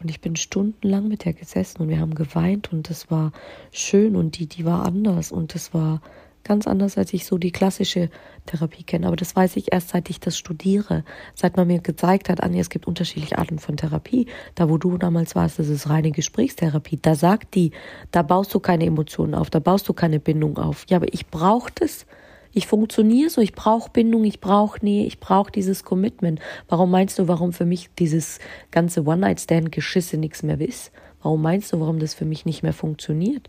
und 0.00 0.10
ich 0.10 0.20
bin 0.20 0.36
stundenlang 0.36 1.08
mit 1.08 1.24
der 1.24 1.34
gesessen 1.34 1.82
und 1.82 1.88
wir 1.88 2.00
haben 2.00 2.14
geweint 2.14 2.72
und 2.72 2.88
das 2.88 3.10
war 3.10 3.32
schön 3.70 4.16
und 4.16 4.38
die, 4.38 4.46
die 4.46 4.64
war 4.64 4.86
anders 4.86 5.30
und 5.30 5.54
das 5.54 5.74
war 5.74 6.00
ganz 6.44 6.66
anders, 6.66 6.96
als 6.96 7.12
ich 7.12 7.26
so 7.26 7.38
die 7.38 7.52
klassische 7.52 8.08
Therapie 8.46 8.82
kenne. 8.82 9.06
Aber 9.06 9.16
das 9.16 9.36
weiß 9.36 9.56
ich 9.56 9.72
erst, 9.72 9.90
seit 9.90 10.10
ich 10.10 10.20
das 10.20 10.38
studiere, 10.38 11.04
seit 11.34 11.56
man 11.56 11.66
mir 11.66 11.80
gezeigt 11.80 12.28
hat, 12.28 12.42
Anja, 12.42 12.60
es 12.60 12.70
gibt 12.70 12.86
unterschiedliche 12.86 13.38
Arten 13.38 13.58
von 13.58 13.76
Therapie. 13.76 14.26
Da, 14.54 14.68
wo 14.68 14.78
du 14.78 14.96
damals 14.96 15.34
warst, 15.34 15.58
das 15.58 15.68
ist 15.68 15.88
reine 15.88 16.10
Gesprächstherapie. 16.10 16.98
Da 17.00 17.14
sagt 17.14 17.54
die, 17.54 17.72
da 18.10 18.22
baust 18.22 18.54
du 18.54 18.60
keine 18.60 18.86
Emotionen 18.86 19.34
auf, 19.34 19.50
da 19.50 19.58
baust 19.58 19.88
du 19.88 19.92
keine 19.92 20.18
Bindung 20.18 20.58
auf. 20.58 20.86
Ja, 20.88 20.96
aber 20.96 21.12
ich 21.12 21.26
brauche 21.26 21.70
das. 21.74 22.06
Ich 22.52 22.66
funktioniere 22.66 23.30
so, 23.30 23.40
ich 23.40 23.52
brauche 23.52 23.90
Bindung, 23.90 24.24
ich 24.24 24.40
brauche 24.40 24.84
Nähe, 24.84 25.06
ich 25.06 25.20
brauche 25.20 25.52
dieses 25.52 25.84
Commitment. 25.84 26.40
Warum 26.68 26.90
meinst 26.90 27.18
du, 27.18 27.28
warum 27.28 27.52
für 27.52 27.64
mich 27.64 27.90
dieses 27.98 28.40
ganze 28.72 29.04
One-Night-Stand-Geschisse 29.04 30.16
nichts 30.16 30.42
mehr 30.42 30.60
ist? 30.60 30.90
Warum 31.22 31.42
meinst 31.42 31.72
du, 31.72 31.80
warum 31.80 32.00
das 32.00 32.14
für 32.14 32.24
mich 32.24 32.46
nicht 32.46 32.62
mehr 32.62 32.72
funktioniert? 32.72 33.48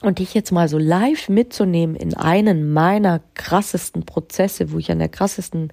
Und 0.00 0.18
dich 0.18 0.34
jetzt 0.34 0.50
mal 0.50 0.68
so 0.68 0.78
live 0.78 1.28
mitzunehmen 1.28 1.94
in 1.94 2.14
einen 2.14 2.72
meiner 2.72 3.20
krassesten 3.34 4.04
Prozesse, 4.04 4.72
wo 4.72 4.78
ich 4.78 4.90
an 4.90 4.98
der 4.98 5.08
krassesten, 5.08 5.72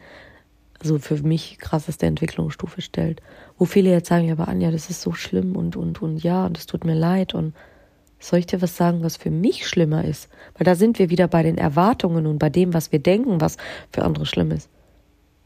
also 0.79 0.99
für 0.99 1.15
mich 1.23 1.57
krasseste 1.57 2.05
Entwicklungsstufe 2.05 2.83
stellt, 2.83 3.23
wo 3.57 3.65
viele 3.65 3.89
jetzt 3.89 4.09
sagen, 4.09 4.27
ja, 4.27 4.33
aber 4.33 4.47
Anja, 4.47 4.69
das 4.69 4.91
ist 4.91 5.01
so 5.01 5.13
schlimm 5.13 5.55
und, 5.55 5.75
und, 5.75 6.03
und 6.03 6.21
ja, 6.21 6.45
und 6.45 6.59
es 6.59 6.67
tut 6.67 6.85
mir 6.85 6.93
leid 6.93 7.33
und 7.33 7.55
soll 8.19 8.39
ich 8.39 8.47
dir 8.47 8.61
was 8.61 8.75
sagen, 8.75 9.03
was 9.03 9.17
für 9.17 9.31
mich 9.31 9.67
schlimmer 9.67 10.03
ist? 10.03 10.29
Weil 10.57 10.65
da 10.65 10.75
sind 10.75 10.99
wir 10.99 11.09
wieder 11.09 11.27
bei 11.27 11.43
den 11.43 11.57
Erwartungen 11.57 12.27
und 12.27 12.37
bei 12.37 12.49
dem, 12.49 12.73
was 12.73 12.91
wir 12.91 12.99
denken, 12.99 13.41
was 13.41 13.57
für 13.91 14.03
andere 14.03 14.25
schlimm 14.25 14.51
ist. 14.51 14.69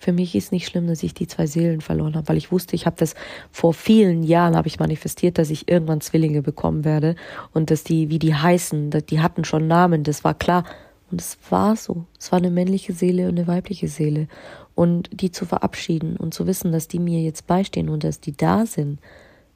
Für 0.04 0.12
mich 0.12 0.36
ist 0.36 0.52
nicht 0.52 0.68
schlimm, 0.68 0.88
dass 0.88 1.02
ich 1.02 1.14
die 1.14 1.28
zwei 1.28 1.48
Seelen 1.48 1.80
verloren 1.80 2.16
habe, 2.16 2.28
weil 2.28 2.36
ich 2.36 2.52
wusste, 2.52 2.76
ich 2.76 2.86
habe 2.86 2.98
das 2.98 3.16
vor 3.52 3.74
vielen 3.74 4.24
Jahren 4.24 4.58
habe 4.58 4.68
ich 4.68 4.78
manifestiert, 4.78 5.38
dass 5.38 5.50
ich 5.50 5.70
irgendwann 5.70 6.02
Zwillinge 6.02 6.42
bekommen 6.42 6.84
werde 6.84 7.16
und 7.54 7.72
dass 7.72 7.86
die, 7.86 8.10
wie 8.10 8.20
die 8.20 8.36
heißen, 8.36 8.90
die 8.90 9.22
hatten 9.22 9.46
schon 9.46 9.68
Namen, 9.68 10.04
das 10.04 10.26
war 10.26 10.34
klar. 10.34 10.66
Und 11.10 11.22
es 11.22 11.38
war 11.50 11.76
so. 11.76 12.06
Es 12.20 12.32
war 12.32 12.40
eine 12.40 12.50
männliche 12.50 12.92
Seele 12.92 13.30
und 13.30 13.38
eine 13.38 13.48
weibliche 13.48 13.88
Seele. 13.88 14.28
Und 14.76 15.10
die 15.14 15.32
zu 15.32 15.46
verabschieden 15.46 16.18
und 16.18 16.34
zu 16.34 16.48
wissen, 16.48 16.72
dass 16.72 16.88
die 16.88 17.00
mir 17.00 17.22
jetzt 17.22 17.46
beistehen 17.46 17.88
und 17.88 18.04
dass 18.04 18.20
die 18.20 18.36
da 18.36 18.66
sind, 18.66 19.00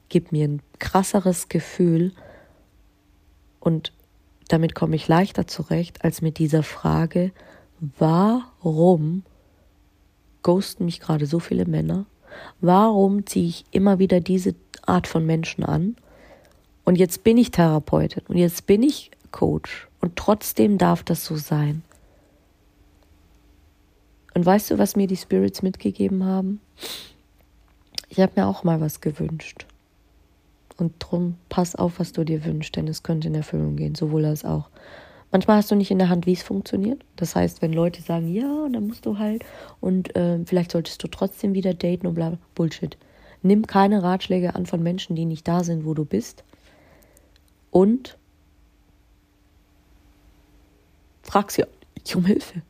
gibt 0.08 0.32
mir 0.32 0.48
ein 0.48 0.62
krasseres 0.80 1.50
Gefühl. 1.50 2.14
Und 3.60 3.92
damit 4.48 4.76
komme 4.76 4.96
ich 4.96 5.08
leichter 5.08 5.48
zurecht, 5.48 6.04
als 6.04 6.22
mit 6.22 6.38
dieser 6.38 6.64
Frage, 6.64 7.32
warum 7.98 9.24
ghosten 10.44 10.86
mich 10.86 11.00
gerade 11.00 11.26
so 11.26 11.40
viele 11.40 11.66
Männer? 11.66 12.06
Warum 12.62 13.26
ziehe 13.26 13.48
ich 13.48 13.66
immer 13.72 14.00
wieder 14.00 14.20
diese 14.20 14.56
Art 14.86 15.08
von 15.08 15.26
Menschen 15.26 15.64
an? 15.64 15.96
Und 16.86 16.98
jetzt 16.98 17.24
bin 17.24 17.38
ich 17.38 17.52
Therapeutin 17.52 18.24
und 18.28 18.38
jetzt 18.38 18.66
bin 18.66 18.82
ich 18.84 19.12
Coach 19.32 19.88
und 20.00 20.16
trotzdem 20.16 20.78
darf 20.78 21.04
das 21.04 21.26
so 21.26 21.36
sein. 21.36 21.84
Und 24.34 24.46
weißt 24.46 24.72
du, 24.72 24.78
was 24.78 24.96
mir 24.96 25.08
die 25.08 25.18
Spirits 25.18 25.64
mitgegeben 25.64 26.24
haben? 26.24 26.62
Ich 28.08 28.20
habe 28.20 28.34
mir 28.36 28.48
auch 28.48 28.64
mal 28.64 28.80
was 28.80 29.02
gewünscht. 29.02 29.66
Und 30.78 30.94
drum 31.00 31.36
pass 31.50 31.76
auf, 31.76 32.00
was 32.00 32.12
du 32.12 32.24
dir 32.24 32.46
wünschst, 32.46 32.76
denn 32.76 32.88
es 32.88 33.04
könnte 33.04 33.28
in 33.28 33.36
Erfüllung 33.36 33.76
gehen, 33.76 33.96
sowohl 33.96 34.26
als 34.26 34.46
auch. 34.46 34.70
Manchmal 35.32 35.58
hast 35.58 35.72
du 35.72 35.76
nicht 35.76 35.92
in 35.92 35.98
der 35.98 36.10
Hand, 36.10 36.26
wie 36.26 36.34
es 36.34 36.44
funktioniert. 36.44 37.04
Das 37.16 37.36
heißt, 37.36 37.62
wenn 37.62 37.74
Leute 37.74 38.02
sagen, 38.02 38.34
ja, 38.34 38.68
dann 38.72 38.88
musst 38.88 39.06
du 39.06 39.18
halt 39.18 39.44
und 39.82 40.16
äh, 40.16 40.40
vielleicht 40.46 40.72
solltest 40.72 41.04
du 41.04 41.08
trotzdem 41.08 41.54
wieder 41.54 41.74
daten 41.74 42.08
und 42.08 42.16
bla, 42.16 42.30
bla 42.30 42.40
Bullshit. 42.56 42.98
Nimm 43.42 43.68
keine 43.68 44.04
Ratschläge 44.04 44.56
an 44.56 44.66
von 44.66 44.82
Menschen, 44.82 45.16
die 45.16 45.26
nicht 45.26 45.48
da 45.48 45.64
sind, 45.64 45.86
wo 45.86 45.94
du 45.94 46.06
bist. 46.06 46.44
Und 47.72 48.18
frag 51.24 51.52
sie 51.52 51.64
nicht 51.98 52.16
um 52.16 52.26
Hilfe. 52.26 52.62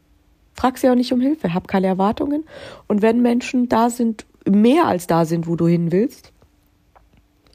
Frag 0.53 0.77
sie 0.77 0.89
auch 0.89 0.95
nicht 0.95 1.13
um 1.13 1.21
Hilfe. 1.21 1.53
Hab 1.53 1.67
keine 1.67 1.87
Erwartungen. 1.87 2.43
Und 2.87 3.01
wenn 3.01 3.21
Menschen 3.21 3.69
da 3.69 3.89
sind, 3.89 4.25
mehr 4.45 4.85
als 4.85 5.07
da 5.07 5.25
sind, 5.25 5.47
wo 5.47 5.55
du 5.55 5.67
hin 5.67 5.91
willst, 5.91 6.33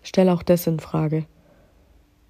stell 0.03 0.29
auch 0.29 0.43
das 0.43 0.67
in 0.67 0.81
Frage. 0.81 1.27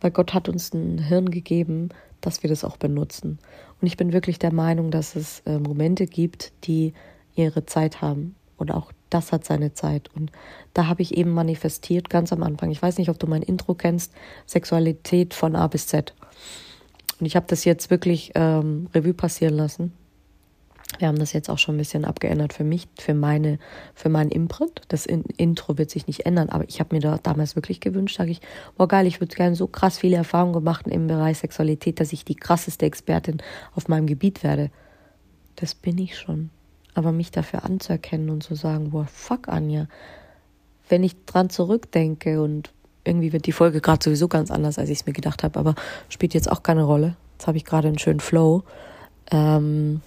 Weil 0.00 0.10
Gott 0.10 0.34
hat 0.34 0.48
uns 0.48 0.72
ein 0.74 0.98
Hirn 0.98 1.30
gegeben, 1.30 1.90
dass 2.20 2.42
wir 2.42 2.50
das 2.50 2.64
auch 2.64 2.76
benutzen. 2.76 3.38
Und 3.80 3.86
ich 3.86 3.96
bin 3.96 4.12
wirklich 4.12 4.38
der 4.38 4.52
Meinung, 4.52 4.90
dass 4.90 5.16
es 5.16 5.40
äh, 5.40 5.58
Momente 5.58 6.06
gibt, 6.06 6.52
die 6.64 6.92
ihre 7.34 7.66
Zeit 7.66 8.00
haben. 8.00 8.34
Und 8.56 8.72
auch 8.72 8.92
das 9.10 9.32
hat 9.32 9.44
seine 9.44 9.74
Zeit. 9.74 10.08
Und 10.14 10.30
da 10.74 10.86
habe 10.86 11.02
ich 11.02 11.16
eben 11.16 11.30
manifestiert, 11.30 12.10
ganz 12.10 12.32
am 12.32 12.42
Anfang. 12.42 12.70
Ich 12.70 12.80
weiß 12.80 12.98
nicht, 12.98 13.10
ob 13.10 13.18
du 13.18 13.26
mein 13.26 13.42
Intro 13.42 13.74
kennst, 13.74 14.12
Sexualität 14.46 15.34
von 15.34 15.56
A 15.56 15.66
bis 15.66 15.86
Z. 15.86 16.14
Und 17.18 17.26
ich 17.26 17.36
habe 17.36 17.46
das 17.48 17.64
jetzt 17.64 17.90
wirklich 17.90 18.32
ähm, 18.34 18.88
Revue 18.94 19.14
passieren 19.14 19.54
lassen. 19.54 19.92
Wir 20.98 21.08
haben 21.08 21.18
das 21.18 21.32
jetzt 21.32 21.48
auch 21.48 21.58
schon 21.58 21.74
ein 21.74 21.78
bisschen 21.78 22.04
abgeändert 22.04 22.52
für 22.52 22.64
mich, 22.64 22.86
für 22.98 23.14
meine, 23.14 23.58
für 23.94 24.08
meinen 24.08 24.30
Imprint. 24.30 24.82
Das 24.88 25.06
In 25.06 25.24
Intro 25.36 25.78
wird 25.78 25.90
sich 25.90 26.06
nicht 26.06 26.26
ändern, 26.26 26.48
aber 26.50 26.64
ich 26.68 26.80
habe 26.80 26.94
mir 26.94 27.00
da 27.00 27.18
damals 27.22 27.56
wirklich 27.56 27.80
gewünscht, 27.80 28.18
sage 28.18 28.30
ich, 28.30 28.40
boah 28.76 28.88
geil, 28.88 29.06
ich 29.06 29.20
würde 29.20 29.34
gerne 29.34 29.56
so 29.56 29.66
krass 29.66 29.98
viele 29.98 30.16
Erfahrungen 30.16 30.52
gemacht 30.52 30.86
im 30.86 31.06
Bereich 31.06 31.38
Sexualität, 31.38 32.00
dass 32.00 32.12
ich 32.12 32.24
die 32.24 32.34
krasseste 32.34 32.86
Expertin 32.86 33.38
auf 33.74 33.88
meinem 33.88 34.06
Gebiet 34.06 34.42
werde. 34.42 34.70
Das 35.56 35.74
bin 35.74 35.98
ich 35.98 36.18
schon. 36.18 36.50
Aber 36.94 37.10
mich 37.10 37.30
dafür 37.30 37.64
anzuerkennen 37.64 38.28
und 38.28 38.42
zu 38.42 38.54
sagen, 38.54 38.90
boah, 38.90 39.06
fuck 39.06 39.48
Anja, 39.48 39.88
wenn 40.88 41.02
ich 41.02 41.24
dran 41.24 41.48
zurückdenke 41.48 42.42
und 42.42 42.70
irgendwie 43.04 43.32
wird 43.32 43.46
die 43.46 43.52
Folge 43.52 43.80
gerade 43.80 44.04
sowieso 44.04 44.28
ganz 44.28 44.50
anders, 44.50 44.78
als 44.78 44.90
ich 44.90 45.00
es 45.00 45.06
mir 45.06 45.12
gedacht 45.12 45.42
habe, 45.42 45.58
aber 45.58 45.74
spielt 46.08 46.34
jetzt 46.34 46.50
auch 46.50 46.62
keine 46.62 46.84
Rolle. 46.84 47.16
Jetzt 47.32 47.46
habe 47.46 47.56
ich 47.56 47.64
gerade 47.64 47.88
einen 47.88 47.98
schönen 47.98 48.20
Flow. 48.20 48.62
Ähm, 49.30 50.02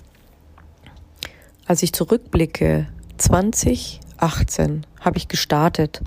als 1.66 1.84
ich 1.84 1.94
zurückblicke, 1.94 2.88
2018 3.18 4.86
habe 5.00 5.18
ich 5.18 5.28
gestartet, 5.28 6.02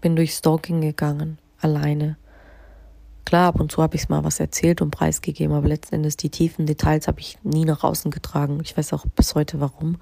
bin 0.00 0.16
durch 0.16 0.34
Stalking 0.34 0.80
gegangen, 0.80 1.38
alleine. 1.60 2.16
Klar, 3.24 3.48
ab 3.48 3.60
und 3.60 3.72
zu 3.72 3.82
habe 3.82 3.96
ich 3.96 4.08
mal 4.08 4.22
was 4.22 4.38
erzählt 4.38 4.82
und 4.82 4.90
preisgegeben, 4.90 5.56
aber 5.56 5.66
letzten 5.66 5.96
Endes 5.96 6.16
die 6.16 6.28
tiefen 6.28 6.66
Details 6.66 7.08
habe 7.08 7.20
ich 7.20 7.38
nie 7.42 7.64
nach 7.64 7.82
außen 7.82 8.10
getragen. 8.10 8.60
Ich 8.62 8.76
weiß 8.76 8.92
auch 8.92 9.06
bis 9.16 9.34
heute 9.34 9.60
warum. 9.60 9.96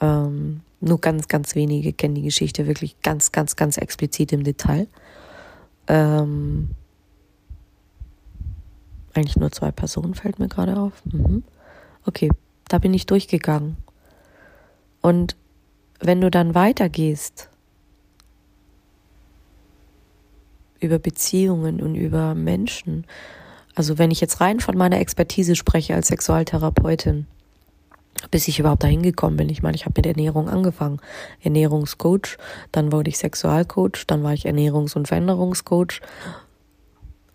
Ähm, 0.00 0.60
nur 0.80 1.00
ganz, 1.00 1.28
ganz 1.28 1.54
wenige 1.54 1.92
kennen 1.92 2.16
die 2.16 2.22
Geschichte 2.22 2.66
wirklich 2.66 3.00
ganz, 3.02 3.32
ganz, 3.32 3.56
ganz 3.56 3.78
explizit 3.78 4.32
im 4.32 4.42
Detail. 4.42 4.88
Ähm, 5.86 6.70
eigentlich 9.14 9.36
nur 9.36 9.50
zwei 9.52 9.70
Personen 9.70 10.14
fällt 10.14 10.38
mir 10.38 10.48
gerade 10.48 10.78
auf. 10.78 10.92
Mhm. 11.04 11.44
Okay, 12.04 12.30
da 12.68 12.78
bin 12.78 12.94
ich 12.94 13.06
durchgegangen. 13.06 13.76
Und 15.00 15.36
wenn 16.00 16.20
du 16.20 16.30
dann 16.30 16.54
weitergehst 16.54 17.48
über 20.80 20.98
Beziehungen 20.98 21.80
und 21.80 21.94
über 21.94 22.34
Menschen, 22.34 23.06
also 23.74 23.98
wenn 23.98 24.10
ich 24.10 24.20
jetzt 24.20 24.40
rein 24.40 24.60
von 24.60 24.76
meiner 24.76 25.00
Expertise 25.00 25.56
spreche 25.56 25.94
als 25.94 26.08
Sexualtherapeutin, 26.08 27.26
bis 28.30 28.48
ich 28.48 28.58
überhaupt 28.58 28.82
dahin 28.82 29.02
gekommen 29.02 29.36
bin. 29.36 29.48
Ich 29.48 29.62
meine, 29.62 29.76
ich 29.76 29.84
habe 29.84 29.94
mit 29.96 30.06
Ernährung 30.06 30.48
angefangen. 30.48 31.00
Ernährungscoach, 31.42 32.36
dann 32.72 32.92
wurde 32.92 33.10
ich 33.10 33.18
Sexualcoach, 33.18 34.06
dann 34.06 34.22
war 34.22 34.32
ich 34.32 34.46
Ernährungs- 34.46 34.96
und 34.96 35.08
Veränderungscoach. 35.08 36.00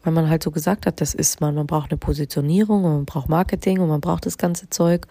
Weil 0.04 0.14
man 0.14 0.30
halt 0.30 0.44
so 0.44 0.52
gesagt 0.52 0.86
hat, 0.86 1.02
das 1.02 1.14
ist 1.14 1.42
man, 1.42 1.56
man 1.56 1.68
braucht 1.68 1.92
eine 1.92 1.98
Positionierung 1.98 2.84
und 2.84 2.94
man 2.94 3.06
braucht 3.06 3.30
Marketing 3.30 3.80
und 3.80 3.90
man 3.90 4.02
braucht 4.02 4.26
das 4.26 4.38
ganze 4.38 4.70
Zeug. 4.70 5.08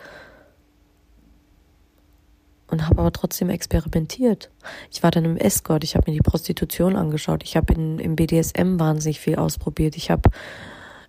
Und 2.68 2.88
habe 2.88 3.00
aber 3.00 3.12
trotzdem 3.12 3.50
experimentiert. 3.50 4.50
Ich 4.90 5.02
war 5.02 5.10
dann 5.10 5.24
im 5.24 5.36
Escort, 5.36 5.84
ich 5.84 5.94
habe 5.94 6.10
mir 6.10 6.16
die 6.16 6.22
Prostitution 6.22 6.96
angeschaut, 6.96 7.42
ich 7.42 7.56
habe 7.56 7.74
im 7.74 8.16
BDSM 8.16 8.78
wahnsinnig 8.78 9.20
viel 9.20 9.36
ausprobiert, 9.36 9.96
ich 9.96 10.10
habe 10.10 10.30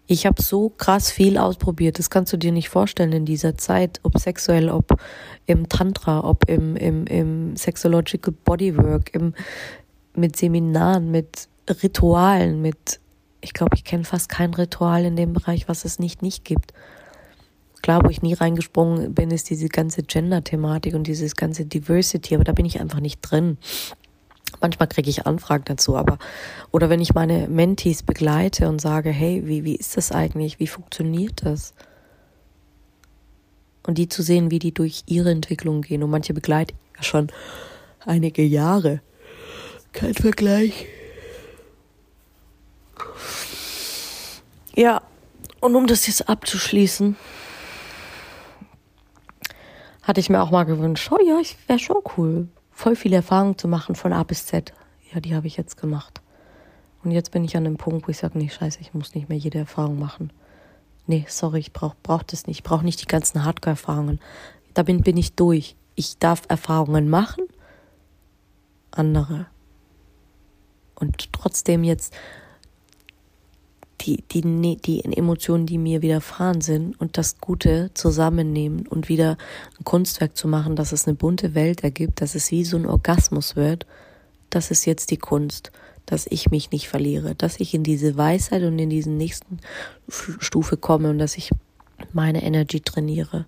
ich 0.05 0.25
habe 0.25 0.41
so 0.41 0.69
krass 0.69 1.09
viel 1.11 1.37
ausprobiert, 1.37 1.97
das 1.97 2.09
kannst 2.09 2.33
du 2.33 2.37
dir 2.37 2.51
nicht 2.51 2.67
vorstellen 2.67 3.13
in 3.13 3.25
dieser 3.25 3.57
Zeit, 3.57 4.01
ob 4.03 4.17
sexuell, 4.17 4.69
ob 4.69 4.99
im 5.45 5.69
Tantra, 5.69 6.23
ob 6.23 6.49
im, 6.49 6.75
im, 6.75 7.07
im 7.07 7.55
Sexological 7.55 8.33
Bodywork, 8.43 9.15
im, 9.15 9.33
mit 10.13 10.35
Seminaren, 10.35 11.09
mit 11.09 11.47
Ritualen, 11.81 12.61
mit, 12.61 12.99
ich 13.43 13.53
glaube, 13.53 13.75
ich 13.75 13.83
kenne 13.83 14.05
fast 14.05 14.29
kein 14.29 14.53
Ritual 14.53 15.05
in 15.05 15.15
dem 15.15 15.33
Bereich, 15.33 15.67
was 15.67 15.85
es 15.85 15.99
nicht 15.99 16.21
nicht 16.21 16.45
gibt. 16.45 16.73
Klar, 17.81 18.03
wo 18.05 18.09
ich 18.09 18.21
nie 18.21 18.33
reingesprungen 18.33 19.13
bin, 19.13 19.29
ist 19.29 19.49
diese 19.49 19.67
ganze 19.67 20.03
Gender-Thematik 20.03 20.93
und 20.93 21.05
dieses 21.05 21.35
ganze 21.35 21.65
Diversity, 21.65 22.35
aber 22.35 22.45
da 22.45 22.53
bin 22.53 22.65
ich 22.65 22.79
einfach 22.79 23.01
nicht 23.01 23.19
drin. 23.19 23.57
Manchmal 24.61 24.87
kriege 24.87 25.09
ich 25.09 25.25
Anfragen 25.25 25.65
dazu, 25.65 25.97
aber 25.97 26.17
oder 26.71 26.89
wenn 26.89 27.01
ich 27.01 27.13
meine 27.13 27.49
Mentees 27.49 28.01
begleite 28.01 28.69
und 28.69 28.79
sage, 28.79 29.09
hey, 29.09 29.43
wie, 29.45 29.65
wie 29.65 29.75
ist 29.75 29.97
das 29.97 30.13
eigentlich? 30.13 30.59
Wie 30.59 30.67
funktioniert 30.67 31.45
das? 31.45 31.73
Und 33.85 33.97
die 33.97 34.07
zu 34.07 34.23
sehen, 34.23 34.49
wie 34.49 34.59
die 34.59 34.73
durch 34.73 35.03
ihre 35.07 35.31
Entwicklung 35.31 35.81
gehen. 35.81 36.03
Und 36.03 36.09
manche 36.09 36.33
begleite 36.33 36.73
ich 36.73 36.97
ja 36.97 37.03
schon 37.03 37.27
einige 38.05 38.43
Jahre. 38.43 39.01
Kein 39.91 40.13
Vergleich. 40.13 40.87
Ja, 44.75 45.01
und 45.59 45.75
um 45.75 45.87
das 45.87 46.07
jetzt 46.07 46.27
abzuschließen, 46.27 47.15
hatte 50.01 50.19
ich 50.19 50.29
mir 50.29 50.41
auch 50.41 50.51
mal 50.51 50.63
gewünscht, 50.63 51.09
oh 51.11 51.19
ja, 51.23 51.39
ich 51.39 51.57
wäre 51.67 51.79
schon 51.79 52.01
cool, 52.17 52.47
voll 52.71 52.95
viele 52.95 53.17
Erfahrungen 53.17 53.57
zu 53.57 53.67
machen 53.67 53.95
von 53.95 54.13
A 54.13 54.23
bis 54.23 54.45
Z. 54.45 54.73
Ja, 55.13 55.19
die 55.19 55.35
habe 55.35 55.47
ich 55.47 55.57
jetzt 55.57 55.77
gemacht. 55.77 56.21
Und 57.03 57.11
jetzt 57.11 57.31
bin 57.31 57.43
ich 57.43 57.55
an 57.55 57.65
dem 57.65 57.77
Punkt, 57.77 58.07
wo 58.07 58.11
ich 58.11 58.17
sage, 58.17 58.37
nee, 58.37 58.49
scheiße, 58.49 58.79
ich 58.81 58.93
muss 58.93 59.13
nicht 59.13 59.29
mehr 59.29 59.37
jede 59.37 59.59
Erfahrung 59.59 59.99
machen. 59.99 60.31
Nee, 61.05 61.25
sorry, 61.27 61.59
ich 61.59 61.73
brauche 61.73 61.97
brauch 62.01 62.23
das 62.23 62.47
nicht. 62.47 62.59
Ich 62.59 62.63
brauche 62.63 62.85
nicht 62.85 63.01
die 63.01 63.07
ganzen 63.07 63.43
Hardcore-Erfahrungen. 63.43 64.19
Da 64.73 64.83
bin 64.83 65.17
ich 65.17 65.33
durch. 65.33 65.75
Ich 65.95 66.17
darf 66.17 66.43
Erfahrungen 66.47 67.09
machen, 67.09 67.43
andere. 68.91 69.47
Und 70.95 71.31
trotzdem 71.33 71.83
jetzt 71.83 72.15
die, 74.03 74.23
die, 74.31 74.77
die 74.77 75.03
Emotionen, 75.03 75.65
die 75.65 75.77
mir 75.77 76.01
widerfahren 76.01 76.61
sind 76.61 76.99
und 76.99 77.17
das 77.17 77.39
Gute 77.39 77.91
zusammennehmen 77.93 78.87
und 78.87 79.09
wieder 79.09 79.37
ein 79.79 79.83
Kunstwerk 79.83 80.35
zu 80.37 80.47
machen, 80.47 80.75
dass 80.75 80.91
es 80.91 81.07
eine 81.07 81.15
bunte 81.15 81.55
Welt 81.55 81.83
ergibt, 81.83 82.21
dass 82.21 82.35
es 82.35 82.51
wie 82.51 82.63
so 82.63 82.77
ein 82.77 82.85
Orgasmus 82.85 83.55
wird, 83.55 83.85
das 84.49 84.71
ist 84.71 84.85
jetzt 84.85 85.11
die 85.11 85.17
Kunst, 85.17 85.71
dass 86.05 86.27
ich 86.27 86.51
mich 86.51 86.71
nicht 86.71 86.89
verliere, 86.89 87.33
dass 87.33 87.59
ich 87.59 87.73
in 87.73 87.83
diese 87.83 88.17
Weisheit 88.17 88.63
und 88.63 88.77
in 88.77 88.89
diesen 88.89 89.17
nächsten 89.17 89.59
Stufe 90.07 90.77
komme 90.77 91.09
und 91.09 91.17
dass 91.17 91.37
ich 91.37 91.49
meine 92.11 92.43
Energy 92.43 92.81
trainiere. 92.81 93.45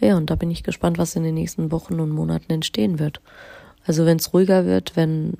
Ja, 0.00 0.16
und 0.16 0.30
da 0.30 0.36
bin 0.36 0.50
ich 0.50 0.62
gespannt, 0.62 0.98
was 0.98 1.16
in 1.16 1.24
den 1.24 1.34
nächsten 1.34 1.70
Wochen 1.70 2.00
und 2.00 2.10
Monaten 2.10 2.52
entstehen 2.52 2.98
wird. 2.98 3.20
Also 3.84 4.06
wenn 4.06 4.18
es 4.18 4.32
ruhiger 4.32 4.64
wird, 4.64 4.96
wenn 4.96 5.36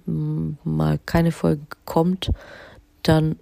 mal 0.64 0.98
keine 1.06 1.32
Folge 1.32 1.62
kommt, 1.84 2.30
dann 3.02 3.36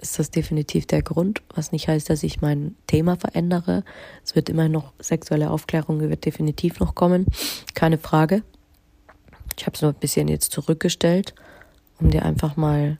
ist 0.00 0.18
das 0.18 0.30
definitiv 0.30 0.86
der 0.86 1.02
Grund, 1.02 1.42
was 1.54 1.72
nicht 1.72 1.88
heißt, 1.88 2.10
dass 2.10 2.22
ich 2.22 2.40
mein 2.40 2.76
Thema 2.86 3.16
verändere. 3.16 3.84
Es 4.24 4.34
wird 4.34 4.48
immer 4.48 4.68
noch 4.68 4.92
sexuelle 4.98 5.50
Aufklärung, 5.50 6.00
wird 6.00 6.24
definitiv 6.24 6.80
noch 6.80 6.94
kommen, 6.94 7.26
keine 7.74 7.98
Frage. 7.98 8.42
Ich 9.56 9.66
habe 9.66 9.76
es 9.76 9.82
nur 9.82 9.92
ein 9.92 10.00
bisschen 10.00 10.28
jetzt 10.28 10.52
zurückgestellt, 10.52 11.34
um 12.00 12.10
dir 12.10 12.24
einfach 12.24 12.56
mal 12.56 12.98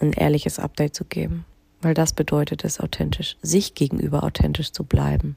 ein 0.00 0.12
ehrliches 0.12 0.58
Update 0.58 0.94
zu 0.94 1.04
geben, 1.04 1.44
weil 1.82 1.94
das 1.94 2.12
bedeutet 2.12 2.64
es 2.64 2.80
authentisch, 2.80 3.36
sich 3.42 3.74
gegenüber 3.74 4.22
authentisch 4.22 4.72
zu 4.72 4.84
bleiben. 4.84 5.36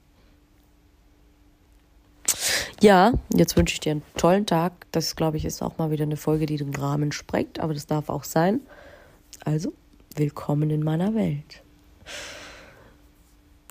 Ja, 2.81 3.13
jetzt 3.33 3.57
wünsche 3.57 3.73
ich 3.73 3.79
dir 3.79 3.91
einen 3.91 4.03
tollen 4.17 4.45
Tag. 4.45 4.73
Das, 4.91 5.15
glaube 5.15 5.37
ich, 5.37 5.45
ist 5.45 5.61
auch 5.61 5.77
mal 5.77 5.91
wieder 5.91 6.03
eine 6.03 6.17
Folge, 6.17 6.47
die 6.47 6.57
den 6.57 6.73
Rahmen 6.73 7.11
sprengt, 7.11 7.59
aber 7.59 7.73
das 7.73 7.85
darf 7.85 8.09
auch 8.09 8.23
sein. 8.23 8.61
Also, 9.43 9.73
willkommen 10.15 10.69
in 10.69 10.83
meiner 10.83 11.15
Welt. 11.15 11.63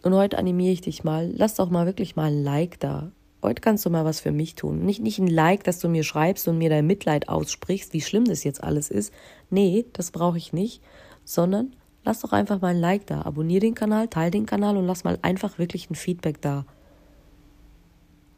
Und 0.02 0.14
heute 0.14 0.38
animiere 0.38 0.72
ich 0.72 0.80
dich 0.80 1.04
mal, 1.04 1.30
lass 1.34 1.54
doch 1.56 1.70
mal 1.70 1.86
wirklich 1.86 2.16
mal 2.16 2.32
ein 2.32 2.42
Like 2.42 2.80
da. 2.80 3.12
Heute 3.42 3.60
kannst 3.60 3.86
du 3.86 3.90
mal 3.90 4.04
was 4.04 4.20
für 4.20 4.32
mich 4.32 4.54
tun. 4.54 4.84
Nicht, 4.84 5.00
nicht 5.00 5.18
ein 5.18 5.26
Like, 5.26 5.64
dass 5.64 5.78
du 5.78 5.88
mir 5.88 6.04
schreibst 6.04 6.48
und 6.48 6.58
mir 6.58 6.70
dein 6.70 6.86
Mitleid 6.86 7.28
aussprichst, 7.28 7.92
wie 7.92 8.00
schlimm 8.00 8.24
das 8.24 8.44
jetzt 8.44 8.62
alles 8.62 8.90
ist. 8.90 9.12
Nee, 9.48 9.86
das 9.92 10.10
brauche 10.10 10.38
ich 10.38 10.52
nicht. 10.52 10.82
Sondern 11.24 11.74
lass 12.04 12.20
doch 12.20 12.32
einfach 12.32 12.60
mal 12.60 12.74
ein 12.74 12.80
Like 12.80 13.06
da. 13.06 13.22
Abonnier 13.22 13.60
den 13.60 13.74
Kanal, 13.74 14.08
teile 14.08 14.30
den 14.30 14.46
Kanal 14.46 14.76
und 14.76 14.86
lass 14.86 15.04
mal 15.04 15.18
einfach 15.22 15.58
wirklich 15.58 15.90
ein 15.90 15.94
Feedback 15.94 16.40
da. 16.42 16.66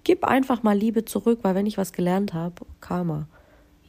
Gib 0.04 0.24
einfach 0.24 0.62
mal 0.62 0.76
Liebe 0.76 1.04
zurück, 1.04 1.40
weil 1.42 1.54
wenn 1.54 1.66
ich 1.66 1.78
was 1.78 1.92
gelernt 1.92 2.34
habe, 2.34 2.66
Karma. 2.80 3.28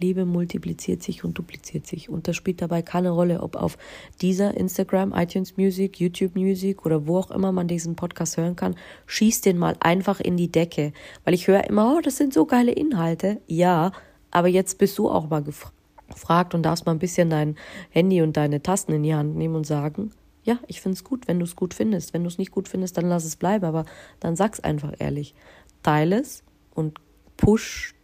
Liebe 0.03 0.25
multipliziert 0.25 1.01
sich 1.01 1.23
und 1.23 1.37
dupliziert 1.37 1.87
sich. 1.87 2.09
Und 2.09 2.27
das 2.27 2.35
spielt 2.35 2.61
dabei 2.61 2.81
keine 2.81 3.11
Rolle, 3.11 3.41
ob 3.41 3.55
auf 3.55 3.77
dieser 4.21 4.55
Instagram, 4.57 5.13
iTunes 5.13 5.55
Music, 5.55 5.97
YouTube 5.99 6.35
Music 6.35 6.85
oder 6.85 7.07
wo 7.07 7.19
auch 7.19 7.31
immer 7.31 7.53
man 7.53 7.69
diesen 7.69 7.95
Podcast 7.95 8.35
hören 8.35 8.57
kann. 8.57 8.75
Schieß 9.05 9.39
den 9.41 9.57
mal 9.57 9.77
einfach 9.79 10.19
in 10.19 10.35
die 10.35 10.51
Decke. 10.51 10.91
Weil 11.23 11.33
ich 11.33 11.47
höre 11.47 11.69
immer, 11.69 11.95
oh, 11.95 12.01
das 12.01 12.17
sind 12.17 12.33
so 12.33 12.45
geile 12.45 12.73
Inhalte. 12.73 13.39
Ja, 13.47 13.93
aber 14.29 14.49
jetzt 14.49 14.77
bist 14.77 14.97
du 14.97 15.09
auch 15.09 15.29
mal 15.29 15.43
gefragt 15.43 16.53
und 16.53 16.63
darfst 16.63 16.85
mal 16.85 16.91
ein 16.91 16.99
bisschen 16.99 17.29
dein 17.29 17.55
Handy 17.89 18.21
und 18.21 18.35
deine 18.35 18.61
Tasten 18.61 18.91
in 18.91 19.03
die 19.03 19.15
Hand 19.15 19.37
nehmen 19.37 19.55
und 19.55 19.65
sagen, 19.65 20.11
ja, 20.43 20.59
ich 20.67 20.81
finde 20.81 20.97
es 20.97 21.05
gut, 21.05 21.29
wenn 21.29 21.39
du 21.39 21.45
es 21.45 21.55
gut 21.55 21.73
findest. 21.73 22.13
Wenn 22.13 22.23
du 22.23 22.27
es 22.27 22.37
nicht 22.37 22.51
gut 22.51 22.67
findest, 22.67 22.97
dann 22.97 23.07
lass 23.07 23.23
es 23.23 23.37
bleiben, 23.37 23.63
aber 23.63 23.85
dann 24.19 24.35
sag's 24.35 24.59
einfach 24.59 24.91
ehrlich. 24.99 25.33
Teile 25.81 26.19
es 26.19 26.43
und 26.73 26.99
push 27.37 27.95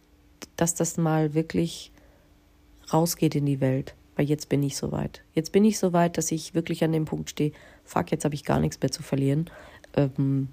dass 0.56 0.74
das 0.74 0.96
mal 0.96 1.34
wirklich 1.34 1.92
rausgeht 2.92 3.34
in 3.34 3.46
die 3.46 3.60
Welt. 3.60 3.94
Weil 4.16 4.26
jetzt 4.26 4.48
bin 4.48 4.62
ich 4.62 4.76
soweit. 4.76 5.22
Jetzt 5.34 5.52
bin 5.52 5.64
ich 5.64 5.78
soweit, 5.78 6.18
dass 6.18 6.30
ich 6.30 6.54
wirklich 6.54 6.84
an 6.84 6.92
dem 6.92 7.04
Punkt 7.04 7.30
stehe, 7.30 7.52
fuck, 7.84 8.10
jetzt 8.10 8.24
habe 8.24 8.34
ich 8.34 8.44
gar 8.44 8.60
nichts 8.60 8.80
mehr 8.80 8.90
zu 8.90 9.02
verlieren. 9.02 9.48
Ähm, 9.94 10.48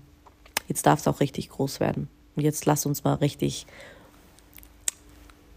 jetzt 0.67 0.85
darf 0.85 0.99
es 0.99 1.07
auch 1.07 1.19
richtig 1.19 1.49
groß 1.49 1.79
werden. 1.79 2.07
Und 2.35 2.43
jetzt 2.43 2.65
lass 2.65 2.85
uns 2.85 3.03
mal 3.03 3.15
richtig 3.15 3.65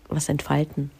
was 0.08 0.28
entfalten. 0.28 0.90